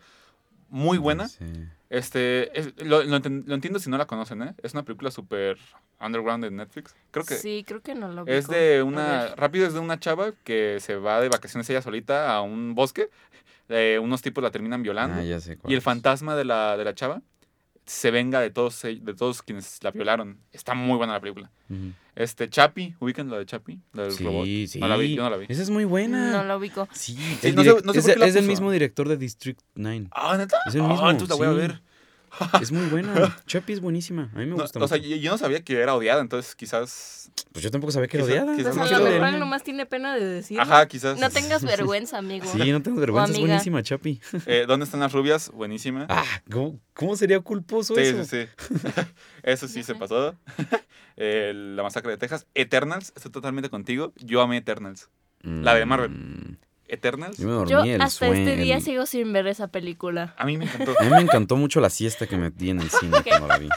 Muy 0.68 0.98
buena. 0.98 1.28
Sí. 1.28 1.44
Este, 1.90 2.58
es- 2.58 2.72
lo, 2.84 3.02
lo 3.02 3.18
lo 3.18 3.54
entiendo 3.54 3.78
si 3.78 3.90
no 3.90 3.98
la 3.98 4.06
conocen, 4.06 4.42
¿eh? 4.42 4.54
Es 4.62 4.72
una 4.72 4.82
película 4.82 5.10
súper 5.10 5.58
underground 6.00 6.44
de 6.44 6.50
Netflix. 6.50 6.94
Creo 7.10 7.24
que 7.24 7.34
Sí, 7.36 7.64
creo 7.66 7.80
que 7.82 7.94
no 7.94 8.08
lo 8.08 8.26
es 8.26 8.48
de 8.48 8.82
una... 8.82 9.34
Rápido 9.34 9.66
es 9.66 9.74
de 9.74 9.80
una 9.80 9.98
chava 10.00 10.32
que 10.44 10.78
se 10.80 10.96
va 10.96 11.20
de 11.20 11.28
vacaciones 11.28 11.68
ella 11.70 11.82
solita 11.82 12.34
a 12.34 12.40
un 12.42 12.74
bosque. 12.74 13.10
Eh, 13.68 13.98
unos 14.02 14.20
tipos 14.22 14.42
la 14.42 14.50
terminan 14.50 14.82
violando. 14.82 15.20
Ah, 15.20 15.24
ya 15.24 15.40
sé 15.40 15.56
cuál 15.56 15.70
y 15.70 15.74
el 15.74 15.78
es. 15.78 15.84
fantasma 15.84 16.34
de 16.36 16.44
la, 16.44 16.76
de 16.76 16.84
la 16.84 16.94
chava 16.94 17.20
se 17.86 18.10
venga 18.10 18.40
de 18.40 18.50
todos, 18.50 18.84
e- 18.84 19.00
de 19.02 19.14
todos 19.14 19.42
quienes 19.42 19.78
la 19.82 19.90
violaron. 19.90 20.38
Está 20.52 20.74
muy 20.74 20.96
buena 20.96 21.14
la 21.14 21.20
película. 21.20 21.50
Este, 22.14 22.48
Chappie, 22.50 22.94
ubican 23.00 23.30
la 23.30 23.38
de 23.38 23.46
Chappie, 23.46 23.78
la 23.94 24.02
del 24.04 24.18
robot. 24.18 24.44
Sí, 24.44 24.66
sí. 24.68 24.78
No 24.78 24.88
la 24.88 24.96
vi, 24.96 25.14
yo 25.14 25.22
no 25.22 25.30
la 25.30 25.36
vi. 25.38 25.46
Esa 25.48 25.62
es 25.62 25.70
muy 25.70 25.84
buena. 25.84 26.30
No 26.32 26.44
lo 26.44 26.58
ubico. 26.58 26.86
Sí, 26.92 27.16
Sí, 27.40 27.48
el 27.48 27.54
no 27.54 27.62
sé- 27.64 27.70
direc- 27.70 27.82
no 27.84 27.92
sé 27.94 27.98
es, 28.00 28.04
por 28.04 28.12
qué 28.14 28.18
la 28.20 28.26
es 28.26 28.34
del 28.34 28.42
puso. 28.44 28.52
mismo 28.52 28.70
director 28.70 29.08
de 29.08 29.16
District 29.16 29.60
9. 29.74 30.08
Ah, 30.12 30.36
¿neta? 30.36 30.58
Es 30.66 30.74
el 30.74 30.82
Ah, 30.82 30.88
mismo, 30.88 31.10
entonces 31.10 31.28
la 31.30 31.36
voy 31.36 31.46
a 31.46 31.50
sí. 31.52 31.56
ver. 31.68 31.82
Es 32.60 32.72
muy 32.72 32.86
buena. 32.86 33.36
Chappie 33.46 33.74
es 33.74 33.80
buenísima. 33.80 34.30
A 34.34 34.38
mí 34.38 34.46
me 34.46 34.56
No, 34.56 34.62
gusta 34.62 34.78
o 34.78 34.88
sea, 34.88 34.96
yo, 34.96 35.16
yo 35.16 35.30
no 35.30 35.38
sabía 35.38 35.62
que 35.62 35.78
era 35.80 35.94
odiada, 35.94 36.20
entonces 36.20 36.54
quizás... 36.54 37.30
Pues 37.52 37.62
yo 37.62 37.70
tampoco 37.70 37.92
sabía 37.92 38.08
que 38.08 38.16
era 38.16 38.26
odiada. 38.26 38.56
quizás 38.56 38.76
Pues 38.76 38.90
no 38.90 38.96
a 38.96 39.00
lo 39.00 39.10
mejor 39.10 39.38
nomás 39.38 39.62
tiene 39.62 39.86
pena 39.86 40.14
de 40.14 40.24
decirlo. 40.24 40.62
Ajá, 40.62 40.86
quizás. 40.86 41.18
No 41.18 41.30
tengas 41.30 41.62
vergüenza, 41.64 42.18
amigo. 42.18 42.46
Sí, 42.50 42.72
no 42.72 42.82
tengo 42.82 43.00
vergüenza. 43.00 43.32
Es 43.32 43.38
buenísima, 43.38 43.82
Chappie. 43.82 44.20
Eh, 44.46 44.64
¿Dónde 44.66 44.84
están 44.84 45.00
las 45.00 45.12
rubias? 45.12 45.50
Buenísima. 45.50 46.06
Ah, 46.08 46.24
¿cómo, 46.50 46.80
cómo 46.94 47.16
sería 47.16 47.40
culposo 47.40 47.94
sí, 47.94 48.00
eso? 48.00 48.24
sí, 48.24 48.46
sí. 48.46 49.02
Eso 49.42 49.68
sí 49.68 49.82
se 49.82 49.94
pasó. 49.94 50.34
Eh, 51.16 51.52
la 51.54 51.82
masacre 51.82 52.10
de 52.12 52.16
Texas. 52.18 52.46
Eternals, 52.54 53.12
estoy 53.14 53.30
totalmente 53.30 53.68
contigo. 53.70 54.12
Yo 54.16 54.40
amé 54.40 54.56
Eternals. 54.58 55.10
La 55.42 55.74
de 55.74 55.84
Marvel. 55.86 56.58
Eternals, 56.92 57.38
Yo 57.38 57.46
me 57.48 57.52
dormí 57.54 57.70
Yo 57.70 57.82
el 57.84 58.00
hasta 58.00 58.26
sueño. 58.26 58.34
este 58.48 58.56
día 58.62 58.80
sigo 58.80 59.06
sin 59.06 59.32
ver 59.32 59.46
esa 59.46 59.68
película. 59.68 60.34
a 60.38 60.44
mí 60.46 60.56
me 60.58 60.66
encantó. 60.66 60.94
A 61.00 61.04
mí 61.04 61.10
me 61.10 61.20
encantó 61.22 61.56
mucho 61.56 61.80
la 61.80 61.90
siesta 61.90 62.26
que 62.26 62.36
metí 62.36 62.70
en 62.70 62.80
el 62.80 62.90
cine 63.00 63.16
cuando 63.26 63.48
la 63.48 63.58
vi. 63.58 63.68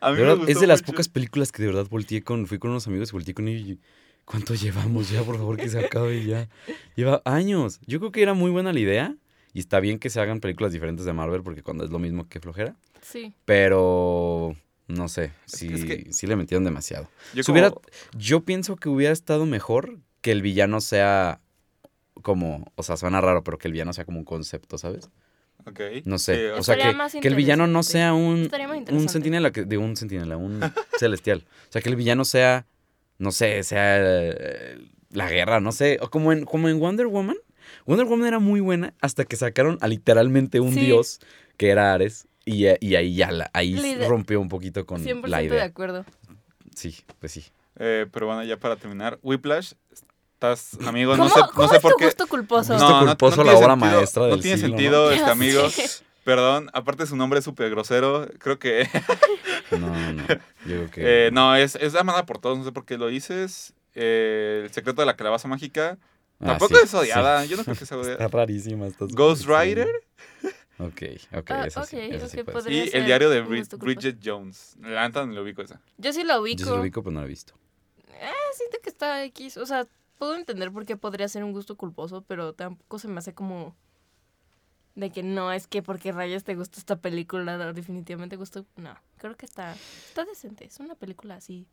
A 0.00 0.10
mí 0.10 0.16
De 0.16 0.22
me 0.22 0.28
verdad, 0.28 0.36
gustó 0.38 0.52
es 0.52 0.60
de 0.60 0.66
las 0.66 0.80
mucho. 0.82 0.92
pocas 0.92 1.08
películas 1.08 1.52
que 1.52 1.62
de 1.62 1.68
verdad 1.68 1.86
volteé 1.88 2.22
con. 2.22 2.46
Fui 2.46 2.58
con 2.58 2.70
unos 2.70 2.86
amigos 2.86 3.10
y 3.10 3.12
volteé 3.12 3.34
con 3.34 3.48
ellos 3.48 3.68
y. 3.68 3.80
¿Cuánto 4.24 4.54
llevamos 4.54 5.10
ya? 5.10 5.22
Por 5.22 5.36
favor, 5.36 5.56
que 5.56 5.68
se 5.68 5.84
acabe 5.84 6.24
ya. 6.24 6.48
Lleva 6.94 7.22
años. 7.24 7.80
Yo 7.86 7.98
creo 7.98 8.12
que 8.12 8.22
era 8.22 8.34
muy 8.34 8.50
buena 8.50 8.72
la 8.72 8.78
idea. 8.80 9.16
Y 9.54 9.58
está 9.58 9.80
bien 9.80 9.98
que 9.98 10.10
se 10.10 10.20
hagan 10.20 10.40
películas 10.40 10.72
diferentes 10.72 11.04
de 11.04 11.12
Marvel 11.12 11.42
porque 11.42 11.62
cuando 11.62 11.84
es 11.84 11.90
lo 11.90 11.98
mismo 11.98 12.28
que 12.28 12.40
flojera. 12.40 12.76
Sí. 13.02 13.34
Pero. 13.44 14.56
No 14.88 15.08
sé. 15.08 15.32
Sí, 15.46 15.68
es 15.72 15.84
que- 15.84 16.12
sí 16.12 16.26
le 16.26 16.36
metieron 16.36 16.64
demasiado. 16.64 17.08
Yo 17.34 17.42
Si 17.42 17.46
como- 17.52 17.58
hubiera- 17.60 17.74
yo 18.16 18.40
pienso 18.40 18.76
que 18.76 18.88
hubiera 18.88 19.12
estado 19.12 19.46
mejor 19.46 19.98
que 20.20 20.32
el 20.32 20.42
villano 20.42 20.80
sea 20.80 21.40
como. 22.22 22.64
O 22.76 22.82
sea, 22.82 22.96
suena 22.96 23.20
raro, 23.20 23.44
pero 23.44 23.58
que 23.58 23.68
el 23.68 23.72
villano 23.72 23.92
sea 23.92 24.04
como 24.04 24.18
un 24.18 24.24
concepto, 24.24 24.78
¿sabes? 24.78 25.10
Ok. 25.66 25.80
No 26.04 26.18
sé. 26.18 26.34
Sí, 26.36 26.44
o 26.58 26.62
sea, 26.62 26.76
que, 26.76 27.20
que 27.20 27.28
el 27.28 27.34
villano 27.34 27.66
no 27.66 27.82
sea 27.82 28.14
un, 28.14 28.42
Estaría 28.42 28.66
muy 28.68 28.84
un 28.90 29.08
sentinela, 29.08 29.52
que, 29.52 29.64
de 29.64 29.78
un 29.78 29.96
sentinela, 29.96 30.36
un 30.36 30.60
celestial. 30.98 31.44
O 31.68 31.72
sea, 31.72 31.82
que 31.82 31.88
el 31.88 31.96
villano 31.96 32.24
sea, 32.24 32.66
no 33.18 33.30
sé, 33.30 33.62
sea 33.62 33.98
eh, 34.00 34.78
la 35.10 35.28
guerra, 35.28 35.60
no 35.60 35.70
sé. 35.72 35.98
O 36.00 36.10
como 36.10 36.32
en, 36.32 36.44
como 36.44 36.68
en 36.68 36.80
Wonder 36.80 37.06
Woman. 37.06 37.36
Wonder 37.86 38.06
Woman 38.06 38.26
era 38.26 38.38
muy 38.38 38.60
buena 38.60 38.94
hasta 39.00 39.24
que 39.24 39.36
sacaron 39.36 39.78
a 39.80 39.88
literalmente 39.88 40.58
un 40.60 40.74
Sí. 40.74 40.80
dios 40.80 41.20
que 41.56 41.68
era 41.70 41.92
Ares. 41.94 42.26
Y, 42.44 42.66
eh, 42.66 42.76
y 42.80 42.96
ahí 42.96 43.14
ya 43.14 43.30
la, 43.30 43.48
ahí 43.54 43.74
Lider- 43.76 44.08
rompió 44.08 44.40
un 44.40 44.48
poquito 44.48 44.84
con 44.84 45.00
100% 45.04 45.28
la 45.28 45.38
de 45.38 45.44
idea. 45.44 45.62
acuerdo. 45.64 46.04
Sí, 46.74 46.96
pues 47.20 47.30
sí. 47.32 47.44
Eh, 47.78 48.06
pero 48.12 48.26
bueno, 48.26 48.42
ya 48.42 48.56
para 48.56 48.74
terminar. 48.74 49.20
Whiplash, 49.22 49.74
Estás, 50.42 50.76
amigo, 50.88 51.12
¿Cómo, 51.12 51.24
no 51.24 51.30
sé, 51.30 51.40
no 51.56 51.68
sé 51.68 51.76
es 51.76 51.82
por 51.82 51.92
tu 51.92 51.98
qué. 51.98 52.04
gusto 52.06 52.26
culposo? 52.26 52.72
Gusto 52.74 52.98
culposo, 52.98 53.44
la 53.44 53.52
tiene 53.52 53.64
obra 53.64 53.74
sentido- 53.74 53.96
maestra 53.96 54.22
No 54.22 54.28
del 54.28 54.40
tiene 54.42 54.56
siglo, 54.58 54.68
sentido, 54.76 55.04
¿no? 55.06 55.10
este 55.12 55.24
Ya 55.26 55.30
amigo. 55.32 55.62
Perdón, 56.24 56.70
aparte 56.72 57.06
su 57.06 57.14
nombre 57.16 57.38
es 57.38 57.44
súper 57.44 57.70
grosero. 57.70 58.28
Creo 58.38 58.58
que. 58.58 58.88
No, 59.70 59.78
no. 60.12 60.22
Yo 60.26 60.36
creo 60.64 60.90
que. 60.90 61.26
eh, 61.26 61.30
no, 61.32 61.54
es, 61.54 61.76
es 61.76 61.94
amada 61.94 62.26
por 62.26 62.38
todos. 62.38 62.58
No 62.58 62.64
sé 62.64 62.72
por 62.72 62.84
qué 62.84 62.98
lo 62.98 63.06
dices. 63.06 63.72
Eh, 63.94 64.62
el 64.64 64.72
secreto 64.72 65.00
de 65.02 65.06
la 65.06 65.14
calabaza 65.16 65.46
mágica. 65.46 65.96
Ah, 66.40 66.46
Tampoco 66.46 66.74
sí, 66.76 66.80
es 66.84 66.94
odiada. 66.94 67.42
sí. 67.44 67.48
Yo 67.48 67.56
no 67.56 67.62
creo 67.64 67.76
que 67.76 67.86
sea 67.86 68.00
Está 68.00 68.14
odiada. 68.14 68.28
rarísima. 68.28 68.86
Está 68.88 69.04
Ghost 69.10 69.46
Rider 69.46 69.88
Ok, 70.78 71.02
ok, 71.36 71.50
Ah, 71.52 71.66
esa 71.68 71.84
sí. 71.84 71.96
ok, 71.96 72.02
esa 72.14 72.28
sí 72.28 72.40
y 72.68 72.88
ser 72.88 72.96
el 72.96 73.06
diario 73.06 73.30
de 73.30 73.44
Brid-. 73.44 73.78
Bridget 73.78 74.18
Jones. 74.24 74.74
La 74.80 75.08
no 75.08 75.26
le 75.26 75.40
ubico 75.40 75.62
esa. 75.62 75.80
Yo 75.98 76.12
sí 76.12 76.24
la 76.24 76.40
ubico. 76.40 76.58
Yo 76.60 76.64
sí 76.66 76.70
lo 76.72 76.80
ubico, 76.80 77.00
pero 77.04 77.12
no 77.12 77.20
lo 77.20 77.26
he 77.26 77.28
visto. 77.28 77.54
Siento 78.56 78.78
que 78.82 78.90
está 78.90 79.22
X. 79.24 79.56
O 79.56 79.66
sea, 79.66 79.86
puedo 80.18 80.34
entender 80.34 80.72
por 80.72 80.86
qué 80.86 80.96
podría 80.96 81.28
ser 81.28 81.44
un 81.44 81.52
gusto 81.52 81.76
culposo, 81.76 82.22
pero 82.22 82.52
tampoco 82.52 82.98
se 82.98 83.08
me 83.08 83.18
hace 83.18 83.34
como. 83.34 83.76
De 84.94 85.10
que 85.10 85.22
no, 85.22 85.52
es 85.52 85.66
que 85.66 85.82
porque 85.82 86.12
rayos 86.12 86.44
te 86.44 86.54
gusta 86.54 86.78
esta 86.78 86.96
película, 86.96 87.72
definitivamente 87.72 88.36
gusto. 88.36 88.66
No, 88.76 88.94
creo 89.16 89.36
que 89.36 89.46
está, 89.46 89.74
está 90.08 90.24
decente. 90.24 90.66
Es 90.66 90.80
una 90.80 90.94
película 90.94 91.36
así. 91.36 91.66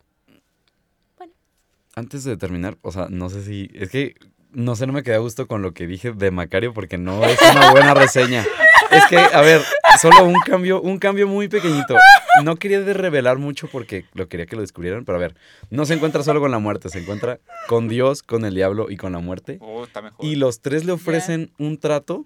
Antes 1.95 2.23
de 2.23 2.37
terminar, 2.37 2.77
o 2.81 2.91
sea, 2.91 3.07
no 3.09 3.29
sé 3.29 3.43
si. 3.43 3.69
Es 3.73 3.89
que 3.89 4.15
no 4.51 4.75
sé, 4.75 4.87
no 4.87 4.93
me 4.93 5.03
quedé 5.03 5.15
a 5.15 5.19
gusto 5.19 5.47
con 5.47 5.61
lo 5.61 5.73
que 5.73 5.87
dije 5.87 6.11
de 6.11 6.31
Macario 6.31 6.73
porque 6.73 6.97
no 6.97 7.23
es 7.25 7.39
una 7.51 7.71
buena 7.71 7.93
reseña. 7.93 8.45
Es 8.91 9.05
que, 9.05 9.17
a 9.17 9.41
ver, 9.41 9.61
solo 10.01 10.23
un 10.25 10.39
cambio, 10.45 10.81
un 10.81 10.97
cambio 10.97 11.27
muy 11.27 11.47
pequeñito. 11.47 11.95
No 12.43 12.55
quería 12.55 12.81
de 12.81 12.93
revelar 12.93 13.37
mucho 13.37 13.67
porque 13.67 14.05
lo 14.13 14.27
quería 14.27 14.47
que 14.47 14.55
lo 14.55 14.61
descubrieran, 14.61 15.05
pero 15.05 15.17
a 15.17 15.21
ver, 15.21 15.35
no 15.69 15.85
se 15.85 15.93
encuentra 15.93 16.23
solo 16.23 16.39
con 16.39 16.51
la 16.51 16.59
muerte, 16.59 16.89
se 16.89 16.99
encuentra 16.99 17.39
con 17.67 17.87
Dios, 17.87 18.23
con 18.23 18.45
el 18.45 18.55
diablo 18.55 18.89
y 18.89 18.97
con 18.97 19.11
la 19.11 19.19
muerte. 19.19 19.59
Oh, 19.61 19.83
está 19.83 20.01
mejor. 20.01 20.25
Y 20.25 20.35
los 20.35 20.61
tres 20.61 20.85
le 20.85 20.93
ofrecen 20.93 21.51
un 21.59 21.77
trato 21.77 22.25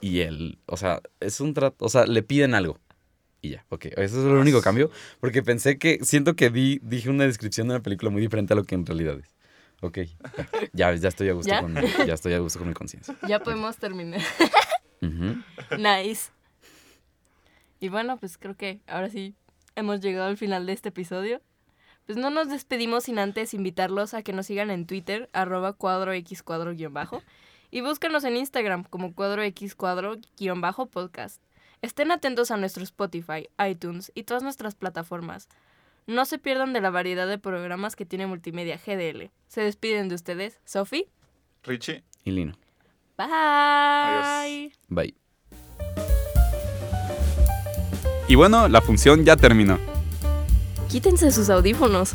y 0.00 0.20
él, 0.20 0.58
o 0.66 0.76
sea, 0.76 1.00
es 1.20 1.40
un 1.40 1.54
trato, 1.54 1.84
o 1.84 1.88
sea, 1.88 2.04
le 2.04 2.22
piden 2.22 2.54
algo. 2.54 2.78
Y 3.40 3.50
ya, 3.50 3.64
ok, 3.70 3.86
ese 3.86 4.04
es 4.04 4.12
el 4.12 4.32
único 4.32 4.60
cambio, 4.60 4.90
porque 5.20 5.42
pensé 5.42 5.78
que, 5.78 5.98
siento 6.02 6.34
que 6.34 6.50
di, 6.50 6.80
dije 6.82 7.08
una 7.08 7.24
descripción 7.24 7.68
de 7.68 7.74
una 7.74 7.82
película 7.82 8.10
muy 8.10 8.20
diferente 8.20 8.52
a 8.52 8.56
lo 8.56 8.64
que 8.64 8.74
en 8.74 8.84
realidad 8.84 9.18
es. 9.18 9.34
Ok, 9.80 9.98
ya, 10.72 10.94
ya 10.94 11.08
estoy 11.08 11.28
a 11.28 11.32
gusto 11.34 11.50
¿Ya? 11.50 11.60
con, 11.60 11.74
ya 12.06 12.14
estoy 12.14 12.32
a 12.32 12.38
gusto 12.38 12.58
con 12.58 12.68
mi 12.68 12.74
conciencia. 12.74 13.14
Ya 13.28 13.40
podemos 13.40 13.76
terminar. 13.76 14.20
Nice. 15.78 16.30
Y 17.80 17.88
bueno, 17.88 18.16
pues 18.16 18.38
creo 18.38 18.56
que 18.56 18.80
ahora 18.86 19.10
sí 19.10 19.34
hemos 19.76 20.00
llegado 20.00 20.28
al 20.28 20.36
final 20.36 20.66
de 20.66 20.72
este 20.72 20.88
episodio. 20.88 21.42
Pues 22.06 22.18
no 22.18 22.30
nos 22.30 22.48
despedimos 22.48 23.04
sin 23.04 23.18
antes 23.18 23.54
invitarlos 23.54 24.14
a 24.14 24.22
que 24.22 24.32
nos 24.32 24.46
sigan 24.46 24.70
en 24.70 24.86
Twitter, 24.86 25.30
arroba 25.32 25.72
cuadro 25.72 26.12
x 26.12 26.42
cuadro 26.42 26.74
guion 26.74 26.92
bajo, 26.92 27.22
y 27.70 27.80
búscanos 27.80 28.24
en 28.24 28.36
Instagram 28.36 28.84
como 28.84 29.14
cuadro 29.14 29.42
x 29.42 29.74
cuadro 29.74 30.16
guion 30.38 30.60
bajo 30.60 30.86
podcast. 30.86 31.42
Estén 31.82 32.10
atentos 32.10 32.50
a 32.50 32.56
nuestro 32.56 32.82
Spotify, 32.82 33.48
iTunes 33.68 34.12
y 34.14 34.24
todas 34.24 34.42
nuestras 34.42 34.74
plataformas. 34.74 35.48
No 36.06 36.26
se 36.26 36.38
pierdan 36.38 36.72
de 36.74 36.80
la 36.82 36.90
variedad 36.90 37.26
de 37.26 37.38
programas 37.38 37.96
que 37.96 38.04
tiene 38.04 38.26
Multimedia 38.26 38.76
GDL. 38.76 39.30
Se 39.48 39.62
despiden 39.62 40.08
de 40.08 40.14
ustedes, 40.16 40.60
Sofi. 40.64 41.06
Richie. 41.62 42.04
Y 42.24 42.30
Lino, 42.30 42.54
Bye. 43.16 44.72
bye. 44.88 45.14
Y 48.28 48.34
bueno, 48.34 48.68
la 48.68 48.80
función 48.80 49.24
ya 49.24 49.36
terminó. 49.36 49.78
Quítense 50.90 51.30
sus 51.32 51.50
audífonos. 51.50 52.14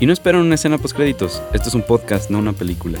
Y 0.00 0.06
no 0.06 0.12
esperen 0.12 0.40
una 0.40 0.56
escena 0.56 0.78
post 0.78 0.96
créditos, 0.96 1.40
esto 1.52 1.68
es 1.68 1.74
un 1.74 1.82
podcast, 1.82 2.30
no 2.30 2.38
una 2.38 2.52
película. 2.52 2.98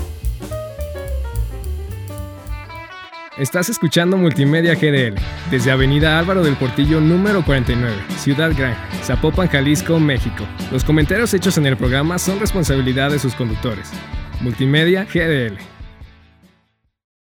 Estás 3.36 3.68
escuchando 3.68 4.16
Multimedia 4.16 4.76
GDL 4.76 5.20
desde 5.50 5.72
Avenida 5.72 6.20
Álvaro 6.20 6.44
del 6.44 6.54
Portillo 6.54 7.00
número 7.00 7.44
49, 7.44 7.92
Ciudad 8.16 8.52
Gran, 8.56 8.76
Zapopan, 9.02 9.48
Jalisco, 9.48 9.98
México. 9.98 10.46
Los 10.70 10.84
comentarios 10.84 11.34
hechos 11.34 11.58
en 11.58 11.66
el 11.66 11.76
programa 11.76 12.20
son 12.20 12.38
responsabilidad 12.38 13.10
de 13.10 13.18
sus 13.18 13.34
conductores. 13.34 13.90
Multimedia 14.40 15.04
GDL. 15.04 15.73